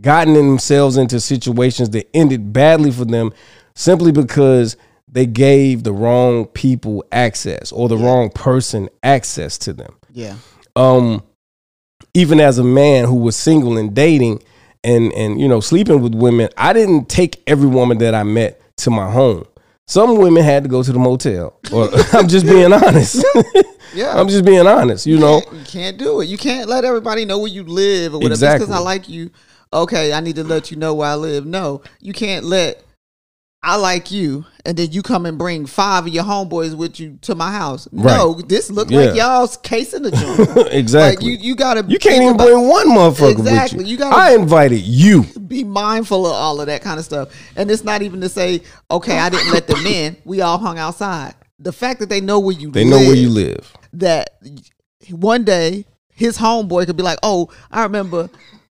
gotten 0.00 0.34
themselves 0.34 0.96
into 0.96 1.18
situations 1.20 1.90
that 1.90 2.08
ended 2.14 2.52
badly 2.52 2.90
for 2.92 3.04
them 3.04 3.32
simply 3.74 4.12
because 4.12 4.76
they 5.14 5.26
gave 5.26 5.84
the 5.84 5.92
wrong 5.92 6.44
people 6.44 7.04
access 7.12 7.70
or 7.70 7.88
the 7.88 7.96
wrong 7.96 8.30
person 8.30 8.88
access 9.04 9.56
to 9.58 9.72
them. 9.72 9.96
Yeah. 10.12 10.36
Um, 10.74 11.22
even 12.14 12.40
as 12.40 12.58
a 12.58 12.64
man 12.64 13.04
who 13.04 13.14
was 13.14 13.36
single 13.36 13.78
and 13.78 13.94
dating 13.94 14.42
and 14.82 15.12
and 15.12 15.40
you 15.40 15.48
know 15.48 15.60
sleeping 15.60 16.02
with 16.02 16.14
women, 16.14 16.48
I 16.58 16.72
didn't 16.72 17.08
take 17.08 17.42
every 17.46 17.68
woman 17.68 17.98
that 17.98 18.12
I 18.12 18.24
met 18.24 18.60
to 18.78 18.90
my 18.90 19.08
home. 19.10 19.46
Some 19.86 20.18
women 20.18 20.42
had 20.42 20.64
to 20.64 20.68
go 20.68 20.82
to 20.82 20.92
the 20.92 20.98
motel. 20.98 21.60
Or 21.72 21.88
I'm 22.12 22.26
just 22.26 22.44
being 22.44 22.72
honest. 22.72 23.24
Yeah. 23.94 24.12
I'm 24.20 24.28
just 24.28 24.44
being 24.44 24.66
honest. 24.66 25.06
You 25.06 25.18
know, 25.18 25.42
you 25.52 25.64
can't 25.64 25.96
do 25.96 26.22
it. 26.22 26.26
You 26.26 26.38
can't 26.38 26.68
let 26.68 26.84
everybody 26.84 27.24
know 27.24 27.38
where 27.38 27.50
you 27.50 27.62
live 27.62 28.14
or 28.14 28.18
whatever. 28.18 28.32
Exactly. 28.32 28.66
because 28.66 28.80
I 28.80 28.82
like 28.82 29.08
you. 29.08 29.30
Okay, 29.72 30.12
I 30.12 30.20
need 30.20 30.36
to 30.36 30.44
let 30.44 30.72
you 30.72 30.76
know 30.76 30.94
where 30.94 31.10
I 31.10 31.14
live. 31.14 31.46
No, 31.46 31.82
you 32.00 32.12
can't 32.12 32.44
let 32.44 32.82
I 33.64 33.76
like 33.76 34.10
you 34.10 34.44
and 34.66 34.76
then 34.76 34.92
you 34.92 35.02
come 35.02 35.24
and 35.26 35.38
bring 35.38 35.64
five 35.66 36.06
of 36.06 36.12
your 36.12 36.24
homeboys 36.24 36.74
with 36.76 37.00
you 37.00 37.18
to 37.22 37.34
my 37.34 37.50
house. 37.50 37.88
No, 37.92 38.34
this 38.34 38.70
look 38.70 38.90
like 38.90 39.14
y'all's 39.16 39.56
case 39.56 39.94
in 39.94 40.02
the 40.02 40.10
joint. 40.56 40.68
exactly. 40.72 41.30
Like 41.32 41.40
you, 41.42 41.48
you 41.48 41.56
gotta 41.56 41.84
You 41.88 41.98
can't 41.98 42.22
even 42.22 42.34
about- 42.34 42.46
bring 42.46 42.68
one 42.68 42.88
motherfucker 42.88 43.30
Exactly. 43.32 43.78
with 43.78 43.86
you. 43.86 43.92
You 43.92 43.98
gotta- 43.98 44.16
I 44.16 44.34
invited 44.34 44.80
you. 44.82 45.22
be 45.24 45.64
mindful 45.64 46.26
of 46.26 46.32
all 46.32 46.60
of 46.60 46.66
that 46.66 46.82
kind 46.82 46.98
of 46.98 47.04
stuff. 47.04 47.30
And 47.56 47.70
it's 47.70 47.84
not 47.84 48.02
even 48.02 48.20
to 48.20 48.28
say, 48.28 48.62
okay, 48.90 49.18
I 49.18 49.30
didn't 49.30 49.50
let 49.52 49.66
them 49.66 49.86
in. 49.86 50.16
We 50.24 50.40
all 50.42 50.58
hung 50.58 50.78
outside. 50.78 51.34
The 51.58 51.72
fact 51.72 52.00
that 52.00 52.08
they 52.08 52.20
know 52.20 52.40
where 52.40 52.54
you 52.54 52.70
They 52.70 52.84
live, 52.84 52.90
know 53.00 53.06
where 53.06 53.16
you 53.16 53.30
live. 53.30 53.72
that 53.94 54.30
one 55.10 55.44
day 55.44 55.86
his 56.14 56.38
homeboy 56.38 56.86
could 56.86 56.96
be 56.96 57.02
like, 57.02 57.18
"Oh, 57.22 57.48
I 57.70 57.82
remember 57.82 58.28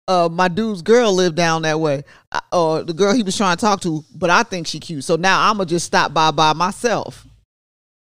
uh, 0.08 0.30
my 0.32 0.48
dude's 0.48 0.82
girl 0.82 1.14
lived 1.14 1.36
down 1.36 1.62
that 1.64 1.80
way, 1.80 2.04
uh, 2.32 2.40
or 2.52 2.84
the 2.84 2.94
girl 2.94 3.14
he 3.14 3.24
was 3.24 3.38
trying 3.38 3.56
to 3.58 3.62
talk 3.62 3.82
to, 3.82 4.04
but 4.16 4.30
I 4.30 4.44
think 4.44 4.68
she 4.68 4.80
cute. 4.80 5.04
So 5.04 5.16
now 5.16 5.50
I'm 5.50 5.58
gonna 5.58 5.66
just 5.68 5.86
stop 5.86 6.14
by 6.14 6.32
by 6.32 6.54
myself." 6.54 7.26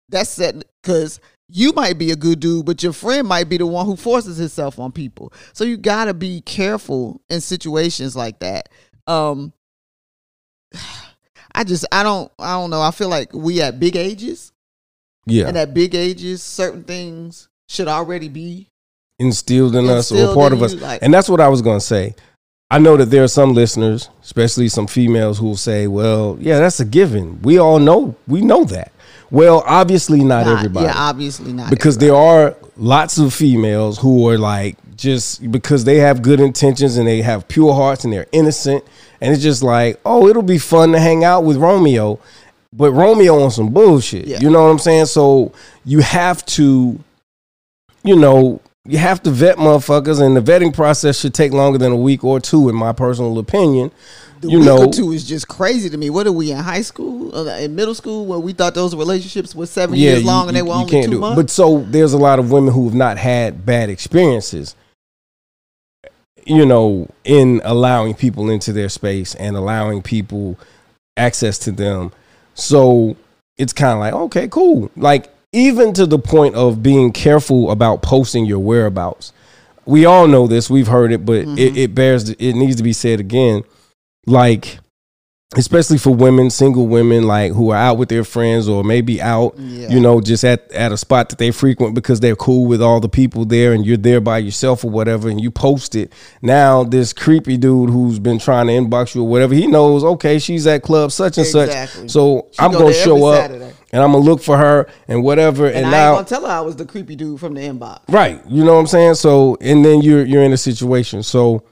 That's 0.08 0.38
it, 0.38 0.64
because 0.82 1.20
you 1.48 1.72
might 1.72 1.98
be 1.98 2.10
a 2.12 2.16
good 2.16 2.40
dude, 2.40 2.66
but 2.66 2.82
your 2.82 2.92
friend 2.92 3.26
might 3.26 3.48
be 3.48 3.56
the 3.56 3.66
one 3.66 3.86
who 3.86 3.96
forces 3.96 4.36
himself 4.36 4.78
on 4.78 4.92
people. 4.92 5.32
So 5.52 5.64
you 5.64 5.76
gotta 5.76 6.14
be 6.14 6.40
careful 6.40 7.20
in 7.28 7.40
situations 7.40 8.14
like 8.16 8.38
that. 8.40 8.68
Um, 9.06 9.52
I 11.54 11.64
just 11.64 11.86
I 11.90 12.02
don't 12.02 12.30
I 12.38 12.52
don't 12.58 12.70
know. 12.70 12.82
I 12.82 12.90
feel 12.90 13.08
like 13.08 13.32
we 13.32 13.62
at 13.62 13.80
big 13.80 13.96
ages 13.96 14.52
Yeah. 15.26 15.48
and 15.48 15.56
at 15.56 15.72
big 15.74 15.94
ages, 15.94 16.42
certain 16.42 16.84
things 16.84 17.48
should 17.68 17.88
already 17.88 18.28
be. 18.28 18.68
Instilled 19.18 19.74
in 19.74 19.88
us 19.88 20.12
or 20.12 20.34
part 20.34 20.52
of 20.52 20.62
us. 20.62 20.74
like- 20.74 21.02
and 21.02 21.12
that's 21.12 21.28
what 21.28 21.40
I 21.40 21.48
was 21.48 21.62
going 21.62 21.78
to 21.78 21.84
say. 21.84 22.14
I 22.70 22.78
know 22.80 22.96
that 22.96 23.06
there 23.06 23.22
are 23.22 23.28
some 23.28 23.54
listeners, 23.54 24.10
especially 24.24 24.68
some 24.68 24.88
females, 24.88 25.38
who 25.38 25.46
will 25.46 25.56
say, 25.56 25.86
"Well, 25.86 26.36
yeah, 26.40 26.58
that's 26.58 26.80
a 26.80 26.84
given. 26.84 27.40
We 27.42 27.58
all 27.58 27.78
know. 27.78 28.16
We 28.26 28.40
know 28.40 28.64
that." 28.64 28.90
Well, 29.30 29.62
obviously 29.66 30.24
not, 30.24 30.46
Not- 30.46 30.58
everybody. 30.58 30.86
Yeah, 30.86 30.94
obviously 30.96 31.52
not. 31.52 31.70
because 31.70 31.98
there 31.98 32.14
are 32.14 32.56
lots 32.76 33.18
of 33.18 33.32
females 33.32 33.98
who 33.98 34.28
are 34.28 34.36
like 34.38 34.76
just 34.96 35.48
because 35.52 35.84
they 35.84 35.96
have 35.98 36.22
good 36.22 36.40
intentions 36.40 36.96
and 36.96 37.06
they 37.06 37.22
have 37.22 37.46
pure 37.48 37.72
hearts 37.74 38.04
and 38.04 38.12
they're 38.12 38.26
innocent 38.32 38.82
and 39.20 39.32
it's 39.32 39.42
just 39.42 39.62
like 39.62 39.98
oh 40.06 40.26
it'll 40.28 40.42
be 40.42 40.58
fun 40.58 40.92
to 40.92 40.98
hang 41.00 41.22
out 41.24 41.42
with 41.44 41.56
romeo 41.58 42.18
but 42.72 42.92
romeo 42.92 43.42
on 43.42 43.50
some 43.50 43.68
bullshit 43.70 44.26
Yeah. 44.26 44.38
you 44.40 44.48
know 44.50 44.62
what 44.64 44.70
i'm 44.70 44.78
saying 44.78 45.04
so 45.06 45.52
you 45.84 46.00
have 46.00 46.44
to 46.46 46.98
you 48.04 48.16
know 48.16 48.60
you 48.88 48.98
have 48.98 49.22
to 49.24 49.30
vet 49.30 49.56
motherfuckers 49.56 50.20
and 50.20 50.36
the 50.36 50.40
vetting 50.40 50.72
process 50.72 51.18
should 51.18 51.34
take 51.34 51.52
longer 51.52 51.78
than 51.78 51.92
a 51.92 51.96
week 51.96 52.22
or 52.24 52.40
two 52.40 52.68
in 52.68 52.74
my 52.74 52.92
personal 52.92 53.38
opinion 53.38 53.90
the 54.40 54.48
you 54.50 54.58
week 54.58 54.66
know 54.66 54.84
or 54.86 54.92
two 54.92 55.12
is 55.12 55.26
just 55.26 55.48
crazy 55.48 55.88
to 55.88 55.96
me. 55.96 56.10
What 56.10 56.26
are 56.26 56.32
we 56.32 56.52
in 56.52 56.58
high 56.58 56.82
school, 56.82 57.48
in 57.48 57.74
middle 57.74 57.94
school, 57.94 58.26
where 58.26 58.38
we 58.38 58.52
thought 58.52 58.74
those 58.74 58.94
relationships 58.94 59.54
were 59.54 59.64
seven 59.64 59.96
years 59.96 60.20
you- 60.20 60.26
long 60.26 60.48
and 60.48 60.54
they 60.56 60.60
you- 60.60 60.66
were 60.66 60.74
you 60.74 60.80
only 60.80 60.90
can't 60.90 61.04
two 61.06 61.10
do 61.12 61.16
it. 61.16 61.20
months? 61.20 61.36
But 61.36 61.50
so 61.50 61.84
there's 61.88 62.12
a 62.12 62.18
lot 62.18 62.38
of 62.38 62.50
women 62.50 62.74
who 62.74 62.84
have 62.84 62.94
not 62.94 63.16
had 63.16 63.64
bad 63.64 63.88
experiences, 63.88 64.74
you 66.44 66.66
know, 66.66 67.08
in 67.24 67.60
allowing 67.64 68.12
people 68.14 68.50
into 68.50 68.72
their 68.74 68.88
space 68.90 69.34
and 69.36 69.56
allowing 69.56 70.02
people 70.02 70.58
access 71.16 71.56
to 71.60 71.72
them. 71.72 72.12
So 72.54 73.16
it's 73.56 73.72
kind 73.72 73.94
of 73.94 74.00
like, 74.00 74.12
okay, 74.12 74.48
cool. 74.48 74.90
Like 74.96 75.32
even 75.52 75.92
to 75.94 76.06
the 76.06 76.18
point 76.18 76.54
of 76.54 76.82
being 76.82 77.12
careful 77.12 77.70
about 77.70 78.02
posting 78.02 78.44
your 78.46 78.58
whereabouts. 78.58 79.32
We 79.84 80.04
all 80.04 80.26
know 80.26 80.46
this. 80.46 80.68
We've 80.68 80.88
heard 80.88 81.12
it, 81.12 81.24
but 81.24 81.44
Mm-hmm. 81.46 81.58
it, 81.58 81.76
it 81.76 81.94
bears. 81.94 82.28
It 82.30 82.54
needs 82.54 82.76
to 82.76 82.82
be 82.82 82.92
said 82.92 83.20
again. 83.20 83.62
Like 84.26 84.78
especially 85.56 85.96
for 85.96 86.12
women, 86.12 86.50
single 86.50 86.88
women, 86.88 87.22
like 87.22 87.52
who 87.52 87.70
are 87.70 87.76
out 87.76 87.96
with 87.96 88.08
their 88.08 88.24
friends 88.24 88.68
or 88.68 88.82
maybe 88.82 89.22
out, 89.22 89.54
Yeah. 89.56 89.88
you 89.90 90.00
know, 90.00 90.20
just 90.20 90.42
at, 90.42 90.70
at 90.72 90.90
a 90.90 90.96
spot 90.96 91.28
that 91.28 91.38
they 91.38 91.52
frequent 91.52 91.94
because 91.94 92.18
they're 92.18 92.34
cool 92.34 92.66
with 92.66 92.82
all 92.82 92.98
the 92.98 93.08
people 93.08 93.44
there 93.44 93.72
and 93.72 93.86
you're 93.86 93.96
there 93.96 94.20
by 94.20 94.38
yourself 94.38 94.82
or 94.84 94.90
whatever 94.90 95.28
and 95.30 95.40
you 95.40 95.52
post 95.52 95.94
it. 95.94 96.12
Now 96.42 96.82
this 96.82 97.12
creepy 97.12 97.56
dude 97.56 97.90
who's 97.90 98.18
been 98.18 98.40
trying 98.40 98.66
to 98.66 98.72
inbox 98.72 99.14
you 99.14 99.22
or 99.22 99.28
whatever, 99.28 99.54
he 99.54 99.68
knows, 99.68 100.02
okay, 100.02 100.40
she's 100.40 100.66
at 100.66 100.82
club 100.82 101.12
such 101.12 101.38
and 101.38 101.46
Exactly. 101.46 102.02
such. 102.02 102.10
So 102.10 102.48
She 102.50 102.58
I'm 102.58 102.72
go 102.72 102.80
gonna 102.80 102.92
show 102.94 103.24
up 103.26 103.42
Saturday. 103.42 103.72
And 103.96 104.04
I'm 104.04 104.12
gonna 104.12 104.22
look 104.24 104.42
for 104.42 104.58
her 104.58 104.86
and 105.08 105.22
whatever. 105.24 105.66
And, 105.66 105.78
and 105.78 105.86
I 105.86 105.90
now 105.90 106.08
ain't 106.10 106.16
gonna 106.18 106.28
tell 106.28 106.46
her 106.46 106.52
I 106.52 106.60
was 106.60 106.76
the 106.76 106.84
creepy 106.84 107.16
dude 107.16 107.40
from 107.40 107.54
the 107.54 107.62
inbox. 107.62 108.00
Right. 108.10 108.40
You 108.46 108.62
know 108.62 108.74
what 108.74 108.80
I'm 108.80 108.86
saying? 108.86 109.14
So 109.14 109.56
and 109.62 109.82
then 109.82 110.02
you're 110.02 110.22
you're 110.24 110.42
in 110.42 110.52
a 110.52 110.58
situation. 110.58 111.22
So, 111.22 111.62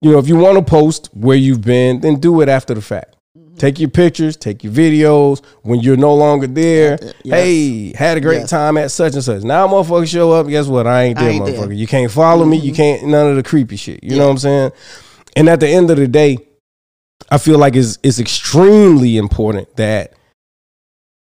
you 0.00 0.12
know, 0.12 0.18
if 0.20 0.28
you 0.28 0.36
want 0.36 0.58
to 0.58 0.64
post 0.64 1.10
where 1.12 1.36
you've 1.36 1.62
been, 1.62 2.00
then 2.00 2.20
do 2.20 2.40
it 2.40 2.48
after 2.48 2.72
the 2.72 2.80
fact. 2.80 3.16
Mm-hmm. 3.36 3.56
Take 3.56 3.80
your 3.80 3.90
pictures, 3.90 4.36
take 4.36 4.62
your 4.62 4.72
videos 4.72 5.42
when 5.62 5.80
you're 5.80 5.96
no 5.96 6.14
longer 6.14 6.46
there. 6.46 6.98
yes. 7.24 7.34
Hey, 7.44 7.92
had 7.96 8.16
a 8.16 8.20
great 8.20 8.42
Yes. 8.42 8.50
time 8.50 8.76
at 8.76 8.92
such 8.92 9.14
and 9.14 9.24
such. 9.24 9.42
Now 9.42 9.66
motherfucker 9.66 10.06
show 10.08 10.30
up, 10.30 10.46
guess 10.46 10.68
what? 10.68 10.86
I 10.86 11.02
ain't 11.02 11.18
I 11.18 11.22
there, 11.22 11.30
ain't 11.32 11.44
there. 11.46 11.54
Mm-hmm. 11.54 11.64
motherfucker. 11.72 11.76
You 11.76 11.86
can't 11.88 12.12
follow 12.12 12.44
me, 12.44 12.58
you 12.58 12.72
can't 12.72 13.04
none 13.08 13.26
of 13.28 13.36
the 13.36 13.42
creepy 13.42 13.74
shit. 13.76 14.04
You 14.04 14.16
know 14.16 14.26
what 14.26 14.30
I'm 14.32 14.38
saying? 14.38 14.72
And 15.34 15.48
at 15.48 15.58
the 15.60 15.68
end 15.68 15.90
of 15.90 15.96
the 15.96 16.06
day, 16.06 16.38
I 17.30 17.38
feel 17.38 17.58
like 17.58 17.74
it's 17.76 17.98
it's 18.02 18.18
extremely 18.18 19.16
important 19.16 19.74
that 19.76 20.12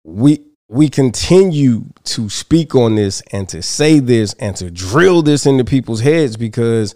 we 0.06 0.46
we 0.70 0.88
continue 0.88 1.84
to 2.04 2.30
speak 2.30 2.76
on 2.76 2.96
this 2.96 3.22
and 3.32 3.50
to 3.50 3.62
say 3.62 4.00
this 4.00 4.34
and 4.36 4.56
to 4.56 4.72
drill 4.72 5.22
this 5.22 5.46
into 5.46 5.64
people's 5.64 6.02
heads 6.02 6.38
because 6.38 6.96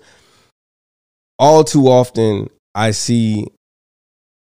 all 1.38 1.64
too 1.64 1.88
often 1.88 2.49
I 2.74 2.91
see 2.91 3.47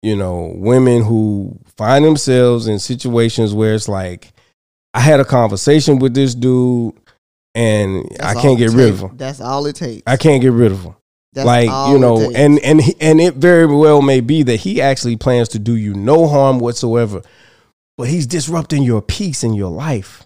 you 0.03 0.17
know 0.17 0.53
women 0.57 1.03
who 1.03 1.59
find 1.77 2.05
themselves 2.05 2.67
in 2.67 2.79
situations 2.79 3.55
where 3.55 3.75
it's 3.75 3.89
like 3.89 4.33
I 4.93 5.01
had 5.01 5.21
a 5.21 5.25
conversation 5.25 5.99
with 6.01 6.15
this 6.15 6.35
dude 6.35 6.95
and 7.55 8.05
That's 8.11 8.37
I 8.37 8.41
can't 8.41 8.59
get 8.59 8.71
rid 8.71 8.91
of 8.91 9.01
him. 9.01 9.17
That's 9.17 9.41
all 9.41 9.67
it 9.67 9.77
takes. 9.77 10.03
I 10.07 10.17
can't 10.17 10.43
get 10.43 10.53
rid 10.53 10.73
of 10.73 10.83
him 10.83 10.95
That's 11.33 11.47
like 11.47 11.69
you 11.93 11.99
know 11.99 12.31
and 12.35 12.59
and 12.61 12.81
and 13.01 13.21
it 13.21 13.35
very 13.35 13.67
well 13.67 14.03
may 14.03 14.21
be 14.21 14.43
that 14.45 14.57
he 14.57 14.81
actually 14.81 15.17
plans 15.17 15.49
to 15.51 15.61
do 15.61 15.77
you 15.77 15.95
no 15.95 16.27
harm 16.27 16.59
whatsoever 16.59 17.23
but 17.99 18.09
he's 18.09 18.27
disrupting 18.27 18.85
your 18.85 19.03
peace 19.03 19.43
in 19.45 19.53
your 19.53 19.71
life. 19.71 20.25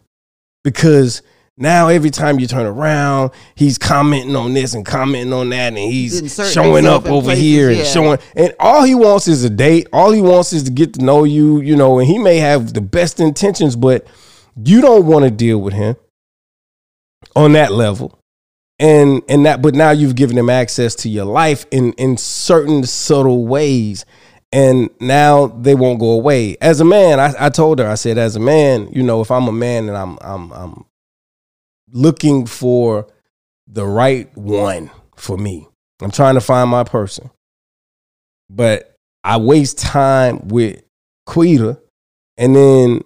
Because 0.62 1.22
now 1.56 1.88
every 1.88 2.10
time 2.10 2.38
you 2.38 2.46
turn 2.46 2.66
around 2.66 3.30
he's 3.54 3.76
commenting 3.76 4.34
on 4.36 4.54
this 4.54 4.72
and 4.74 4.86
commenting 4.86 5.32
on 5.32 5.50
that 5.50 5.68
and 5.68 5.78
he's 5.78 6.34
showing 6.52 6.86
up 6.86 7.04
over 7.06 7.26
places, 7.26 7.42
here 7.42 7.68
and 7.68 7.78
yeah. 7.78 7.84
showing 7.84 8.18
and 8.34 8.54
all 8.58 8.82
he 8.84 8.94
wants 8.94 9.26
is 9.26 9.42
a 9.42 9.50
date. 9.50 9.88
All 9.92 10.12
he 10.12 10.20
wants 10.20 10.52
is 10.52 10.62
to 10.64 10.70
get 10.70 10.94
to 10.94 11.04
know 11.04 11.24
you 11.24 11.60
you 11.60 11.74
know 11.74 11.98
and 11.98 12.06
he 12.06 12.18
may 12.18 12.36
have 12.36 12.74
the 12.74 12.80
best 12.80 13.18
intentions 13.20 13.74
but 13.74 14.06
you 14.62 14.80
don't 14.80 15.06
want 15.06 15.24
to 15.24 15.30
deal 15.30 15.58
with 15.58 15.74
him 15.74 15.96
on 17.34 17.52
that 17.52 17.72
level. 17.72 18.18
And 18.78 19.22
and 19.28 19.46
that 19.46 19.62
but 19.62 19.74
now 19.74 19.90
you've 19.90 20.16
given 20.16 20.36
him 20.36 20.50
access 20.50 20.94
to 20.96 21.08
your 21.08 21.24
life 21.24 21.66
in 21.70 21.92
in 21.94 22.16
certain 22.16 22.84
subtle 22.84 23.46
ways 23.46 24.04
and 24.52 24.90
now 25.00 25.46
they 25.46 25.74
won't 25.74 25.98
go 25.98 26.10
away. 26.10 26.56
As 26.60 26.80
a 26.80 26.84
man, 26.84 27.18
I, 27.18 27.32
I 27.38 27.48
told 27.48 27.78
her, 27.78 27.88
I 27.88 27.94
said, 27.94 28.18
as 28.18 28.36
a 28.36 28.40
man, 28.40 28.88
you 28.92 29.02
know, 29.02 29.22
if 29.22 29.30
I'm 29.30 29.48
a 29.48 29.52
man 29.52 29.88
and 29.88 29.96
I'm 29.96 30.18
I'm 30.20 30.52
I'm 30.52 30.84
looking 31.90 32.46
for 32.46 33.06
the 33.66 33.86
right 33.86 34.34
one 34.36 34.90
for 35.16 35.38
me, 35.38 35.68
I'm 36.02 36.10
trying 36.10 36.34
to 36.34 36.40
find 36.40 36.68
my 36.68 36.84
person. 36.84 37.30
But 38.50 38.94
I 39.24 39.38
waste 39.38 39.78
time 39.78 40.48
with 40.48 40.82
Quita, 41.26 41.80
and 42.36 42.54
then 42.54 43.02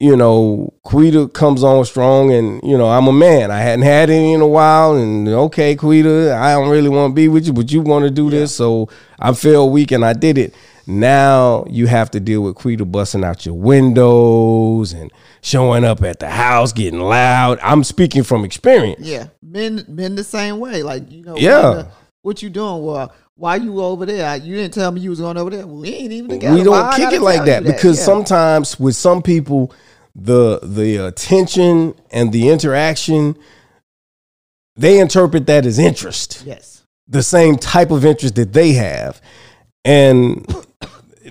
you 0.00 0.16
know, 0.16 0.72
Quita 0.84 1.28
comes 1.28 1.64
on 1.64 1.84
strong, 1.84 2.32
and 2.32 2.60
you 2.62 2.76
know, 2.76 2.88
I'm 2.88 3.06
a 3.06 3.12
man. 3.12 3.50
I 3.50 3.60
hadn't 3.60 3.84
had 3.84 4.10
any 4.10 4.32
in 4.32 4.40
a 4.40 4.46
while, 4.46 4.96
and 4.96 5.28
okay, 5.28 5.76
Quita, 5.76 6.34
I 6.34 6.52
don't 6.52 6.70
really 6.70 6.88
want 6.88 7.12
to 7.12 7.14
be 7.14 7.28
with 7.28 7.46
you, 7.46 7.52
but 7.52 7.70
you 7.70 7.82
want 7.82 8.04
to 8.04 8.10
do 8.10 8.30
this, 8.30 8.54
so 8.54 8.88
I 9.18 9.32
feel 9.34 9.70
weak, 9.70 9.92
and 9.92 10.04
I 10.04 10.12
did 10.12 10.38
it. 10.38 10.54
Now 10.88 11.66
you 11.68 11.86
have 11.86 12.10
to 12.12 12.20
deal 12.20 12.40
with 12.40 12.54
Quita 12.54 12.84
busting 12.86 13.22
out 13.22 13.44
your 13.44 13.54
windows 13.54 14.94
and 14.94 15.12
showing 15.42 15.84
up 15.84 16.02
at 16.02 16.18
the 16.18 16.30
house, 16.30 16.72
getting 16.72 17.00
loud. 17.00 17.58
I'm 17.62 17.84
speaking 17.84 18.22
from 18.22 18.42
experience. 18.44 19.06
Yeah, 19.06 19.26
men 19.42 19.84
men 19.86 20.14
the 20.14 20.24
same 20.24 20.58
way. 20.58 20.82
Like 20.82 21.12
you 21.12 21.22
know, 21.22 21.36
Yeah. 21.36 21.88
what 22.22 22.42
you 22.42 22.48
doing? 22.48 22.82
Well, 22.84 23.12
why 23.34 23.56
you 23.56 23.80
over 23.82 24.06
there? 24.06 24.34
You 24.38 24.56
didn't 24.56 24.72
tell 24.72 24.90
me 24.90 25.02
you 25.02 25.10
was 25.10 25.20
going 25.20 25.36
over 25.36 25.50
there. 25.50 25.66
We 25.66 25.90
ain't 25.90 26.12
even 26.12 26.30
together. 26.30 26.56
we 26.56 26.62
don't 26.64 26.72
Why 26.72 26.96
kick 26.96 27.12
it 27.12 27.20
like 27.20 27.36
tell 27.36 27.46
that 27.46 27.64
because 27.64 27.98
Yeah. 27.98 28.04
sometimes 28.06 28.80
with 28.80 28.96
some 28.96 29.20
people 29.20 29.72
the 30.16 30.58
the 30.62 30.96
attention 30.96 31.94
and 32.10 32.32
the 32.32 32.48
interaction 32.48 33.36
they 34.74 34.98
interpret 34.98 35.46
that 35.46 35.66
as 35.66 35.78
interest 35.78 36.42
yes, 36.46 36.82
the 37.06 37.22
same 37.22 37.56
type 37.56 37.90
of 37.90 38.04
interest 38.04 38.34
that 38.36 38.52
they 38.52 38.72
have 38.72 39.20
and 39.84 40.44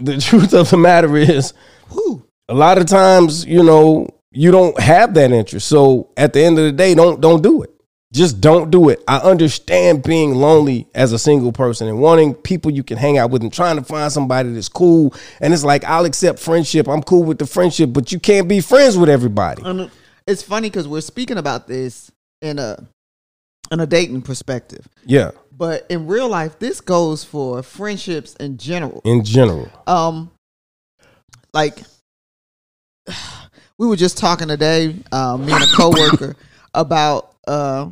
the 0.02 0.18
truth 0.22 0.54
of 0.54 0.70
the 0.70 0.78
matter 0.78 1.16
is 1.18 1.54
Whew. 1.92 2.26
a 2.50 2.54
lot 2.54 2.78
of 2.78 2.86
times 2.86 3.46
you 3.46 3.64
know 3.64 4.08
you 4.32 4.52
don't 4.52 4.80
have 4.80 5.14
that 5.16 5.32
interest. 5.32 5.68
So 5.68 6.10
at 6.16 6.34
the 6.34 6.44
end 6.44 6.60
of 6.60 6.66
the 6.66 6.72
day 6.72 6.94
don't 6.94 7.22
don't 7.22 7.42
do 7.42 7.64
it. 7.64 7.72
Just 8.14 8.40
don't 8.40 8.72
do 8.72 8.90
it. 8.90 9.04
I 9.08 9.18
understand 9.18 10.02
being 10.02 10.36
lonely 10.36 10.88
as 10.96 11.12
a 11.12 11.20
single 11.20 11.52
person 11.52 11.90
and 11.90 12.00
wanting 12.00 12.34
people 12.34 12.72
you 12.72 12.82
can 12.84 12.98
hang 12.98 13.18
out 13.18 13.32
with 13.32 13.42
and 13.42 13.52
trying 13.52 13.76
to 13.76 13.84
find 13.84 14.12
somebody 14.12 14.54
that's 14.54 14.70
cool. 14.70 15.14
And 15.42 15.54
it's 15.54 15.64
like 15.64 15.84
i'll 15.86 16.06
accept 16.06 16.40
friendship. 16.40 16.88
I'm 16.88 17.04
cool 17.04 17.24
with 17.24 17.40
the 17.40 17.48
friendship 17.48 17.92
but 17.94 18.12
you 18.12 18.20
can't 18.20 18.48
be 18.48 18.62
friends 18.62 18.98
with 18.98 19.10
everybody. 19.10 19.64
And 19.66 19.82
uh, 19.82 19.90
it's 20.26 20.44
funny 20.44 20.70
because 20.70 20.88
we're 20.88 21.02
speaking 21.02 21.38
about 21.38 21.68
this 21.68 22.12
in 22.42 22.60
a 22.60 22.88
in 23.72 23.80
a 23.82 23.88
dating 23.88 24.22
perspective, 24.22 24.88
yeah 25.06 25.32
but 25.58 25.86
in 25.90 26.08
real 26.08 26.30
life, 26.30 26.60
this 26.60 26.82
goes 26.82 27.24
for 27.24 27.64
friendships 27.64 28.36
in 28.36 28.58
general. 28.58 29.02
in 29.04 29.24
general 29.24 29.70
Um, 29.88 30.32
like 31.54 31.80
we 33.78 33.88
were 33.88 33.96
just 33.96 34.18
talking 34.18 34.48
today, 34.48 34.96
uh, 35.12 35.38
me 35.38 35.52
and 35.52 35.64
a 35.64 35.68
coworker, 35.68 36.36
about 36.74 37.34
uh 37.48 37.90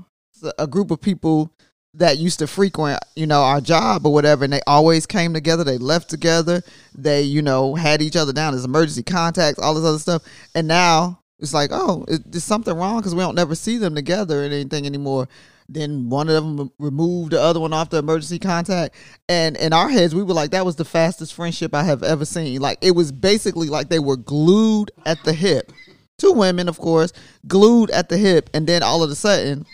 a 0.59 0.68
group 0.68 0.91
of 0.91 1.01
people 1.01 1.51
that 1.95 2.18
used 2.18 2.39
to 2.39 2.47
frequent, 2.47 2.99
you 3.16 3.26
know, 3.26 3.41
our 3.41 3.61
job 3.61 4.05
or 4.05 4.13
whatever, 4.13 4.43
and 4.43 4.53
they 4.53 4.61
always 4.68 5.05
came 5.05 5.34
together. 5.34 5.63
They 5.63 5.78
left 5.78 6.09
together. 6.09 6.61
They, 6.93 7.22
you 7.22 7.41
know, 7.41 7.76
had 7.76 8.01
each 8.01 8.16
other 8.16 8.34
down 8.34 8.53
as 8.53 8.66
emergency 8.66 9.03
contacts, 9.03 9.59
all 9.59 9.74
this 9.74 9.86
other 9.86 9.99
stuff. 9.99 10.24
And 10.53 10.68
now 10.68 11.20
it's 11.39 11.53
like, 11.53 11.70
oh, 11.74 12.05
is, 12.07 12.20
is 12.34 12.43
something 12.43 12.76
wrong 12.76 12.97
because 12.97 13.16
we 13.16 13.22
don't 13.22 13.36
never 13.36 13.55
see 13.55 13.78
them 13.78 13.95
together 13.95 14.43
and 14.43 14.53
anything 14.53 14.86
anymore. 14.86 15.28
Then 15.68 16.09
one 16.09 16.30
of 16.30 16.36
them 16.36 16.72
removed 16.78 17.32
the 17.32 17.41
other 17.41 17.59
one 17.59 17.74
off 17.74 17.89
the 17.89 17.97
emergency 17.97 18.38
contact, 18.38 18.95
and 19.28 19.57
in 19.57 19.74
our 19.74 19.89
heads, 19.89 20.13
we 20.13 20.24
were 20.24 20.34
like, 20.34 20.51
that 20.51 20.66
was 20.66 20.76
the 20.76 20.86
fastest 20.86 21.34
friendship 21.34 21.74
I 21.74 21.84
have 21.84 22.03
ever 22.03 22.26
seen. 22.26 22.61
Like 22.61 22.78
it 22.82 22.91
was 22.91 23.11
basically 23.11 23.70
like 23.70 23.89
they 23.89 23.99
were 23.99 24.18
glued 24.18 24.91
at 25.05 25.24
the 25.24 25.34
hip. 25.34 25.72
Two 26.18 26.32
women, 26.32 26.70
of 26.70 26.78
course, 26.78 27.11
glued 27.47 27.89
at 27.91 28.09
the 28.09 28.18
hip, 28.18 28.49
and 28.53 28.68
then 28.68 28.84
all 28.84 29.03
of 29.03 29.09
a 29.09 29.16
sudden, 29.16 29.66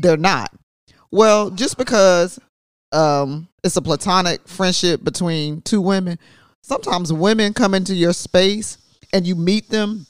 they're 0.00 0.16
not. 0.16 0.52
Well, 1.10 1.50
just 1.50 1.78
because 1.78 2.38
um, 2.92 3.48
it's 3.64 3.76
a 3.76 3.82
platonic 3.82 4.46
friendship 4.46 5.02
between 5.02 5.62
two 5.62 5.80
women, 5.80 6.18
sometimes 6.62 7.12
women 7.12 7.54
come 7.54 7.74
into 7.74 7.94
your 7.94 8.12
space 8.12 8.78
and 9.12 9.26
you 9.26 9.34
meet 9.34 9.68
them. 9.68 10.06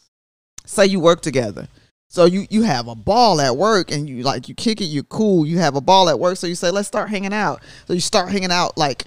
Say 0.67 0.87
you 0.87 1.01
work 1.01 1.23
together, 1.23 1.67
so 2.09 2.25
you 2.25 2.47
you 2.51 2.63
have 2.63 2.89
a 2.89 2.95
ball 2.95 3.41
at 3.41 3.57
work 3.57 3.91
and 3.91 4.09
you 4.09 4.23
like 4.23 4.49
you 4.49 4.55
kick 4.55 4.81
it, 4.81 4.87
you're 4.87 5.03
cool. 5.05 5.47
You 5.47 5.59
have 5.59 5.77
a 5.77 5.81
ball 5.81 6.09
at 6.09 6.19
work, 6.19 6.37
so 6.37 6.47
you 6.47 6.55
say 6.55 6.71
let's 6.71 6.89
start 6.89 7.11
hanging 7.11 7.33
out. 7.35 7.63
So 7.87 7.93
you 7.93 8.01
start 8.01 8.31
hanging 8.31 8.51
out 8.51 8.77
like 8.79 9.05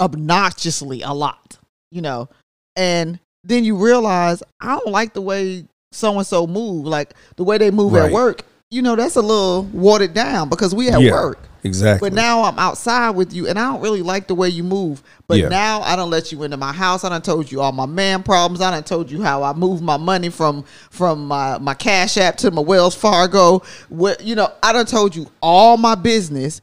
obnoxiously 0.00 1.02
a 1.02 1.12
lot, 1.12 1.58
you 1.90 2.02
know, 2.02 2.28
and 2.76 3.18
then 3.44 3.64
you 3.64 3.76
realize 3.76 4.42
I 4.60 4.76
don't 4.78 4.88
like 4.92 5.14
the 5.14 5.20
way 5.22 5.66
so 5.92 6.16
and 6.18 6.26
so 6.26 6.46
move, 6.46 6.84
like 6.86 7.14
the 7.36 7.44
way 7.44 7.58
they 7.58 7.70
move 7.70 7.92
Right. 7.92 8.06
at 8.06 8.12
work. 8.12 8.42
You 8.70 8.82
know, 8.82 8.96
that's 8.96 9.16
a 9.16 9.22
little 9.22 9.62
watered 9.72 10.12
down 10.12 10.48
because 10.48 10.74
we 10.74 10.88
at 10.88 11.00
yeah 11.00 11.12
work. 11.12 11.38
exactly 11.62 12.10
But 12.10 12.14
now 12.16 12.42
I'm 12.42 12.58
outside 12.58 13.10
with 13.10 13.32
you, 13.32 13.46
and 13.46 13.58
I 13.58 13.70
don't 13.72 13.80
really 13.80 14.02
like 14.02 14.26
the 14.26 14.34
way 14.34 14.48
you 14.48 14.64
move. 14.64 15.02
But 15.28 15.38
Yeah. 15.38 15.48
now 15.48 15.82
I 15.82 15.94
don't 15.94 16.10
let 16.10 16.32
you 16.32 16.42
into 16.42 16.56
my 16.56 16.72
house. 16.72 17.04
I 17.04 17.08
done 17.08 17.22
told 17.22 17.50
you 17.50 17.60
all 17.60 17.70
my 17.70 17.86
man 17.86 18.24
problems. 18.24 18.60
I 18.60 18.72
done 18.72 18.82
told 18.82 19.08
you 19.10 19.22
how 19.22 19.44
I 19.44 19.52
move 19.52 19.82
my 19.82 19.96
money 19.96 20.30
from 20.30 20.64
from 20.90 21.28
my, 21.28 21.58
my 21.58 21.74
Cash 21.74 22.16
App 22.16 22.36
to 22.38 22.50
my 22.50 22.60
Wells 22.60 22.96
Fargo. 22.96 23.62
What 23.88 24.20
you 24.22 24.34
know, 24.34 24.52
I 24.62 24.72
done 24.72 24.86
told 24.86 25.14
you 25.14 25.30
all 25.40 25.76
my 25.76 25.94
business. 25.94 26.60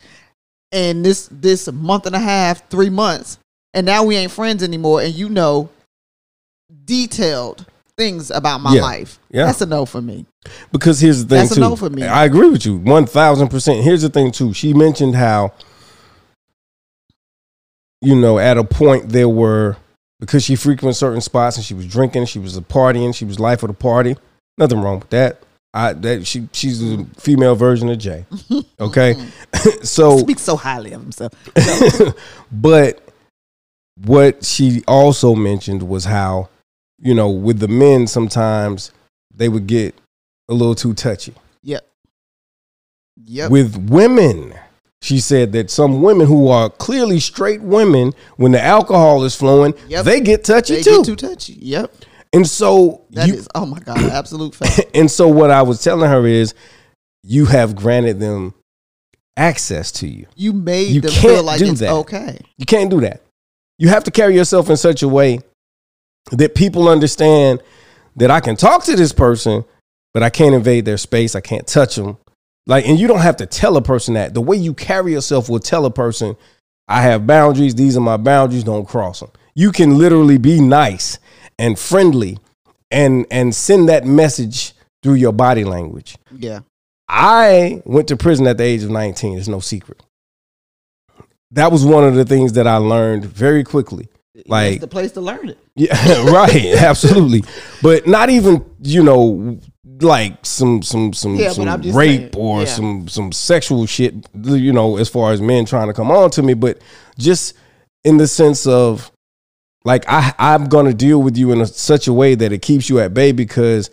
And 0.73 1.05
this 1.05 1.29
this 1.31 1.71
month 1.71 2.05
and 2.07 2.15
a 2.15 2.19
half, 2.19 2.67
three 2.69 2.89
months, 2.89 3.37
and 3.73 3.85
now 3.85 4.03
we 4.03 4.15
ain't 4.17 4.31
friends 4.31 4.61
anymore. 4.63 5.01
And 5.01 5.13
you 5.13 5.29
know 5.29 5.69
detailed 6.85 7.65
things 7.97 8.31
about 8.31 8.59
my 8.61 8.73
Yeah. 8.73 8.81
life. 8.81 9.19
Yeah. 9.29 9.45
That's 9.45 9.61
a 9.61 9.65
no 9.65 9.85
for 9.85 10.01
me. 10.01 10.25
Because 10.71 10.99
here's 10.99 11.23
the 11.23 11.29
thing 11.29 11.45
That's 11.45 11.57
a 11.57 11.59
no 11.59 11.75
for 11.75 11.89
me. 11.89 12.03
I 12.03 12.25
agree 12.25 12.49
with 12.49 12.65
you 12.65 12.77
one 12.77 13.05
thousand 13.05 13.49
percent. 13.49 13.83
Here's 13.83 14.01
the 14.01 14.09
thing 14.09 14.31
too. 14.31 14.53
She 14.53 14.73
mentioned 14.73 15.15
how, 15.15 15.53
you 18.01 18.15
know, 18.15 18.39
at 18.39 18.57
a 18.57 18.63
point 18.63 19.09
there 19.09 19.29
were 19.29 19.77
because 20.19 20.43
she 20.43 20.55
frequented 20.55 20.95
certain 20.95 21.21
spots 21.21 21.57
and 21.57 21.65
she 21.65 21.73
was 21.73 21.85
drinking, 21.87 22.25
she 22.25 22.39
was 22.39 22.55
a 22.57 22.61
partying, 22.61 23.13
she 23.13 23.25
was 23.25 23.39
life 23.39 23.63
of 23.63 23.67
the 23.67 23.73
party. 23.73 24.15
Nothing 24.57 24.81
wrong 24.81 24.99
with 24.99 25.09
that. 25.09 25.41
I 25.73 25.93
that 25.93 26.27
she 26.27 26.47
she's 26.51 26.79
the 26.79 27.05
female 27.17 27.55
version 27.55 27.89
of 27.89 27.97
Jay. 27.97 28.25
Okay, 28.79 29.13
mm-hmm. 29.13 29.83
so 29.83 30.17
Speaks 30.17 30.41
so 30.41 30.55
highly 30.57 30.91
of 30.93 31.01
himself. 31.01 31.33
but 32.51 33.01
what 34.03 34.43
she 34.43 34.83
also 34.87 35.35
mentioned 35.35 35.83
was 35.83 36.05
how, 36.05 36.49
you 37.03 37.13
know, 37.13 37.29
with 37.29 37.59
the 37.59 37.67
men 37.67 38.07
sometimes 38.07 38.91
they 39.35 39.49
would 39.49 39.67
get 39.67 39.93
a 40.49 40.53
little 40.53 40.75
too 40.75 40.93
touchy. 40.93 41.33
Yep. 41.63 41.85
Yep. 43.25 43.51
With 43.51 43.89
women, 43.89 44.53
she 45.01 45.19
said 45.19 45.51
that 45.53 45.69
some 45.69 46.01
women 46.01 46.27
who 46.27 46.47
are 46.47 46.69
clearly 46.69 47.19
straight 47.19 47.61
women, 47.61 48.13
when 48.37 48.51
the 48.53 48.61
alcohol 48.61 49.23
is 49.23 49.35
flowing, 49.35 49.73
Yep. 49.87 50.05
they 50.05 50.21
get 50.21 50.43
touchy 50.43 50.75
they 50.75 50.83
too. 50.83 50.97
get 50.97 51.05
too 51.05 51.15
touchy. 51.15 51.53
Yep. 51.61 51.93
and 52.33 52.47
so 52.47 53.01
That 53.11 53.29
is 53.29 53.35
you, 53.35 53.47
oh 53.55 53.65
my 53.65 53.79
god, 53.79 53.99
absolute 54.03 54.55
fact. 54.55 54.81
and 54.95 55.09
so 55.11 55.27
what 55.27 55.51
I 55.51 55.61
was 55.61 55.83
telling 55.83 56.09
her 56.09 56.25
is, 56.25 56.53
you 57.23 57.45
have 57.45 57.75
granted 57.75 58.19
them 58.19 58.53
access 59.37 59.91
to 59.93 60.07
you. 60.07 60.27
You 60.35 60.53
made 60.53 60.89
You 60.89 61.01
them 61.01 61.11
can't 61.11 61.23
feel 61.25 61.43
like 61.43 61.59
do 61.59 61.71
it's 61.71 61.79
that. 61.79 61.91
okay. 61.91 62.39
You 62.57 62.65
can't 62.65 62.89
do 62.89 63.01
that. 63.01 63.21
You 63.79 63.87
have 63.89 64.03
to 64.05 64.11
carry 64.11 64.35
yourself 64.35 64.69
in 64.69 64.77
such 64.77 65.03
a 65.03 65.07
way 65.07 65.39
that 66.31 66.55
people 66.55 66.87
understand 66.87 67.61
that 68.15 68.31
I 68.31 68.39
can 68.39 68.55
talk 68.55 68.83
to 68.85 68.95
this 68.95 69.11
person, 69.11 69.65
but 70.13 70.23
I 70.23 70.29
can't 70.29 70.55
invade 70.55 70.85
their 70.85 70.97
space. 70.97 71.35
I 71.35 71.41
can't 71.41 71.67
touch 71.67 71.95
them. 71.95 72.17
Like, 72.65 72.87
and 72.87 72.99
you 72.99 73.07
don't 73.07 73.19
have 73.19 73.37
to 73.37 73.45
tell 73.45 73.75
a 73.75 73.81
person 73.81 74.13
that. 74.13 74.33
The 74.33 74.41
way 74.41 74.55
you 74.55 74.73
carry 74.73 75.11
yourself 75.11 75.49
will 75.49 75.59
tell 75.59 75.85
a 75.85 75.91
person, 75.91 76.35
I 76.87 77.01
have 77.01 77.27
boundaries. 77.27 77.75
These 77.75 77.97
are 77.97 78.01
my 78.01 78.17
boundaries. 78.17 78.63
Don't 78.63 78.87
cross 78.87 79.19
them. 79.19 79.31
You 79.55 79.71
can 79.71 79.97
literally 79.97 80.37
be 80.37 80.61
nice 80.61 81.19
and 81.59 81.77
friendly 81.77 82.39
and 82.89 83.25
and 83.29 83.53
send 83.53 83.89
that 83.89 84.05
message 84.05 84.73
through 85.01 85.15
your 85.15 85.33
body 85.33 85.63
language. 85.63 86.15
Yeah. 86.31 86.61
I 87.09 87.81
went 87.85 88.07
to 88.07 88.17
prison 88.17 88.47
at 88.47 88.57
the 88.57 88.63
age 88.63 88.83
of 88.83 88.89
19. 88.89 89.37
It's 89.37 89.47
no 89.47 89.59
secret. 89.59 90.01
That 91.51 91.71
was 91.71 91.85
one 91.85 92.03
of 92.03 92.15
the 92.15 92.25
things 92.25 92.53
that 92.53 92.65
I 92.65 92.77
learned 92.77 93.25
very 93.25 93.63
quickly. 93.63 94.07
Like- 94.47 94.71
That's 94.73 94.81
the 94.81 94.87
place 94.87 95.11
to 95.13 95.21
learn 95.21 95.49
it. 95.49 95.57
Yeah, 95.75 95.93
right, 96.31 96.65
absolutely. 96.77 97.43
But 97.81 98.07
not 98.07 98.29
even, 98.29 98.65
you 98.81 99.03
know, 99.03 99.59
like 100.01 100.43
some 100.45 100.81
some 100.81 101.13
some, 101.13 101.35
Yeah, 101.35 101.51
some 101.51 101.67
rape 101.91 102.33
saying, 102.33 102.35
or 102.35 102.59
yeah. 102.61 102.65
some 102.65 103.07
some 103.07 103.31
sexual 103.31 103.85
shit, 103.85 104.15
you 104.43 104.73
know, 104.73 104.97
as 104.97 105.07
far 105.09 105.31
as 105.33 105.41
men 105.41 105.65
trying 105.65 105.87
to 105.87 105.93
come 105.93 106.09
on 106.11 106.31
to 106.31 106.41
me, 106.43 106.53
but 106.55 106.79
just 107.17 107.53
in 108.03 108.17
the 108.17 108.27
sense 108.27 108.65
of 108.65 109.11
like 109.85 110.03
I 110.07 110.33
I'm 110.39 110.65
going 110.65 110.87
to 110.87 110.93
deal 110.93 111.21
with 111.21 111.37
you 111.37 111.51
in 111.51 111.61
a, 111.61 111.67
such 111.67 112.07
a 112.07 112.13
way 112.13 112.35
that 112.35 112.51
it 112.51 112.61
keeps 112.61 112.89
you 112.89 112.99
at 112.99 113.13
bay 113.13 113.31
because 113.33 113.91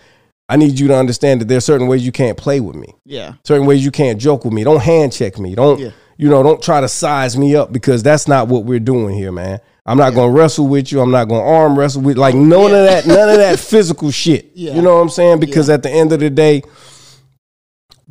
I 0.49 0.57
need 0.57 0.81
you 0.81 0.89
to 0.89 0.97
understand 0.97 1.41
that 1.43 1.49
there's 1.49 1.65
certain 1.65 1.87
ways 1.87 2.05
you 2.05 2.13
can't 2.13 2.37
play 2.39 2.61
with 2.61 2.77
me 2.77 2.95
Yeah. 3.05 3.35
certain 3.45 3.67
ways 3.67 3.85
you 3.85 3.91
can't 3.91 4.19
joke 4.21 4.45
with 4.45 4.53
me. 4.55 4.65
Don't 4.65 4.81
hand 4.83 5.13
check 5.13 5.39
me. 5.39 5.55
Don't 5.55 5.79
Yeah. 5.81 5.91
You 6.21 6.29
know, 6.29 6.43
don't 6.43 6.63
try 6.63 6.83
to 6.83 6.89
size 6.89 7.39
me 7.39 7.57
up 7.57 7.73
because 7.73 8.03
that's 8.03 8.29
not 8.29 8.49
what 8.49 8.67
we're 8.67 8.79
doing 8.79 9.15
here, 9.15 9.33
man. 9.33 9.59
I'm 9.87 9.97
not 9.97 10.15
gonna 10.15 10.31
wrestle 10.31 10.69
with 10.69 10.93
you. 10.93 11.01
I'm 11.01 11.11
not 11.11 11.29
gonna 11.29 11.43
arm 11.43 11.79
wrestle 11.79 12.03
with 12.03 12.19
like 12.19 12.35
none 12.35 12.67
of 12.67 12.71
that, 12.73 13.07
none 13.07 13.31
of 13.31 13.39
that 13.39 13.59
physical 13.59 14.11
shit. 14.11 14.51
Yeah. 14.55 14.75
You 14.75 14.83
know 14.83 14.97
what 14.97 15.01
I'm 15.01 15.09
saying? 15.09 15.41
Because 15.41 15.71
at 15.71 15.83
the 15.83 15.89
end 15.91 16.13
of 16.13 16.21
the 16.21 16.29
day, 16.29 16.63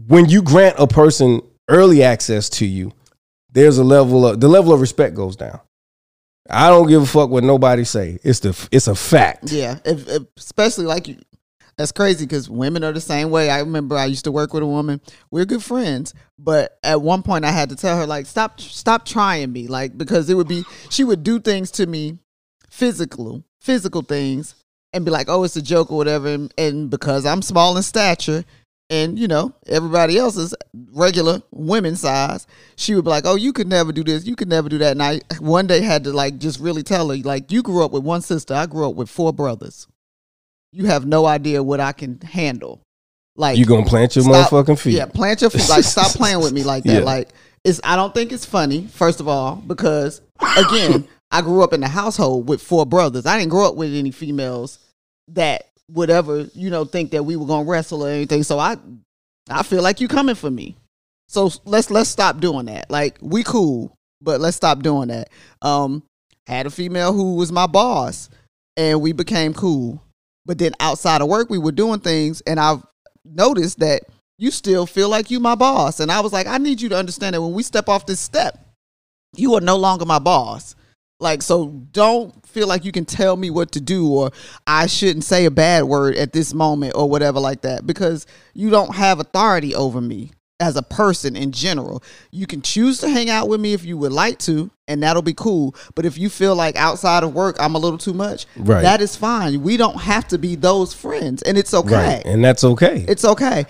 when 0.07 0.27
you 0.27 0.41
grant 0.41 0.75
a 0.79 0.87
person 0.87 1.43
early 1.67 2.01
access 2.01 2.49
to 2.49 2.65
you, 2.65 2.91
there's 3.51 3.77
a 3.77 3.83
level 3.83 4.25
of 4.25 4.39
the 4.39 4.47
level 4.47 4.73
of 4.73 4.81
respect 4.81 5.13
goes 5.13 5.35
down. 5.35 5.59
I 6.49 6.69
don't 6.69 6.87
give 6.87 7.03
a 7.03 7.05
fuck 7.05 7.29
what 7.29 7.43
nobody 7.43 7.83
say. 7.83 8.17
It's 8.23 8.39
the 8.39 8.67
it's 8.71 8.87
a 8.87 8.95
fact. 8.95 9.51
Yeah, 9.51 9.77
if, 9.85 10.09
if, 10.09 10.23
especially 10.35 10.85
like 10.85 11.07
you. 11.07 11.17
That's 11.79 11.93
crazy 11.93 12.25
because 12.25 12.49
women 12.49 12.83
are 12.83 12.91
the 12.91 12.99
same 12.99 13.29
way. 13.29 13.49
I 13.49 13.59
remember 13.59 13.95
I 13.95 14.03
used 14.03 14.25
to 14.25 14.33
work 14.33 14.53
with 14.53 14.63
a 14.63 14.67
woman. 14.67 14.99
We're 15.31 15.45
good 15.45 15.63
friends, 15.63 16.13
but 16.37 16.77
at 16.83 17.01
one 17.01 17.23
point 17.23 17.45
I 17.45 17.51
had 17.51 17.69
to 17.69 17.77
tell 17.77 17.97
her 17.97 18.05
like, 18.05 18.25
stop, 18.25 18.59
stop 18.59 19.05
trying 19.05 19.53
me, 19.53 19.67
like 19.67 19.97
because 19.97 20.29
it 20.29 20.33
would 20.33 20.49
be 20.49 20.65
she 20.89 21.05
would 21.05 21.23
do 21.23 21.39
things 21.39 21.71
to 21.71 21.87
me, 21.87 22.17
physical, 22.69 23.45
physical 23.61 24.01
things, 24.01 24.55
and 24.91 25.05
be 25.05 25.11
like, 25.11 25.29
oh, 25.29 25.45
it's 25.45 25.55
a 25.55 25.61
joke 25.61 25.89
or 25.89 25.95
whatever. 25.95 26.27
And, 26.27 26.53
and 26.57 26.89
because 26.89 27.25
I'm 27.25 27.41
small 27.41 27.77
in 27.77 27.83
stature, 27.83 28.43
and 28.89 29.17
you 29.17 29.29
know 29.29 29.55
everybody 29.65 30.17
else 30.17 30.35
is 30.35 30.53
regular 30.91 31.41
women 31.51 31.95
size, 31.95 32.45
she 32.75 32.93
would 32.93 33.05
be 33.05 33.09
like, 33.09 33.25
oh, 33.25 33.35
you 33.35 33.53
could 33.53 33.69
never 33.69 33.93
do 33.93 34.03
this, 34.03 34.25
you 34.25 34.35
could 34.35 34.49
never 34.49 34.67
do 34.67 34.79
that. 34.79 34.91
And 34.91 35.01
I 35.01 35.21
one 35.39 35.65
day 35.65 35.79
had 35.79 36.03
to 36.03 36.11
like 36.11 36.39
just 36.39 36.59
really 36.59 36.83
tell 36.83 37.07
her 37.07 37.15
like, 37.15 37.53
you 37.53 37.63
grew 37.63 37.85
up 37.85 37.93
with 37.93 38.03
one 38.03 38.21
sister, 38.21 38.53
I 38.53 38.65
grew 38.65 38.89
up 38.89 38.95
with 38.95 39.09
four 39.09 39.31
brothers 39.31 39.87
you 40.71 40.85
have 40.85 41.05
no 41.05 41.25
idea 41.25 41.63
what 41.63 41.79
I 41.79 41.91
can 41.91 42.19
handle. 42.21 42.81
Like 43.35 43.57
You 43.57 43.65
gonna 43.65 43.85
plant 43.85 44.15
your 44.15 44.23
stop- 44.23 44.49
motherfucking 44.51 44.79
feet. 44.79 44.93
Yeah, 44.95 45.05
plant 45.05 45.41
your 45.41 45.49
feet. 45.49 45.69
Like 45.69 45.83
stop 45.83 46.11
playing 46.15 46.39
with 46.39 46.51
me 46.53 46.63
like 46.63 46.83
that. 46.83 46.93
Yeah. 46.99 46.99
Like 46.99 47.29
it's 47.63 47.79
I 47.83 47.95
don't 47.95 48.13
think 48.13 48.31
it's 48.31 48.45
funny, 48.45 48.87
first 48.87 49.19
of 49.19 49.27
all, 49.27 49.55
because 49.55 50.21
again, 50.57 51.07
I 51.31 51.41
grew 51.41 51.63
up 51.63 51.73
in 51.73 51.83
a 51.83 51.87
household 51.87 52.49
with 52.49 52.61
four 52.61 52.85
brothers. 52.85 53.25
I 53.25 53.37
didn't 53.39 53.51
grow 53.51 53.67
up 53.67 53.75
with 53.75 53.93
any 53.93 54.11
females 54.11 54.79
that 55.29 55.67
would 55.91 56.09
ever, 56.09 56.47
you 56.53 56.69
know, 56.69 56.85
think 56.85 57.11
that 57.11 57.23
we 57.23 57.35
were 57.35 57.45
gonna 57.45 57.69
wrestle 57.69 58.05
or 58.05 58.09
anything. 58.09 58.43
So 58.43 58.59
I 58.59 58.77
I 59.49 59.63
feel 59.63 59.81
like 59.81 60.01
you 60.01 60.07
coming 60.07 60.35
for 60.35 60.51
me. 60.51 60.75
So 61.27 61.51
let's 61.65 61.89
let's 61.91 62.09
stop 62.09 62.39
doing 62.39 62.65
that. 62.65 62.89
Like 62.91 63.17
we 63.21 63.43
cool, 63.43 63.93
but 64.21 64.41
let's 64.41 64.57
stop 64.57 64.81
doing 64.81 65.07
that. 65.09 65.29
Um 65.61 66.03
had 66.47 66.65
a 66.65 66.71
female 66.71 67.13
who 67.13 67.35
was 67.35 67.51
my 67.51 67.67
boss 67.67 68.29
and 68.75 69.01
we 69.01 69.11
became 69.13 69.53
cool. 69.53 70.01
But 70.45 70.57
then 70.57 70.73
outside 70.79 71.21
of 71.21 71.27
work, 71.27 71.49
we 71.49 71.57
were 71.57 71.71
doing 71.71 71.99
things, 71.99 72.41
and 72.41 72.59
I've 72.59 72.83
noticed 73.23 73.79
that 73.79 74.03
you 74.37 74.51
still 74.51 74.85
feel 74.85 75.09
like 75.09 75.29
you 75.29 75.39
my 75.39 75.55
boss. 75.55 75.99
And 75.99 76.11
I 76.11 76.21
was 76.21 76.33
like, 76.33 76.47
I 76.47 76.57
need 76.57 76.81
you 76.81 76.89
to 76.89 76.97
understand 76.97 77.35
that 77.35 77.41
when 77.41 77.53
we 77.53 77.61
step 77.61 77.89
off 77.89 78.05
this 78.05 78.19
step, 78.19 78.57
you 79.35 79.53
are 79.55 79.61
no 79.61 79.75
longer 79.75 80.05
my 80.05 80.19
boss. 80.19 80.75
Like, 81.19 81.41
so 81.41 81.67
don't 81.91 82.45
feel 82.47 82.65
like 82.65 82.85
you 82.85 82.93
can 82.93 83.03
tell 83.03 83.35
me 83.35 83.49
what 83.49 83.73
to 83.73 83.81
do 83.81 84.09
or 84.09 84.31
I 84.65 84.87
shouldn't 84.87 85.25
say 85.25 85.45
a 85.45 85.51
bad 85.51 85.83
word 85.83 86.15
at 86.15 86.31
this 86.31 86.53
moment 86.53 86.93
or 86.95 87.09
whatever 87.09 87.39
like 87.39 87.61
that 87.61 87.85
because 87.85 88.25
you 88.53 88.69
don't 88.69 88.95
have 88.95 89.19
authority 89.19 89.75
over 89.75 89.99
me 89.99 90.31
as 90.59 90.75
a 90.75 90.81
person 90.81 91.35
in 91.35 91.51
general. 91.51 92.03
You 92.31 92.45
can 92.45 92.61
choose 92.61 92.99
to 92.99 93.09
hang 93.09 93.29
out 93.29 93.47
with 93.47 93.61
me 93.61 93.73
if 93.73 93.85
you 93.85 93.97
would 93.97 94.11
like 94.11 94.39
to, 94.39 94.69
and 94.87 95.01
that'll 95.01 95.21
be 95.21 95.33
cool. 95.33 95.75
But 95.95 96.05
if 96.05 96.17
you 96.17 96.29
feel 96.29 96.55
like 96.55 96.75
outside 96.75 97.23
of 97.23 97.33
work 97.33 97.55
I'm 97.59 97.75
a 97.75 97.79
little 97.79 97.97
too 97.97 98.13
much, 98.13 98.45
Right. 98.57 98.81
that 98.81 99.01
is 99.01 99.15
fine. 99.15 99.61
We 99.63 99.77
don't 99.77 100.01
have 100.01 100.27
to 100.29 100.37
be 100.37 100.55
those 100.55 100.93
friends, 100.93 101.41
and 101.43 101.57
it's 101.57 101.73
okay. 101.73 102.15
Right. 102.15 102.25
And 102.25 102.43
that's 102.43 102.63
okay. 102.63 103.05
It's 103.07 103.23
okay. 103.25 103.65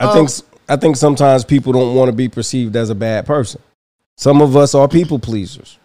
I 0.00 0.04
Um, 0.04 0.14
think 0.26 0.30
I 0.68 0.76
think 0.76 0.96
sometimes 0.96 1.44
people 1.44 1.72
don't 1.72 1.94
want 1.94 2.08
to 2.08 2.12
be 2.12 2.28
perceived 2.28 2.74
as 2.76 2.88
a 2.90 2.94
bad 2.94 3.26
person. 3.26 3.60
Some 4.16 4.40
of 4.40 4.56
us 4.56 4.74
are 4.74 4.88
people 4.88 5.18
pleasers. 5.18 5.78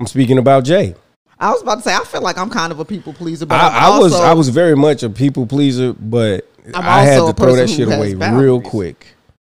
I'm 0.00 0.06
speaking 0.06 0.38
about 0.38 0.64
Jay. 0.64 0.94
I 1.38 1.50
was 1.52 1.62
about 1.62 1.76
to 1.76 1.82
say 1.82 1.94
I 1.94 2.00
feel 2.04 2.22
like 2.22 2.38
I'm 2.38 2.48
kind 2.50 2.72
of 2.72 2.80
a 2.80 2.84
people 2.84 3.12
pleaser, 3.12 3.44
but 3.46 3.56
I, 3.60 3.68
I'm 3.68 3.92
I 3.94 3.98
was 3.98 4.14
I 4.14 4.32
was 4.34 4.48
very 4.48 4.74
much 4.76 5.02
a 5.02 5.10
people 5.10 5.46
pleaser, 5.46 5.92
but 5.92 6.48
I'm 6.74 6.84
I 6.84 7.02
had 7.02 7.18
to 7.26 7.32
throw 7.34 7.54
that 7.56 7.68
shit 7.68 7.88
away 7.88 8.14
real 8.14 8.60
quick. 8.60 9.15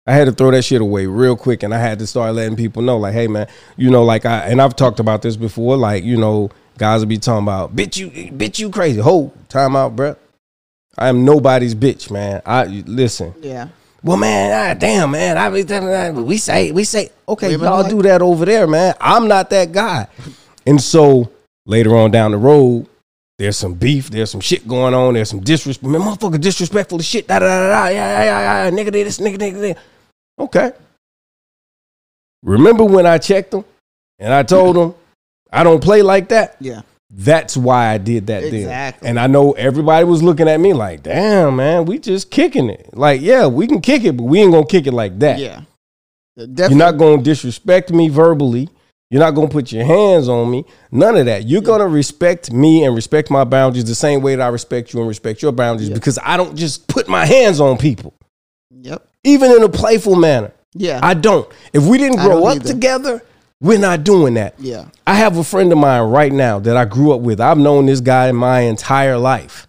I 0.09 0.13
had 0.13 0.25
to 0.25 0.33
throw 0.33 0.51
that 0.53 0.63
shit 0.63 0.81
away 0.81 1.05
real 1.05 1.37
quick, 1.37 1.63
and 1.63 1.75
I 1.75 1.79
had 1.79 1.99
to 1.99 2.07
start 2.07 2.35
letting 2.35 2.57
people 2.57 2.81
know, 2.81 2.97
like, 2.97 3.13
hey 3.13 3.29
man, 3.29 3.47
you 3.77 3.91
know, 3.91 4.05
like 4.05 4.25
I 4.25 4.39
and 4.49 4.61
I've 4.61 4.75
talked 4.75 5.01
about 5.01 5.21
this 5.21 5.37
before, 5.37 5.77
like 5.77 6.03
you 6.03 6.17
know, 6.17 6.51
guys 6.79 7.01
will 7.01 7.09
be 7.09 7.19
talking 7.19 7.43
about, 7.43 7.77
bitch 7.77 7.99
you, 7.99 8.09
bitch 8.33 8.59
you 8.59 8.71
crazy, 8.71 9.01
hold 9.01 9.33
time 9.51 9.77
out, 9.77 9.95
bruh. 9.95 10.17
I 10.97 11.09
am 11.09 11.27
nobody's 11.27 11.75
bitch, 11.75 12.11
man. 12.11 12.41
I 12.47 12.65
listen. 12.65 13.35
yeah. 13.43 13.69
Well, 14.03 14.17
man, 14.17 14.53
ah, 14.71 14.79
damn, 14.79 15.11
man. 15.11 15.37
I 15.37 15.51
mean, 15.51 16.25
we 16.25 16.39
say, 16.39 16.71
we 16.73 16.85
say, 16.85 17.11
okay, 17.29 17.49
Women 17.51 17.67
y'all 17.69 17.83
like- 17.83 17.91
do 17.91 18.03
that 18.03 18.23
over 18.23 18.45
there, 18.45 18.67
man. 18.67 18.95
I'm 19.01 19.29
not 19.29 19.51
that 19.51 19.73
guy. 19.73 20.07
And 20.67 20.81
so 20.81 21.31
later 21.67 21.95
on 21.97 22.13
down 22.13 22.31
the 22.31 22.39
road, 22.39 22.87
there's 23.39 23.57
some 23.57 23.75
beef, 23.75 24.09
there's 24.09 24.31
some 24.31 24.41
shit 24.41 24.67
going 24.67 24.95
on, 24.95 25.15
there's 25.15 25.29
some 25.31 25.41
disrespect. 25.41 25.91
Man, 25.91 26.01
motherfucker, 26.01 26.41
disrespectful 26.41 27.01
shit. 27.01 27.29
Da 27.29 27.41
da 27.41 27.47
da 27.47 27.69
da. 27.69 27.87
Yeah, 27.89 27.93
yeah, 27.93 28.25
yeah, 28.25 28.65
yeah. 28.65 28.71
Nigga, 28.71 28.93
this, 28.93 29.19
nigga, 29.19 29.37
nigga, 29.37 29.55
nigga. 29.55 29.77
Okay. 30.39 30.73
Remember 32.43 32.85
when 32.85 33.07
I 33.07 33.19
checked 33.19 33.51
them 33.51 33.65
and 34.19 34.33
I 34.33 34.43
told 34.43 34.77
them 34.77 34.95
I 35.53 35.65
don't 35.65 35.83
play 35.83 36.03
like 36.03 36.29
that? 36.29 36.57
Yeah. 36.61 36.83
That's 37.11 37.57
why 37.57 37.89
I 37.89 37.99
did 37.99 38.27
that 38.27 38.45
Exactly. 38.45 39.07
then. 39.07 39.11
And 39.11 39.21
I 39.21 39.27
know 39.29 39.53
everybody 39.53 40.05
was 40.05 40.23
looking 40.23 40.47
at 40.47 40.61
me 40.61 40.75
like, 40.75 41.03
damn, 41.03 41.57
man, 41.57 41.87
we 41.87 41.99
just 41.99 42.31
kicking 42.31 42.69
it. 42.69 42.91
Like, 42.93 43.23
yeah, 43.23 43.47
we 43.47 43.67
can 43.67 43.81
kick 43.81 44.05
it, 44.05 44.17
but 44.17 44.25
we 44.25 44.41
ain't 44.41 44.53
gonna 44.53 44.67
kick 44.67 44.87
it 44.87 44.93
like 44.93 45.19
that. 45.21 45.39
Yeah. 45.39 45.63
You're 46.37 46.71
not 46.77 46.99
gonna 46.99 47.23
disrespect 47.23 47.91
me 47.91 48.09
verbally. 48.11 48.69
You're 49.11 49.21
not 49.23 49.31
gonna 49.31 49.49
put 49.49 49.73
your 49.73 49.87
hands 49.87 50.29
on 50.29 50.51
me. 50.51 50.67
None 50.93 51.17
of 51.17 51.25
that. 51.27 51.47
You're 51.49 51.63
gonna 51.63 51.89
respect 51.89 52.53
me 52.53 52.85
and 52.85 52.95
respect 52.95 53.31
my 53.31 53.43
boundaries 53.45 53.87
the 53.87 53.95
same 53.95 54.21
way 54.21 54.37
that 54.37 54.43
I 54.43 54.49
respect 54.49 54.93
you 54.93 55.01
and 55.01 55.09
respect 55.09 55.41
your 55.41 55.51
boundaries 55.51 55.89
Yeah. 55.89 55.95
because 55.95 56.19
I 56.23 56.37
don't 56.37 56.55
just 56.57 56.87
put 56.89 57.09
my 57.09 57.25
hands 57.25 57.59
on 57.59 57.79
people, 57.79 58.13
Yep. 58.71 59.08
Even 59.25 59.51
in 59.53 59.63
a 59.63 59.69
playful 59.69 60.17
manner. 60.17 60.53
Yeah. 60.75 61.01
I 61.03 61.15
don't. 61.15 61.51
If 61.73 61.85
we 61.85 61.99
didn't 61.99 62.19
grow 62.19 62.45
up 62.47 62.57
either. 62.57 62.69
together, 62.69 63.23
we're 63.61 63.79
not 63.79 64.05
doing 64.05 64.35
that. 64.35 64.55
yeah. 64.59 64.87
I 65.07 65.15
have 65.15 65.37
a 65.37 65.45
friend 65.45 65.73
of 65.73 65.79
mine 65.79 66.03
right 66.11 66.33
now 66.33 66.59
that 66.61 66.77
I 66.77 66.85
grew 66.85 67.13
up 67.13 67.21
with. 67.21 67.41
I've 67.41 67.59
known 67.59 67.87
this 67.87 68.01
guy 68.01 68.31
my 68.33 68.61
entire 68.61 69.19
life. 69.19 69.67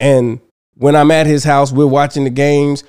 And 0.00 0.40
when 0.76 0.94
I'm 0.96 1.10
at 1.10 1.26
his 1.26 1.44
house, 1.44 1.72
we're 1.72 1.86
watching 1.86 2.24
the 2.24 2.30
games. 2.30 2.84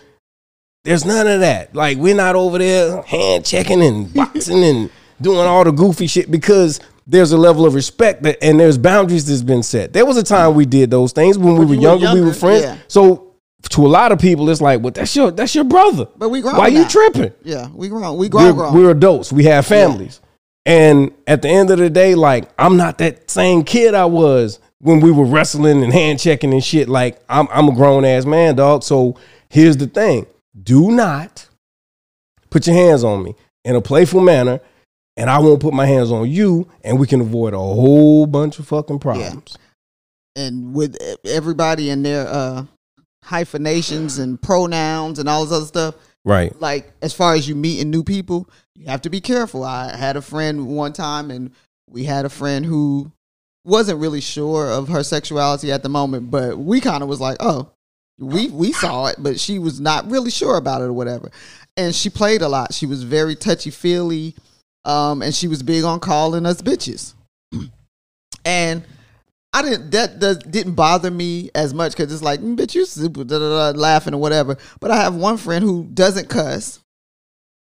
There's 0.85 1.05
none 1.05 1.27
of 1.27 1.41
that. 1.41 1.75
Like, 1.75 1.97
we're 1.97 2.15
not 2.15 2.35
over 2.35 2.57
there 2.57 3.01
hand 3.01 3.45
checking 3.45 3.81
and 3.81 4.13
boxing 4.13 4.63
and 4.63 4.89
doing 5.19 5.39
all 5.39 5.63
the 5.63 5.71
goofy 5.71 6.07
shit 6.07 6.31
because 6.31 6.79
there's 7.05 7.31
a 7.31 7.37
level 7.37 7.65
of 7.65 7.73
respect 7.73 8.23
that, 8.23 8.37
and 8.41 8.59
there's 8.59 8.77
boundaries 8.77 9.25
that's 9.25 9.41
been 9.41 9.63
set. 9.63 9.91
There 9.91 10.05
was 10.05 10.15
a 10.15 10.23
time 10.23 10.53
we 10.53 10.65
did 10.65 10.91
those 10.91 11.11
things 11.11 11.37
when 11.37 11.55
we 11.57 11.65
were 11.65 11.73
you 11.73 11.79
were 11.89 11.95
younger, 11.97 12.13
we 12.13 12.21
were 12.21 12.33
friends. 12.33 12.63
yeah. 12.63 12.77
So 12.87 13.28
to 13.67 13.85
a 13.85 13.89
lot 13.89 14.11
of 14.11 14.19
people, 14.19 14.49
it's 14.49 14.61
like, 14.61 14.81
well, 14.81 14.91
that's 14.91 15.15
your 15.15 15.31
that's 15.31 15.53
your 15.53 15.65
brother. 15.65 16.07
But 16.17 16.29
we 16.29 16.41
grown 16.41 16.57
Why 16.57 16.67
you 16.67 16.87
tripping? 16.87 17.33
Yeah. 17.43 17.67
We 17.73 17.89
grown. 17.89 18.17
We 18.17 18.29
grown. 18.29 18.45
we're, 18.45 18.53
grown. 18.53 18.73
we're 18.73 18.91
adults. 18.91 19.31
We 19.31 19.43
have 19.45 19.65
families. 19.65 20.21
And 20.65 21.11
at 21.27 21.41
the 21.41 21.49
end 21.49 21.69
of 21.69 21.79
the 21.79 21.89
day, 21.89 22.15
like 22.15 22.49
I'm 22.57 22.77
not 22.77 22.97
that 22.99 23.29
same 23.29 23.63
kid 23.63 23.93
I 23.93 24.05
was 24.05 24.59
when 24.79 24.99
we 24.99 25.11
were 25.11 25.25
wrestling 25.25 25.83
and 25.83 25.91
hand 25.91 26.19
checking 26.19 26.53
and 26.53 26.63
shit. 26.63 26.87
Like 26.89 27.21
I'm 27.29 27.47
I'm 27.51 27.67
a 27.69 27.75
grown 27.75 28.05
ass 28.05 28.25
man, 28.25 28.55
dog. 28.55 28.83
So 28.83 29.17
here's 29.49 29.77
the 29.77 29.87
thing: 29.87 30.25
do 30.61 30.91
not 30.91 31.47
put 32.49 32.65
your 32.67 32.75
hands 32.75 33.03
on 33.03 33.23
me 33.23 33.35
in 33.65 33.75
a 33.75 33.81
playful 33.81 34.21
manner, 34.21 34.59
and 35.17 35.29
I 35.29 35.39
won't 35.39 35.61
put 35.61 35.73
my 35.73 35.85
hands 35.85 36.11
on 36.11 36.29
you, 36.29 36.69
and 36.83 36.99
we 36.99 37.07
can 37.07 37.21
avoid 37.21 37.53
a 37.53 37.57
whole 37.57 38.25
bunch 38.25 38.59
of 38.59 38.67
fucking 38.67 38.99
problems. 38.99 39.57
and 40.35 40.73
with 40.73 40.97
everybody 41.25 41.89
and 41.89 42.05
their 42.05 42.27
uh, 42.27 42.65
hyphenations 43.29 44.17
and 44.17 44.41
pronouns 44.41 45.19
and 45.19 45.29
all 45.29 45.45
this 45.45 45.55
other 45.55 45.65
stuff. 45.65 45.95
Right. 46.25 46.59
Like 46.59 46.91
as 47.01 47.13
far 47.13 47.35
as 47.35 47.47
you 47.47 47.55
meeting 47.55 47.91
new 47.91 48.03
people, 48.03 48.49
you 48.75 48.87
have 48.87 49.01
to 49.01 49.09
be 49.09 49.21
careful. 49.21 49.63
I 49.63 49.95
had 49.95 50.17
a 50.17 50.21
friend 50.21 50.67
one 50.67 50.93
time, 50.93 51.29
and 51.31 51.51
we 51.87 52.03
had 52.03 52.25
a 52.25 52.29
friend 52.29 52.65
who 52.65 53.11
wasn't 53.63 53.99
really 53.99 54.21
sure 54.21 54.71
of 54.71 54.87
her 54.87 55.03
sexuality 55.03 55.71
at 55.71 55.83
the 55.83 55.89
moment, 55.89 56.31
but 56.31 56.57
we 56.57 56.81
kind 56.81 57.03
of 57.03 57.09
was 57.09 57.21
like, 57.21 57.37
oh, 57.39 57.69
we 58.17 58.49
we 58.49 58.71
saw 58.71 59.05
it, 59.07 59.17
but 59.19 59.39
she 59.39 59.59
was 59.59 59.79
not 59.79 60.09
really 60.09 60.31
sure 60.31 60.57
about 60.57 60.81
it 60.81 60.85
or 60.85 60.93
whatever. 60.93 61.31
And 61.77 61.95
she 61.95 62.09
played 62.09 62.41
a 62.41 62.49
lot. 62.49 62.73
She 62.73 62.85
was 62.85 63.03
very 63.03 63.35
touchy 63.35 63.69
feely, 63.69 64.35
um, 64.85 65.21
and 65.21 65.33
she 65.35 65.47
was 65.47 65.61
big 65.61 65.83
on 65.83 65.99
calling 65.99 66.45
us 66.45 66.61
bitches. 66.61 67.13
And 68.45 68.85
I 69.51 69.61
didn't 69.63 69.91
that 69.91 70.19
does, 70.19 70.37
didn't 70.39 70.73
bother 70.75 71.09
me 71.09 71.49
as 71.55 71.73
much 71.73 71.93
because 71.93 72.13
it's 72.13 72.21
like, 72.21 72.39
"Mm, 72.39 72.55
bitch, 72.55 72.75
you 72.75 72.85
super 72.85 73.23
da, 73.23 73.39
da, 73.39 73.71
da, 73.71 73.77
laughing 73.79 74.13
or 74.13 74.19
whatever. 74.19 74.57
But 74.79 74.91
I 74.91 74.97
have 74.97 75.15
one 75.15 75.37
friend 75.37 75.63
who 75.63 75.85
doesn't 75.85 76.29
cuss, 76.29 76.79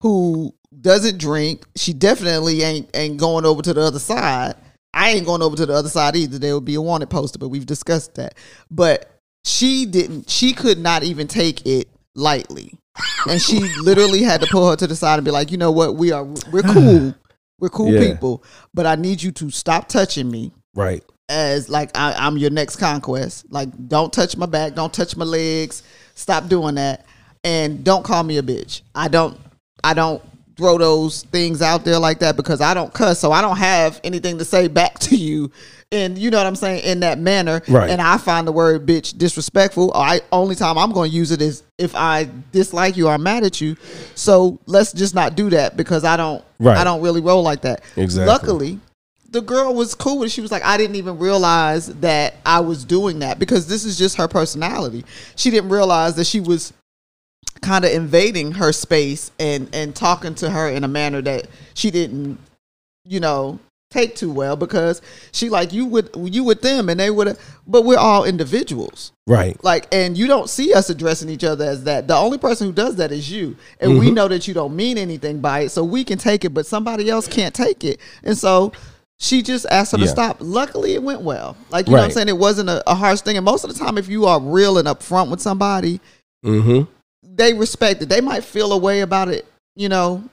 who 0.02 0.54
doesn't 0.82 1.18
drink. 1.18 1.66
She 1.76 1.94
definitely 1.94 2.62
ain't 2.62 2.90
ain't 2.96 3.18
going 3.18 3.46
over 3.46 3.62
to 3.62 3.74
the 3.74 3.82
other 3.82 4.00
side. 4.00 4.56
I 4.94 5.12
ain't 5.12 5.26
going 5.26 5.42
over 5.42 5.58
to 5.58 5.66
the 5.66 5.74
other 5.74 5.90
side 5.90 6.16
either. 6.16 6.40
There 6.40 6.54
would 6.56 6.64
be 6.66 6.76
a 6.76 6.82
wanted 6.82 7.10
poster, 7.10 7.40
but 7.40 7.50
we've 7.50 7.66
discussed 7.66 8.16
that. 8.16 8.36
But 8.72 9.12
she 9.44 9.86
didn't. 9.86 10.30
She 10.30 10.54
could 10.54 10.80
not 10.80 11.04
even 11.04 11.28
take 11.28 11.66
it 11.66 11.90
lightly. 12.16 12.80
and 13.28 13.42
she 13.42 13.60
literally 13.80 14.24
had 14.24 14.40
to 14.40 14.48
pull 14.48 14.70
her 14.70 14.78
to 14.78 14.88
the 14.88 14.96
side 14.96 15.16
and 15.16 15.26
be 15.26 15.32
like, 15.32 15.52
you 15.52 15.58
know 15.58 15.72
what, 15.72 15.96
we 15.96 16.14
are 16.14 16.24
we're 16.24 16.64
cool, 16.64 17.14
we're 17.60 17.68
cool 17.68 17.92
Yeah. 17.92 18.14
people, 18.14 18.42
but 18.74 18.86
I 18.86 18.96
need 18.96 19.22
you 19.22 19.34
to 19.34 19.50
stop 19.50 19.90
touching 19.90 20.32
me 20.32 20.54
Right. 20.74 21.04
As 21.30 21.70
like 21.70 21.96
I, 21.98 22.14
I'm 22.14 22.38
your 22.38 22.50
next 22.50 22.78
conquest. 22.78 23.46
Like, 23.52 23.70
don't 23.88 24.12
touch 24.12 24.38
my 24.38 24.46
back, 24.46 24.76
don't 24.76 24.94
touch 24.94 25.16
my 25.18 25.26
legs, 25.26 25.84
stop 26.14 26.48
doing 26.48 26.76
that, 26.76 27.06
and 27.44 27.84
don't 27.84 28.04
call 28.04 28.24
me 28.24 28.38
a 28.38 28.44
bitch. 28.44 28.82
I 28.94 29.08
don't, 29.08 29.40
I 29.84 29.94
don't 29.94 30.22
throw 30.58 30.78
those 30.78 31.24
things 31.24 31.62
out 31.62 31.84
there 31.84 32.00
like 32.00 32.20
that 32.20 32.36
because 32.38 32.62
I 32.62 32.74
don't 32.74 32.94
cuss, 32.94 33.20
so 33.20 33.32
I 33.32 33.42
don't 33.42 33.58
have 33.58 34.00
anything 34.04 34.38
to 34.38 34.46
say 34.46 34.68
back 34.68 35.00
to 35.00 35.16
you. 35.16 35.52
And 35.92 36.18
you 36.18 36.32
know 36.32 36.38
what 36.38 36.48
I'm 36.48 36.56
saying 36.56 36.84
in 36.84 37.02
that 37.02 37.20
manner, 37.20 37.62
Right. 37.68 37.90
And 37.90 38.02
I 38.02 38.18
find 38.18 38.48
the 38.48 38.52
word 38.52 38.86
bitch 38.86 39.18
disrespectful. 39.18 39.92
I 39.94 40.22
only 40.32 40.56
time 40.56 40.78
I'm 40.78 40.92
going 40.92 41.12
to 41.12 41.16
use 41.16 41.32
it 41.32 41.42
is 41.42 41.64
if 41.78 41.96
I 41.96 42.28
dislike 42.52 42.98
you 42.98 43.08
or 43.08 43.14
I'm 43.14 43.24
mad 43.24 43.44
at 43.44 43.62
you. 43.62 43.78
So 44.16 44.60
let's 44.66 44.92
just 44.92 45.14
not 45.14 45.36
do 45.36 45.52
that 45.52 45.78
because 45.78 46.04
I 46.04 46.18
don't, 46.18 46.44
Right. 46.60 46.76
I 46.76 46.84
don't 46.84 47.02
really 47.02 47.22
roll 47.22 47.44
like 47.44 47.62
that. 47.62 47.84
Exactly. 47.98 48.26
Luckily, 48.26 48.80
the 49.36 49.42
girl 49.42 49.74
was 49.74 49.94
cool 49.94 50.24
it. 50.24 50.32
She 50.32 50.40
was 50.40 50.50
like, 50.50 50.64
I 50.64 50.78
didn't 50.78 50.96
even 50.96 51.20
realize 51.20 51.88
that 51.88 52.36
I 52.46 52.62
was 52.62 52.86
doing 52.86 53.20
that 53.20 53.38
because 53.38 53.68
this 53.68 53.84
is 53.84 53.98
just 53.98 54.16
her 54.16 54.30
personality. 54.30 55.04
She 55.36 55.52
didn't 55.52 55.72
realize 55.72 56.16
that 56.16 56.26
she 56.26 56.40
was 56.40 56.72
kind 57.62 57.84
of 57.84 57.92
invading 57.92 58.54
her 58.54 58.72
space 58.72 59.32
and 59.38 59.68
and 59.74 59.94
talking 59.94 60.36
to 60.36 60.50
her 60.50 60.70
in 60.70 60.86
a 60.86 60.88
manner 60.88 61.22
that 61.24 61.48
she 61.74 61.92
didn't, 61.92 62.40
you 63.04 63.20
know, 63.20 63.60
take 63.90 64.16
too 64.16 64.32
well 64.32 64.56
because 64.56 65.02
she 65.34 65.50
like 65.50 65.74
you 65.74 65.86
with 65.86 66.10
you 66.16 66.46
with 66.46 66.62
them 66.62 66.88
and 66.88 66.98
they 66.98 67.10
would 67.10 67.38
but 67.68 67.84
we're 67.84 67.98
all 67.98 68.24
individuals 68.24 69.12
Right. 69.28 69.62
like 69.64 69.88
and 69.94 70.18
you 70.18 70.28
don't 70.28 70.50
see 70.50 70.74
us 70.74 70.90
addressing 70.90 71.30
each 71.30 71.44
other 71.44 71.66
as 71.66 71.84
that 71.86 72.08
the 72.08 72.16
only 72.16 72.38
person 72.38 72.68
who 72.68 72.74
does 72.74 72.98
that 72.98 73.12
is 73.12 73.32
you 73.32 73.56
and 73.80 73.98
we 73.98 74.08
mm-hmm. 74.08 74.16
know 74.16 74.28
that 74.28 74.48
you 74.48 74.54
don't 74.54 74.76
mean 74.76 74.98
anything 74.98 75.40
by 75.40 75.62
it 75.62 75.70
so 75.70 75.84
we 75.84 76.04
can 76.04 76.18
take 76.18 76.44
it 76.44 76.54
but 76.54 76.66
somebody 76.66 77.10
else 77.10 77.28
can't 77.28 77.56
take 77.56 77.84
it 77.84 78.00
and 78.24 78.38
so 78.38 78.74
she 79.20 79.42
just 79.42 79.66
asked 79.72 79.92
her 79.94 79.98
to 79.98 80.08
stop. 80.08 80.38
Luckily 80.40 80.94
it 80.94 81.02
went 81.04 81.22
well. 81.22 81.56
Like 81.70 81.88
you 81.88 81.92
know 81.94 82.00
what 82.00 82.06
i'm 82.06 82.12
saying? 82.12 82.28
It 82.30 82.38
wasn't 82.38 82.70
a, 82.70 82.84
a 82.90 82.96
harsh 82.96 83.22
thing. 83.22 83.38
And 83.38 83.46
most 83.46 83.64
of 83.64 83.72
the 83.74 83.80
time 83.80 83.98
if 83.98 84.08
you 84.10 84.26
are 84.26 84.40
real 84.40 84.78
and 84.78 84.88
upfront 84.88 85.30
with 85.30 85.42
somebody 85.42 86.00
Mm-hmm. 86.46 86.84
they 87.24 87.54
respect 87.54 88.02
it. 88.04 88.10
They 88.10 88.22
might 88.22 88.44
feel 88.44 88.72
a 88.72 88.78
way 88.78 89.02
about 89.02 89.30
it 89.30 89.46
you 89.76 89.90
know 89.90 90.24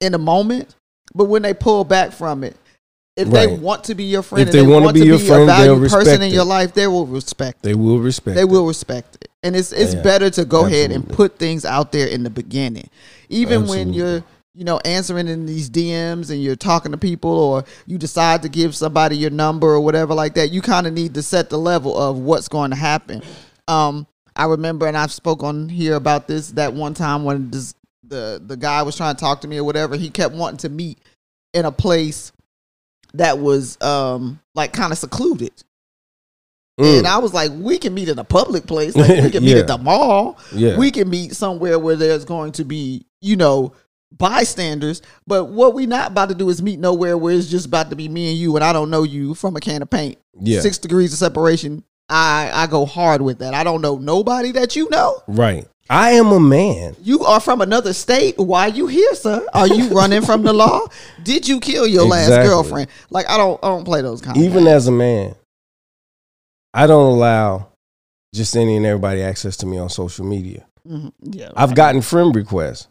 in 0.00 0.12
a 0.14 0.18
moment 0.18 0.74
but 1.14 1.24
when 1.24 1.42
they 1.42 1.54
pull 1.54 1.84
back 1.84 2.12
from 2.12 2.44
it 2.44 2.56
if 3.16 3.28
they 3.30 3.46
want 3.46 3.84
to 3.84 3.94
be 3.94 4.04
your 4.04 4.22
friend 4.22 4.42
If 4.42 4.48
and 4.48 4.54
they 4.54 4.66
they, 4.66 4.72
wanna 4.72 4.92
be 4.92 5.06
your 5.06 5.18
be 5.18 5.26
friend, 5.26 5.42
a 5.44 5.46
valued 5.46 5.88
person 5.90 6.20
in 6.20 6.30
it. 6.30 6.34
your 6.34 6.44
life 6.44 6.74
they 6.74 6.86
will 6.88 7.06
respect 7.06 7.58
it. 7.58 7.62
They 7.62 7.74
will 7.74 7.98
respect. 8.00 8.34
they 8.34 8.42
it. 8.42 8.48
will 8.48 8.66
respect 8.66 9.16
it. 9.22 9.30
And 9.44 9.54
it's 9.54 9.72
it's 9.72 9.94
Yeah. 9.94 10.02
better 10.02 10.30
to 10.30 10.44
go 10.44 10.66
ahead 10.66 10.90
and 10.90 11.08
put 11.08 11.38
things 11.38 11.64
out 11.64 11.92
there 11.92 12.08
in 12.08 12.24
the 12.24 12.30
beginning. 12.30 12.90
Even 13.28 13.66
when 13.68 13.92
you're 13.92 14.24
you 14.54 14.64
know 14.64 14.78
answering 14.84 15.26
in 15.28 15.46
these 15.46 15.68
dms 15.68 16.30
and 16.30 16.42
you're 16.42 16.54
talking 16.56 16.92
to 16.92 16.98
people 16.98 17.30
or 17.30 17.64
you 17.86 17.98
decide 17.98 18.42
to 18.42 18.48
give 18.48 18.74
somebody 18.74 19.16
your 19.16 19.30
number 19.30 19.66
or 19.68 19.80
whatever 19.80 20.14
like 20.14 20.34
that 20.34 20.50
you 20.52 20.62
kind 20.62 20.86
of 20.86 20.92
need 20.92 21.14
to 21.14 21.22
set 21.22 21.50
the 21.50 21.58
level 21.58 21.96
of 21.98 22.18
what's 22.18 22.46
going 22.48 22.70
to 22.70 22.76
happen 22.76 23.20
um 23.68 24.06
i 24.36 24.44
remember 24.44 24.86
and 24.86 24.96
i've 24.96 25.12
spoke 25.12 25.42
on 25.42 25.68
here 25.68 25.96
about 25.96 26.28
this 26.28 26.52
that 26.52 26.72
one 26.72 26.94
time 26.94 27.24
when 27.24 27.50
this, 27.50 27.74
the 28.06 28.40
the 28.46 28.56
guy 28.56 28.82
was 28.82 28.96
trying 28.96 29.14
to 29.16 29.20
talk 29.20 29.40
to 29.40 29.48
me 29.48 29.58
or 29.58 29.64
whatever 29.64 29.96
he 29.96 30.08
kept 30.08 30.34
wanting 30.34 30.58
to 30.58 30.68
meet 30.68 30.98
in 31.52 31.64
a 31.64 31.72
place 31.72 32.30
that 33.14 33.38
was 33.38 33.80
um 33.82 34.38
like 34.54 34.72
kind 34.72 34.92
of 34.92 34.98
secluded 34.98 35.52
Mm. 36.78 36.98
and 36.98 37.06
I 37.06 37.18
was 37.18 37.32
like, 37.32 37.52
we 37.54 37.78
can 37.78 37.94
meet 37.94 38.08
in 38.08 38.18
a 38.18 38.24
public 38.24 38.66
place. 38.66 38.96
Like 38.96 39.08
we 39.22 39.30
can 39.30 39.44
meet 39.44 39.52
Yeah. 39.52 39.58
at 39.58 39.68
the 39.68 39.78
mall. 39.78 40.40
Yeah. 40.52 40.76
We 40.76 40.90
can 40.90 41.08
meet 41.08 41.36
somewhere 41.36 41.78
where 41.78 41.94
there's 41.94 42.24
going 42.24 42.50
to 42.54 42.64
be, 42.64 43.06
you 43.20 43.36
know, 43.36 43.74
bystanders. 44.16 45.02
But 45.26 45.46
what 45.46 45.74
we 45.74 45.86
not 45.86 46.10
about 46.10 46.28
to 46.30 46.34
do 46.34 46.48
is 46.48 46.62
meet 46.62 46.78
nowhere 46.78 47.16
where 47.18 47.34
it's 47.36 47.48
just 47.48 47.66
about 47.66 47.90
to 47.90 47.96
be 47.96 48.08
me 48.08 48.30
and 48.30 48.38
you, 48.38 48.56
and 48.56 48.64
I 48.64 48.72
don't 48.72 48.90
know 48.90 49.02
you 49.02 49.34
from 49.34 49.56
a 49.56 49.60
can 49.60 49.82
of 49.82 49.90
paint. 49.90 50.18
Yeah. 50.38 50.60
Six 50.60 50.78
degrees 50.78 51.12
of 51.12 51.18
separation. 51.18 51.84
I 52.08 52.50
I 52.52 52.66
go 52.66 52.84
hard 52.84 53.22
with 53.22 53.38
that. 53.38 53.54
I 53.54 53.64
don't 53.64 53.80
know 53.80 53.96
nobody 53.96 54.52
that 54.52 54.76
you 54.76 54.88
know. 54.90 55.22
Right. 55.26 55.66
I 55.90 56.12
am 56.12 56.28
a 56.28 56.40
man. 56.40 56.96
You 57.02 57.24
are 57.24 57.40
from 57.40 57.60
another 57.60 57.92
state. 57.92 58.38
Why 58.38 58.68
you 58.68 58.86
here, 58.86 59.14
sir? 59.14 59.46
Are 59.52 59.66
you 59.66 59.88
running 59.90 60.22
from 60.22 60.42
the 60.42 60.52
law? 60.52 60.80
Did 61.22 61.46
you 61.46 61.60
kill 61.60 61.86
your 61.86 62.06
last 62.06 62.30
girlfriend? 62.30 62.88
Like 63.10 63.28
I 63.28 63.36
don't 63.36 63.62
I 63.62 63.68
don't 63.68 63.84
play 63.84 64.00
those 64.00 64.20
kind 64.22 64.36
Even 64.38 64.66
as 64.66 64.86
a 64.88 64.92
man, 64.92 65.34
I 66.72 66.86
don't 66.86 67.12
allow 67.12 67.68
just 68.34 68.56
any 68.56 68.76
and 68.76 68.86
everybody 68.86 69.22
access 69.22 69.56
to 69.58 69.66
me 69.66 69.78
on 69.78 69.88
social 69.90 70.24
media. 70.24 70.66
Mhm. 70.88 71.12
Yeah. 71.22 71.50
I've 71.56 71.74
gotten 71.74 72.02
friend 72.02 72.34
requests, 72.34 72.88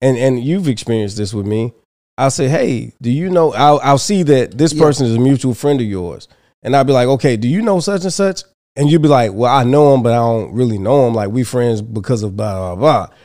and 0.00 0.16
and 0.16 0.42
you've 0.42 0.68
experienced 0.68 1.16
this 1.16 1.32
with 1.34 1.46
me. 1.46 1.72
I'll 2.18 2.30
say, 2.30 2.48
"Hey, 2.48 2.92
do 3.00 3.10
you 3.10 3.30
know?" 3.30 3.52
I'll 3.54 3.80
I'll 3.82 3.98
see 3.98 4.22
that 4.24 4.56
this 4.58 4.72
Yeah. 4.72 4.82
person 4.82 5.06
is 5.06 5.14
a 5.14 5.18
mutual 5.18 5.54
friend 5.54 5.80
of 5.80 5.86
yours, 5.86 6.28
and 6.62 6.76
I'll 6.76 6.84
be 6.84 6.92
like, 6.92 7.08
"Okay, 7.08 7.36
do 7.36 7.48
you 7.48 7.62
know 7.62 7.80
such 7.80 8.02
and 8.04 8.12
such?" 8.12 8.42
And 8.76 8.90
you'll 8.90 9.02
be 9.02 9.08
like, 9.08 9.32
"Well, 9.34 9.52
I 9.52 9.64
know 9.64 9.94
him, 9.94 10.02
but 10.02 10.12
I 10.12 10.16
don't 10.16 10.52
really 10.52 10.78
know 10.78 11.06
him. 11.06 11.14
Like 11.14 11.30
we 11.30 11.42
friends 11.44 11.82
because 11.82 12.22
of 12.22 12.36
blah 12.36 12.74
blah 12.74 12.76
blah." 12.76 13.16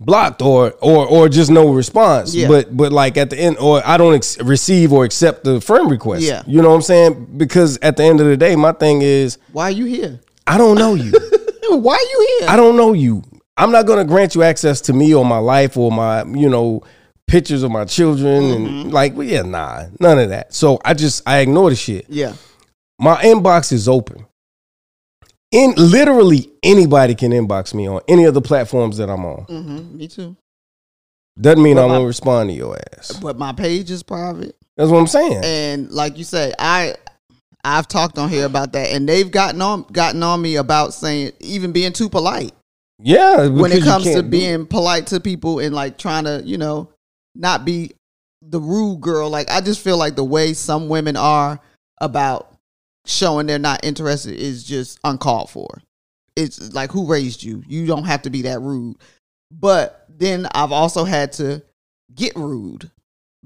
Blocked 0.00 0.42
or 0.42 0.72
or 0.80 1.06
or 1.06 1.28
just 1.28 1.50
no 1.50 1.70
response. 1.72 2.34
Yeah. 2.34 2.48
But 2.48 2.76
but 2.76 2.92
like 2.92 3.16
at 3.16 3.30
the 3.30 3.38
end, 3.38 3.56
or 3.58 3.80
I 3.86 3.96
don't 3.96 4.14
ex- 4.14 4.40
receive 4.42 4.92
or 4.92 5.04
accept 5.04 5.44
the 5.44 5.60
friend 5.60 5.88
request. 5.90 6.24
Yeah. 6.24 6.42
you 6.46 6.60
know 6.60 6.70
what 6.70 6.74
I'm 6.76 6.82
saying? 6.82 7.28
Because 7.36 7.78
at 7.80 7.96
the 7.96 8.02
end 8.04 8.20
of 8.20 8.26
the 8.26 8.36
day, 8.36 8.56
my 8.56 8.72
thing 8.72 9.02
is, 9.02 9.38
Why 9.52 9.64
are 9.68 9.70
you 9.70 9.84
here? 9.84 10.20
I 10.46 10.58
don't 10.58 10.76
know 10.78 10.94
you. 10.94 11.12
Why 11.70 11.94
are 11.94 11.98
you 12.00 12.36
here? 12.40 12.48
I 12.50 12.56
don't 12.56 12.76
know 12.76 12.92
you. 12.92 13.22
I'm 13.56 13.70
not 13.70 13.86
going 13.86 13.98
to 13.98 14.04
grant 14.04 14.34
you 14.34 14.42
access 14.42 14.80
to 14.82 14.92
me 14.92 15.14
or 15.14 15.24
my 15.24 15.38
life 15.38 15.76
or 15.76 15.92
my, 15.92 16.24
you 16.24 16.48
know, 16.48 16.82
pictures 17.26 17.62
of 17.62 17.70
my 17.70 17.84
children 17.84 18.42
Mm-hmm. 18.42 18.66
and 18.66 18.92
like, 18.92 19.14
well, 19.14 19.26
yeah, 19.26 19.42
nah, 19.42 19.84
none 20.00 20.18
of 20.18 20.28
that. 20.30 20.52
So 20.54 20.80
I 20.84 20.94
just 20.94 21.22
I 21.26 21.38
ignore 21.38 21.70
the 21.70 21.76
shit. 21.76 22.06
yeah. 22.08 22.34
My 22.98 23.16
inbox 23.22 23.72
is 23.72 23.88
open. 23.88 24.24
In 25.50 25.72
literally 25.76 26.50
anybody 26.62 27.14
can 27.14 27.30
inbox 27.32 27.74
me 27.74 27.88
on 27.88 28.00
any 28.08 28.24
of 28.24 28.34
the 28.34 28.40
platforms 28.42 28.96
that 28.98 29.08
I'm 29.08 29.24
on. 29.24 29.46
Mm-hmm. 29.46 29.96
Me 29.96 30.08
too. 30.08 30.36
Doesn't 31.40 31.62
mean 31.62 31.76
But 31.76 31.84
I'm 31.84 31.88
my- 31.90 31.94
gonna 31.96 32.06
respond 32.06 32.50
to 32.50 32.54
your 32.54 32.76
ass. 32.96 33.12
But 33.20 33.38
my 33.38 33.52
page 33.52 33.90
is 33.90 34.02
private, 34.02 34.56
That's 34.76 34.90
what 34.90 34.98
I'm 34.98 35.06
saying. 35.06 35.40
and 35.44 35.90
like 35.90 36.18
you 36.18 36.24
say, 36.24 36.52
I 36.58 36.94
I've 37.64 37.88
talked 37.88 38.18
on 38.18 38.28
here 38.28 38.44
about 38.46 38.72
that, 38.72 38.90
and 38.90 39.08
they've 39.08 39.30
gotten 39.30 39.60
on 39.62 39.82
gotten 39.92 40.22
on 40.22 40.40
me 40.42 40.56
about 40.56 40.92
saying 40.94 41.32
even 41.40 41.72
being 41.72 41.92
too 41.92 42.08
polite 42.08 42.52
Yeah, 42.98 43.48
when 43.48 43.72
it 43.72 43.82
comes 43.82 44.04
to 44.04 44.22
being 44.22 44.66
polite 44.66 45.08
to 45.08 45.20
people 45.20 45.58
and 45.58 45.74
like 45.74 45.98
trying 45.98 46.24
to 46.24 46.42
you 46.44 46.58
know 46.58 46.90
not 47.34 47.64
be 47.64 47.92
the 48.40 48.60
rude 48.60 49.00
girl. 49.00 49.30
Like 49.30 49.50
I 49.50 49.60
just 49.60 49.80
feel 49.80 49.96
like 49.96 50.16
the 50.16 50.24
way 50.24 50.52
some 50.52 50.88
women 50.88 51.16
are 51.16 51.60
about 52.00 52.54
showing 53.06 53.46
they're 53.46 53.58
not 53.58 53.84
interested 53.84 54.34
is 54.34 54.64
just 54.64 54.98
uncalled 55.04 55.50
for. 55.50 55.82
It's 56.36 56.72
like 56.72 56.92
who 56.92 57.06
raised 57.06 57.42
you? 57.42 57.62
You 57.66 57.86
don't 57.86 58.04
have 58.04 58.22
to 58.22 58.30
be 58.30 58.42
that 58.42 58.60
rude. 58.60 58.96
But 59.50 60.06
then 60.08 60.46
I've 60.54 60.72
also 60.72 61.04
had 61.04 61.32
to 61.34 61.62
get 62.14 62.34
rude 62.36 62.90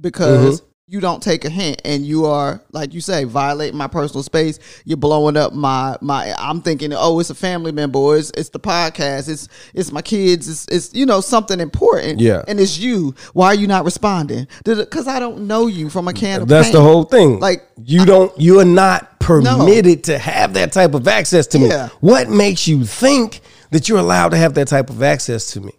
because 0.01 0.63
you 0.91 1.01
don't 1.01 1.23
take 1.23 1.45
a 1.45 1.51
hint 1.51 1.83
and 1.85 2.05
you 2.07 2.25
are 2.25 2.63
like 2.73 2.95
you 2.95 3.01
say 3.01 3.25
violating 3.25 3.77
my 3.77 3.87
personal 3.87 4.23
space 4.23 4.59
you're 4.87 4.97
blowing 4.97 5.37
up 5.37 5.53
my 5.53 5.97
my 6.01 6.35
i'm 6.39 6.63
thinking 6.63 6.93
oh 6.97 7.21
it's 7.21 7.29
a 7.31 7.35
family 7.35 7.73
member 7.73 7.99
or 7.99 8.17
it's, 8.17 8.31
it's 8.37 8.49
the 8.49 8.59
podcast 8.61 9.29
it's 9.29 9.49
it's 9.75 9.93
my 9.93 10.01
kids 10.01 10.49
it's, 10.49 10.67
it's 10.69 10.95
you 10.95 11.05
know 11.05 11.21
something 11.21 11.61
important 11.61 12.19
Yeah. 12.21 12.43
and 12.49 12.59
it's 12.59 12.79
you 12.79 13.15
why 13.35 13.49
are 13.49 13.55
you 13.55 13.67
not 13.67 13.85
responding 13.85 14.47
because 14.65 15.07
i 15.07 15.19
don't 15.19 15.47
know 15.47 15.67
you 15.67 15.91
from 15.91 16.09
a 16.09 16.13
can 16.15 16.41
of 16.43 16.49
That's 16.49 16.69
paint. 16.69 16.75
the 16.75 16.83
whole 16.83 17.05
thing. 17.05 17.39
Like, 17.41 17.63
you 17.85 18.05
don't, 18.07 18.33
you 18.41 18.59
are 18.61 18.65
not 18.65 19.21
permitted 19.21 20.05
to 20.05 20.19
have 20.19 20.55
that 20.55 20.73
type 20.73 20.95
of 20.95 21.07
access 21.07 21.47
to 21.49 21.59
me. 21.59 21.69
Yeah. 21.69 21.89
What 22.01 22.29
makes 22.29 22.67
you 22.67 22.85
think 22.85 23.41
that 23.71 23.89
you're 23.89 23.99
allowed 23.99 24.31
to 24.31 24.37
have 24.37 24.55
that 24.55 24.69
type 24.69 24.91
of 24.91 25.03
access 25.03 25.51
to 25.53 25.61
me? 25.61 25.73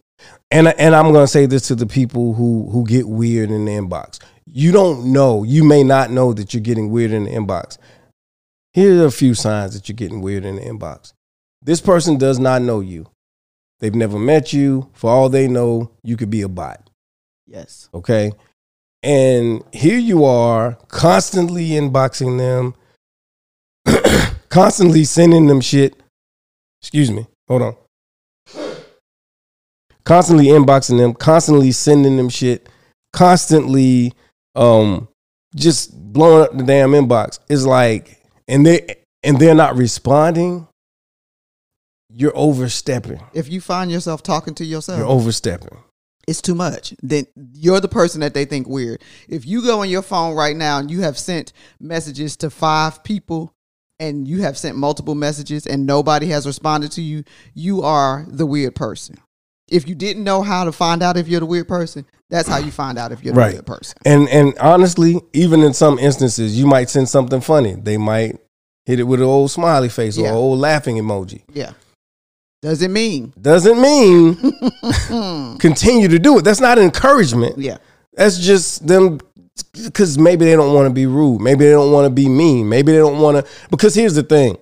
And 0.52 0.68
and 0.68 0.96
I'm 0.96 1.12
going 1.12 1.24
to 1.24 1.28
say 1.28 1.46
this 1.46 1.68
to 1.68 1.76
the 1.76 1.86
people 1.86 2.34
who 2.34 2.70
who 2.72 2.86
get 2.86 3.08
weird 3.08 3.52
in 3.52 3.66
the 3.66 3.72
inbox. 3.72 4.20
You 4.52 4.72
don't 4.72 5.14
know. 5.14 5.44
You 5.44 5.64
may 5.64 5.84
not 5.84 6.12
know 6.12 6.34
that 6.34 6.54
you're 6.54 6.62
getting 6.62 6.90
weird 6.90 7.12
in 7.12 7.26
the 7.26 7.32
inbox. 7.32 7.78
Here 8.74 9.04
are 9.04 9.06
a 9.06 9.12
few 9.12 9.34
signs 9.34 9.74
that 9.74 9.88
you're 9.88 9.96
getting 9.96 10.22
weird 10.22 10.46
in 10.46 10.56
the 10.56 10.62
inbox. 10.62 11.14
This 11.62 11.82
person 11.82 12.18
does 12.18 12.40
not 12.40 12.62
know 12.62 12.80
you. 12.80 13.08
They've 13.80 13.96
never 13.96 14.20
met 14.20 14.54
you. 14.54 14.90
For 14.94 15.10
all 15.10 15.30
they 15.30 15.48
know, 15.48 15.92
you 16.04 16.18
could 16.18 16.30
be 16.30 16.42
a 16.42 16.50
bot 16.50 16.90
yes 17.50 17.90
okay? 17.94 18.32
And 19.02 19.64
here 19.72 19.98
you 19.98 20.26
are 20.26 20.78
constantly 20.90 21.70
inboxing 21.70 22.38
them, 22.38 22.76
constantly 24.50 25.06
sending 25.06 25.48
them 25.48 25.62
shit. 25.62 25.96
Excuse 26.82 27.10
me, 27.10 27.28
hold 27.48 27.62
on. 27.62 27.76
Constantly 30.04 30.48
inboxing 30.48 30.98
them, 30.98 31.14
constantly 31.14 31.72
sending 31.72 32.18
them 32.18 32.30
shit, 32.30 32.68
constantly 33.14 34.14
um 34.56 35.08
just 35.56 35.92
blowing 36.14 36.44
up 36.44 36.58
the 36.58 36.64
damn 36.64 36.92
inbox. 36.92 37.40
It's 37.50 37.66
like 37.66 38.22
and 38.48 38.66
they 38.66 38.96
and 39.24 39.40
they're 39.40 39.56
not 39.56 39.76
responding. 39.76 40.68
you're 42.12 42.36
overstepping. 42.36 43.22
If 43.34 43.50
you 43.52 43.62
find 43.62 43.92
yourself 43.92 44.24
talking 44.24 44.56
to 44.56 44.66
yourself, 44.66 44.98
You're 45.00 45.08
overstepping. 45.08 45.78
it's 46.28 46.42
too 46.42 46.56
much. 46.56 46.94
Then 47.04 47.26
you're 47.54 47.80
the 47.80 47.88
person 47.88 48.22
that 48.22 48.34
they 48.34 48.46
think 48.46 48.68
weird. 48.68 49.02
If 49.28 49.46
you 49.46 49.62
go 49.64 49.82
on 49.82 49.90
your 49.90 50.02
phone 50.02 50.36
right 50.36 50.56
now 50.56 50.80
and 50.80 50.90
you 50.90 51.02
have 51.02 51.18
sent 51.18 51.54
messages 51.80 52.36
to 52.38 52.50
five 52.50 53.04
people 53.04 53.54
and 54.00 54.28
you 54.28 54.42
have 54.42 54.58
sent 54.58 54.78
multiple 54.78 55.14
messages 55.16 55.68
and 55.68 55.86
nobody 55.86 56.28
has 56.28 56.46
responded 56.48 56.92
to 56.94 57.02
you, 57.02 57.24
you 57.54 57.82
are 57.84 58.26
the 58.28 58.46
weird 58.46 58.74
person. 58.76 59.18
If 59.72 59.88
you 59.88 59.96
didn't 59.96 60.24
know 60.24 60.42
how 60.42 60.64
to 60.66 60.72
find 60.72 61.02
out 61.04 61.18
if 61.18 61.28
you're 61.28 61.40
the 61.40 61.46
weird 61.46 61.68
person, 61.68 62.06
that's 62.30 62.48
how 62.48 62.58
you 62.58 62.72
find 62.72 62.98
out 62.98 63.12
if 63.12 63.24
you're 63.24 63.34
the 63.34 63.40
Right. 63.40 63.54
weird 63.54 63.66
person. 63.66 63.98
And 64.06 64.28
and 64.30 64.58
honestly, 64.60 65.20
even 65.34 65.62
in 65.64 65.74
some 65.74 65.98
instances, 66.00 66.58
you 66.58 66.66
might 66.68 66.90
send 66.90 67.10
something 67.10 67.42
funny. 67.42 67.76
They 67.76 67.98
might 67.98 68.40
hit 68.86 69.00
it 69.00 69.04
with 69.04 69.20
an 69.22 69.28
old 69.28 69.52
smiley 69.52 69.90
face 69.90 70.18
or 70.18 70.22
Yeah. 70.22 70.30
an 70.30 70.36
old 70.36 70.60
laughing 70.60 70.98
emoji. 70.98 71.42
Yeah. 71.54 71.72
Does 72.62 72.82
it 72.82 72.90
mean? 72.90 73.34
Doesn't 73.42 73.80
mean 73.82 74.36
continue 75.60 76.08
to 76.10 76.20
do 76.20 76.40
it. 76.40 76.42
That's 76.44 76.60
not 76.60 76.78
encouragement. 76.78 77.58
Yeah. 77.58 77.78
That's 78.14 78.38
just 78.38 78.86
them 78.86 79.20
because 79.84 80.18
maybe 80.18 80.46
they 80.46 80.56
don't 80.56 80.74
want 80.74 80.88
to 80.88 80.94
be 80.94 81.06
rude. 81.06 81.42
Maybe 81.42 81.66
they 81.66 81.72
don't 81.72 81.92
want 81.92 82.06
to 82.06 82.10
be 82.10 82.28
mean. 82.28 82.68
Maybe 82.68 82.92
they 82.92 82.98
don't 82.98 83.20
want 83.20 83.38
to. 83.38 83.52
Because 83.70 83.96
here's 83.96 84.16
the 84.16 84.24
thing 84.24 84.58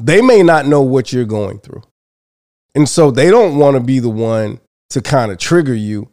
they 0.00 0.20
may 0.20 0.42
not 0.42 0.66
know 0.66 0.82
what 0.82 1.12
you're 1.12 1.24
going 1.24 1.58
through. 1.60 1.82
And 2.74 2.88
so 2.88 3.10
they 3.10 3.30
don't 3.30 3.58
want 3.58 3.76
to 3.76 3.82
be 3.82 3.98
the 3.98 4.10
one 4.10 4.60
to 4.90 5.02
kind 5.02 5.32
of 5.32 5.38
trigger 5.38 5.74
you 5.74 6.10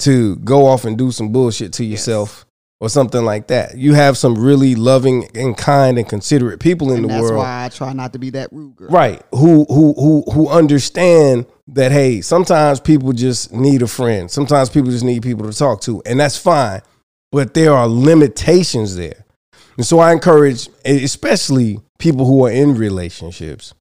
to 0.00 0.36
go 0.36 0.66
off 0.66 0.84
and 0.84 0.96
do 0.98 1.10
some 1.10 1.32
bullshit 1.32 1.72
to 1.74 1.84
yourself 1.84 2.46
or 2.80 2.88
something 2.88 3.24
like 3.24 3.46
that. 3.46 3.76
You 3.76 3.94
have 3.94 4.18
some 4.18 4.34
really 4.34 4.74
loving 4.74 5.28
and 5.34 5.56
kind 5.56 5.98
and 5.98 6.08
considerate 6.08 6.60
people 6.60 6.90
in 6.90 6.96
And 6.96 7.04
the 7.04 7.08
that's 7.08 7.22
world. 7.22 7.44
That's 7.44 7.80
why 7.80 7.86
I 7.86 7.90
try 7.90 7.92
not 7.94 8.12
to 8.12 8.18
be 8.18 8.30
that 8.30 8.52
rude 8.52 8.76
girl. 8.76 8.90
Right. 8.90 9.22
Who 9.32 9.64
who 9.68 9.94
who 9.94 10.24
who 10.32 10.48
understand 10.48 11.46
that 11.68 11.92
hey, 11.92 12.20
sometimes 12.20 12.80
people 12.80 13.12
just 13.12 13.52
need 13.52 13.82
a 13.82 13.86
friend. 13.86 14.30
Sometimes 14.30 14.68
people 14.68 14.90
just 14.90 15.04
need 15.04 15.22
people 15.22 15.50
to 15.50 15.56
talk 15.56 15.80
to, 15.82 16.02
and 16.04 16.20
that's 16.20 16.36
fine. 16.36 16.82
But 17.32 17.54
there 17.54 17.72
are 17.72 17.88
limitations 17.88 18.96
there. 18.96 19.24
And 19.76 19.84
so 19.84 19.98
I 19.98 20.12
encourage 20.12 20.68
especially 20.84 21.80
people 21.98 22.26
who 22.26 22.46
are 22.46 22.50
in 22.50 22.76
relationships. 22.76 23.74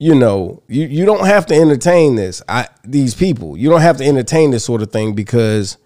You 0.00 0.14
know, 0.14 0.62
you, 0.68 0.86
you 0.86 1.04
don't 1.04 1.26
have 1.26 1.46
to 1.46 1.54
entertain 1.54 2.14
this. 2.14 2.40
I 2.48 2.68
these 2.84 3.14
people. 3.14 3.56
You 3.56 3.68
don't 3.68 3.80
have 3.80 3.96
to 3.98 4.04
entertain 4.04 4.52
this 4.52 4.64
sort 4.64 4.80
of 4.82 4.92
thing 4.92 5.14
because 5.14 5.76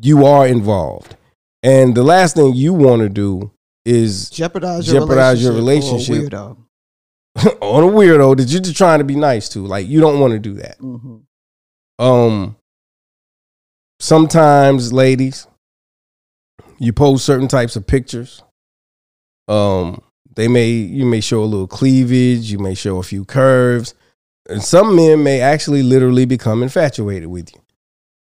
you 0.00 0.24
are 0.24 0.46
involved. 0.46 1.16
And 1.62 1.94
the 1.94 2.02
last 2.02 2.36
thing 2.36 2.54
you 2.54 2.72
want 2.72 3.02
to 3.02 3.08
do 3.10 3.50
is 3.84 4.30
Jeopardize 4.30 4.90
your 4.90 5.02
Jeopardize 5.02 5.42
your 5.42 5.52
relationship. 5.52 6.06
for 6.06 6.12
a 6.12 6.16
relationship. 6.16 6.56
weirdo. 7.38 7.58
on 7.62 7.82
a 7.84 7.86
weirdo 7.92 8.36
that 8.38 8.48
you're 8.48 8.62
just 8.62 8.76
trying 8.76 8.98
to 9.00 9.04
be 9.04 9.16
nice 9.16 9.48
to. 9.50 9.66
Like 9.66 9.86
you 9.86 10.00
don't 10.00 10.18
want 10.18 10.32
to 10.32 10.38
do 10.38 10.54
that. 10.54 10.78
Mhm. 10.78 11.22
Um 11.98 12.56
sometimes 14.00 14.92
ladies 14.92 15.46
you 16.78 16.92
post 16.92 17.24
certain 17.24 17.48
types 17.48 17.76
of 17.76 17.86
pictures. 17.86 18.42
Um 19.48 20.02
they 20.36 20.48
may 20.48 20.68
you 20.68 21.04
may 21.04 21.20
show 21.20 21.42
a 21.42 21.44
little 21.44 21.66
cleavage, 21.66 22.50
you 22.50 22.58
may 22.58 22.74
show 22.74 22.98
a 22.98 23.02
few 23.02 23.24
curves. 23.24 23.94
And 24.48 24.62
some 24.62 24.94
men 24.94 25.24
may 25.24 25.40
actually 25.40 25.82
literally 25.82 26.24
become 26.24 26.62
infatuated 26.62 27.28
with 27.28 27.52
you. 27.52 27.60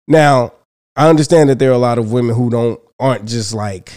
Now, 0.07 0.53
I 0.95 1.09
understand 1.09 1.51
that 1.51 1.59
there 1.59 1.71
are 1.71 1.75
a 1.75 1.79
lot 1.79 1.99
of 1.99 2.13
women 2.13 2.37
who 2.37 2.51
don't 2.51 2.81
aren't 3.01 3.27
just 3.27 3.53
like 3.53 3.91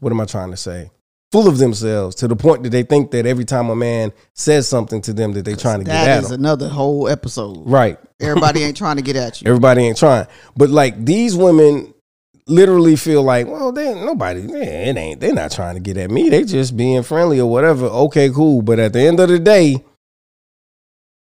what 0.00 0.12
am 0.12 0.20
I 0.20 0.24
trying 0.24 0.50
to 0.50 0.56
say? 0.56 0.90
Full 1.30 1.46
of 1.46 1.58
themselves 1.58 2.16
to 2.16 2.28
the 2.28 2.34
point 2.34 2.64
that 2.64 2.70
they 2.70 2.82
think 2.82 3.12
that 3.12 3.24
every 3.24 3.44
time 3.44 3.70
a 3.70 3.76
man 3.76 4.12
says 4.34 4.68
something 4.68 5.00
to 5.02 5.12
them 5.12 5.32
that 5.34 5.44
they're 5.44 5.54
trying 5.54 5.78
to 5.78 5.84
get 5.84 6.08
at 6.08 6.22
is 6.24 6.30
them. 6.30 6.40
another 6.40 6.68
whole 6.68 7.08
episode. 7.08 7.58
Right. 7.64 7.98
Everybody 8.20 8.64
ain't 8.64 8.76
trying 8.76 8.96
to 8.96 9.02
get 9.02 9.14
at 9.14 9.40
you. 9.40 9.46
Everybody 9.48 9.86
ain't 9.86 9.96
trying. 9.96 10.26
But 10.56 10.70
like 10.70 11.04
these 11.04 11.36
women 11.36 11.94
literally 12.46 12.96
feel 12.96 13.22
like, 13.22 13.46
well, 13.46 13.72
they 13.72 13.94
nobody, 13.94 14.40
yeah, 14.42 14.90
it 14.90 14.96
ain't, 14.96 15.20
they're 15.20 15.34
not 15.34 15.52
trying 15.52 15.74
to 15.74 15.80
get 15.80 15.96
at 15.96 16.10
me. 16.10 16.28
They 16.28 16.44
just 16.44 16.76
being 16.76 17.02
friendly 17.02 17.40
or 17.40 17.50
whatever. 17.50 17.86
Okay, 17.86 18.30
cool. 18.30 18.62
But 18.62 18.78
at 18.78 18.92
the 18.92 19.00
end 19.00 19.20
of 19.20 19.28
the 19.28 19.38
day, 19.38 19.84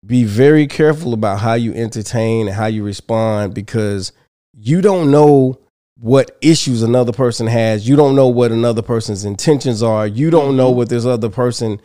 be 0.05 0.23
very 0.23 0.67
careful 0.67 1.13
about 1.13 1.39
how 1.39 1.53
you 1.53 1.73
entertain 1.73 2.47
and 2.47 2.55
how 2.55 2.65
you 2.65 2.83
respond 2.83 3.53
because 3.53 4.11
you 4.53 4.81
don't 4.81 5.11
know 5.11 5.59
what 5.99 6.37
issues 6.41 6.83
another 6.83 7.13
person 7.13 7.47
has. 7.47 7.87
You 7.87 7.95
don't 7.95 8.15
know 8.15 8.27
what 8.27 8.51
another 8.51 8.81
person's 8.81 9.23
intentions 9.23 9.81
are. 9.81 10.05
You 10.05 10.29
don't 10.29 10.57
know 10.57 10.69
mm-hmm. 10.69 10.77
what 10.77 10.89
this 10.89 11.05
other 11.05 11.29
person 11.29 11.81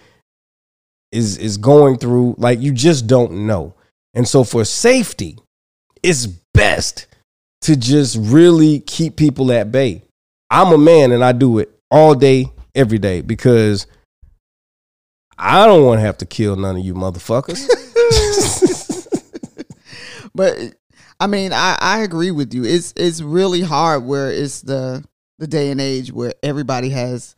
is 1.12 1.38
is 1.38 1.56
going 1.56 1.98
through. 1.98 2.34
Like 2.38 2.60
you 2.60 2.72
just 2.72 3.06
don't 3.06 3.46
know. 3.46 3.74
And 4.14 4.26
so 4.26 4.42
for 4.42 4.64
safety, 4.64 5.38
it's 6.02 6.26
best 6.26 7.06
to 7.62 7.76
just 7.76 8.16
really 8.20 8.80
keep 8.80 9.16
people 9.16 9.50
at 9.52 9.72
bay. 9.72 10.02
I'm 10.50 10.72
a 10.72 10.78
man 10.78 11.12
and 11.12 11.24
I 11.24 11.32
do 11.32 11.58
it 11.58 11.70
all 11.90 12.14
day, 12.14 12.52
every 12.74 12.98
day 12.98 13.20
because 13.20 13.86
I 15.36 15.66
don't 15.66 15.84
want 15.84 15.98
to 15.98 16.02
have 16.06 16.18
to 16.18 16.26
kill 16.26 16.56
none 16.56 16.76
of 16.76 16.84
you 16.84 16.94
motherfuckers. 16.94 17.66
but 20.34 20.56
I 21.20 21.26
mean, 21.26 21.52
I, 21.52 21.76
I 21.80 22.00
agree 22.00 22.30
with 22.30 22.54
you. 22.54 22.64
It's 22.64 22.92
it's 22.96 23.20
really 23.20 23.60
hard 23.62 24.04
where 24.04 24.30
it's 24.30 24.62
the 24.62 25.04
the 25.38 25.46
day 25.46 25.70
and 25.70 25.80
age 25.80 26.12
where 26.12 26.32
everybody 26.42 26.90
has 26.90 27.36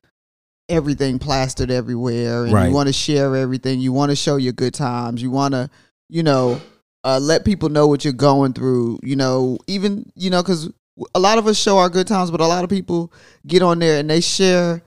everything 0.68 1.18
plastered 1.18 1.70
everywhere 1.70 2.44
and 2.44 2.52
Right. 2.52 2.68
you 2.68 2.74
want 2.74 2.86
to 2.86 2.92
share 2.92 3.34
everything. 3.36 3.80
You 3.80 3.92
want 3.92 4.10
to 4.10 4.16
show 4.16 4.36
your 4.36 4.52
good 4.52 4.72
times. 4.72 5.20
You 5.20 5.30
want 5.30 5.52
to, 5.52 5.68
you 6.08 6.22
know, 6.22 6.60
uh, 7.04 7.18
let 7.20 7.44
people 7.44 7.68
know 7.68 7.86
what 7.86 8.04
you're 8.04 8.12
going 8.12 8.52
through. 8.52 8.98
You 9.02 9.16
know, 9.16 9.58
even 9.66 10.10
you 10.14 10.30
know, 10.30 10.42
because 10.42 10.70
a 11.14 11.20
lot 11.20 11.38
of 11.38 11.46
us 11.46 11.58
show 11.58 11.78
our 11.78 11.88
good 11.88 12.06
times, 12.06 12.30
but 12.30 12.40
a 12.40 12.46
lot 12.46 12.64
of 12.64 12.70
people 12.70 13.12
get 13.46 13.62
on 13.62 13.78
there 13.78 13.98
and 13.98 14.10
they 14.10 14.20
share, 14.20 14.82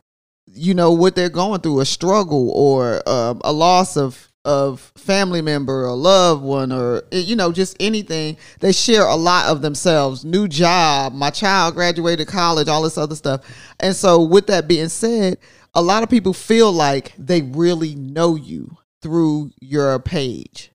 you 0.46 0.74
know, 0.74 0.92
what 0.92 1.16
they're 1.16 1.30
going 1.30 1.62
through, 1.62 1.80
a 1.80 1.86
struggle 1.86 2.52
or 2.52 3.08
um, 3.08 3.42
a 3.44 3.52
loss 3.52 3.98
of 3.98 4.30
of 4.46 4.92
family 4.98 5.42
member 5.42 5.86
or 5.86 5.96
loved 5.96 6.44
one 6.44 6.72
or 6.72 7.04
eh, 7.14 7.20
you 7.20 7.34
know 7.34 7.54
just 7.54 7.78
anything 7.80 8.36
they 8.60 8.74
share 8.74 9.06
a 9.06 9.16
lot 9.16 9.46
of 9.46 9.62
themselves 9.62 10.26
new 10.26 10.50
job 10.50 11.14
my 11.14 11.30
child 11.30 11.74
graduated 11.74 12.28
college 12.28 12.68
all 12.68 12.82
this 12.82 12.98
other 12.98 13.16
stuff 13.16 13.40
and 13.80 13.96
so 13.96 14.22
with 14.22 14.48
that 14.48 14.68
being 14.68 14.90
said 14.90 15.38
a 15.76 15.82
lot 15.82 16.04
of 16.04 16.10
people 16.10 16.34
feel 16.34 16.74
like 16.74 17.14
they 17.18 17.42
really 17.42 17.96
know 17.96 18.36
you 18.36 18.78
through 19.02 19.50
your 19.62 19.98
page 20.00 20.73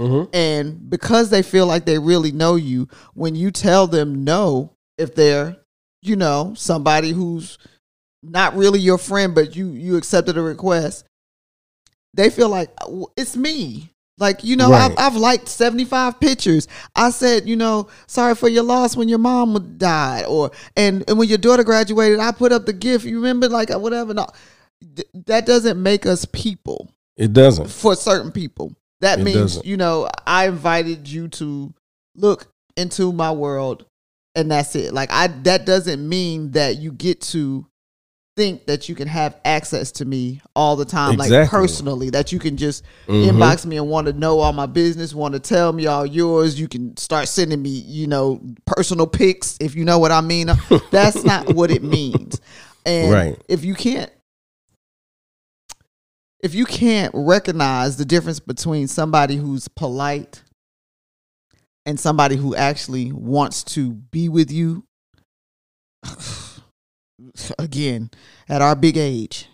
mm-hmm. 0.00 0.30
and 0.34 0.90
because 0.90 1.30
they 1.30 1.42
feel 1.42 1.66
like 1.66 1.84
they 1.84 1.98
really 1.98 2.32
know 2.32 2.56
you, 2.56 2.88
when 3.14 3.34
you 3.34 3.50
tell 3.50 3.86
them 3.86 4.24
no, 4.24 4.72
if 4.98 5.14
they're, 5.14 5.56
you 6.02 6.16
know, 6.16 6.54
somebody 6.56 7.12
who's 7.12 7.58
not 8.22 8.56
really 8.56 8.80
your 8.80 8.98
friend, 8.98 9.34
but 9.34 9.54
you 9.56 9.68
you 9.68 9.96
accepted 9.96 10.36
a 10.36 10.42
request, 10.42 11.04
they 12.14 12.30
feel 12.30 12.48
like 12.48 12.70
it's 13.16 13.36
me. 13.36 13.90
Like, 14.18 14.44
you 14.44 14.54
know, 14.54 14.70
Right. 14.70 14.90
I've, 14.92 14.98
I've 14.98 15.16
liked 15.16 15.48
75 15.48 16.20
pictures. 16.20 16.68
I 16.94 17.08
said, 17.10 17.48
you 17.48 17.56
know, 17.56 17.88
sorry 18.06 18.34
for 18.34 18.48
your 18.50 18.64
loss 18.64 18.94
when 18.94 19.08
your 19.08 19.18
mom 19.18 19.76
died. 19.78 20.26
Or, 20.28 20.50
and, 20.76 21.02
and 21.08 21.18
when 21.18 21.26
your 21.26 21.38
daughter 21.38 21.64
graduated, 21.64 22.18
I 22.18 22.30
put 22.32 22.52
up 22.52 22.66
the 22.66 22.74
gift. 22.74 23.06
You 23.06 23.16
remember, 23.16 23.48
like, 23.48 23.70
whatever. 23.70 24.12
No, 24.12 24.26
Th- 24.94 25.08
that 25.26 25.46
doesn't 25.46 25.82
make 25.82 26.04
us 26.04 26.26
people 26.26 26.90
It 27.16 27.32
doesn't. 27.32 27.70
for 27.70 27.94
certain 27.96 28.30
people. 28.30 28.74
That 29.00 29.18
It 29.20 29.24
means, 29.24 29.34
doesn't. 29.54 29.66
you 29.66 29.76
know, 29.76 30.08
I 30.26 30.46
invited 30.48 31.08
you 31.08 31.28
to 31.28 31.72
look 32.16 32.48
into 32.76 33.12
my 33.12 33.30
world 33.32 33.86
and 34.34 34.50
that's 34.50 34.74
it. 34.76 34.92
Like 34.92 35.10
I 35.12 35.26
that 35.44 35.64
doesn't 35.66 36.06
mean 36.08 36.52
that 36.52 36.78
you 36.78 36.92
get 36.92 37.20
to 37.22 37.66
think 38.36 38.66
that 38.66 38.88
you 38.88 38.94
can 38.94 39.08
have 39.08 39.36
access 39.44 39.90
to 39.90 40.04
me 40.04 40.40
all 40.54 40.76
the 40.76 40.84
time 40.84 41.16
like 41.16 41.50
personally 41.50 42.10
that 42.10 42.30
you 42.32 42.38
can 42.38 42.56
just 42.56 42.84
Mhm. 43.08 43.32
inbox 43.32 43.66
me 43.66 43.76
and 43.76 43.88
want 43.90 44.06
to 44.06 44.12
know 44.12 44.38
all 44.38 44.52
my 44.52 44.66
business, 44.66 45.12
want 45.14 45.34
to 45.34 45.40
tell 45.40 45.72
me 45.72 45.86
all 45.86 46.06
yours, 46.06 46.58
you 46.58 46.68
can 46.68 46.96
start 46.96 47.28
sending 47.28 47.60
me, 47.60 47.70
you 47.70 48.06
know, 48.06 48.40
personal 48.66 49.06
pics 49.06 49.56
if 49.60 49.74
you 49.74 49.84
know 49.84 49.98
what 49.98 50.12
I 50.12 50.20
mean. 50.20 50.48
That's 50.90 51.24
not 51.24 51.54
what 51.54 51.70
it 51.70 51.82
means. 51.82 52.40
And 52.86 53.12
Right. 53.12 53.38
if 53.48 53.64
you 53.64 53.74
can't 53.74 54.10
if 56.42 56.54
you 56.54 56.64
can't 56.64 57.12
recognize 57.14 57.96
the 57.96 58.04
difference 58.04 58.40
between 58.40 58.88
somebody 58.88 59.36
who's 59.36 59.68
polite 59.68 60.42
and 61.86 61.98
somebody 61.98 62.36
who 62.36 62.54
actually 62.54 63.12
wants 63.12 63.62
to 63.64 63.92
be 63.92 64.28
with 64.28 64.50
you 64.50 64.84
again 67.58 68.10
at 68.48 68.62
our 68.62 68.74
big 68.74 68.96
age 68.96 69.48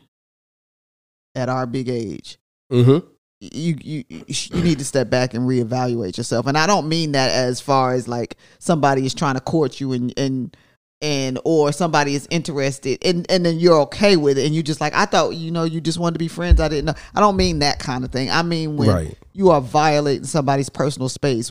at 1.35 1.49
our 1.49 1.67
big 1.67 1.89
age 1.89 2.39
Mm-hmm. 2.73 3.07
you 3.41 3.77
you 3.81 4.05
you 4.09 4.63
need 4.63 4.81
to 4.81 4.85
step 4.85 5.09
back 5.09 5.35
and 5.35 5.49
reevaluate 5.49 6.17
yourself 6.17 6.49
and 6.49 6.59
i 6.59 6.67
don't 6.67 6.89
mean 6.89 7.13
that 7.13 7.31
as 7.31 7.61
far 7.61 7.93
as 7.93 8.09
like 8.09 8.37
somebody 8.59 9.07
is 9.07 9.15
trying 9.15 9.37
to 9.37 9.41
court 9.41 9.79
you 9.81 9.93
and 9.93 10.13
and 10.17 10.57
and 11.03 11.39
or 11.45 11.73
somebody 11.73 12.15
is 12.15 12.27
interested 12.31 12.99
and 13.05 13.31
and 13.31 13.45
then 13.45 13.59
you're 13.59 13.81
okay 13.81 14.17
with 14.17 14.39
it 14.39 14.47
and 14.47 14.55
you 14.55 14.63
just 14.63 14.81
like 14.81 14.95
I 14.95 15.05
thought 15.05 15.31
you 15.31 15.51
know 15.51 15.65
you 15.65 15.81
just 15.81 15.99
wanted 15.99 16.15
to 16.15 16.19
be 16.19 16.29
friends. 16.29 16.61
I 16.61 16.69
didn't 16.69 16.87
know. 16.87 16.95
I 17.15 17.21
don't 17.21 17.37
mean 17.37 17.59
that 17.59 17.79
kind 17.79 18.05
of 18.05 18.11
thing. 18.11 18.31
I 18.31 18.43
mean 18.43 18.77
when 18.77 18.89
Right. 18.89 19.19
you 19.33 19.51
are 19.51 19.61
violating 19.61 20.25
somebody's 20.25 20.71
personal 20.71 21.09
space 21.09 21.51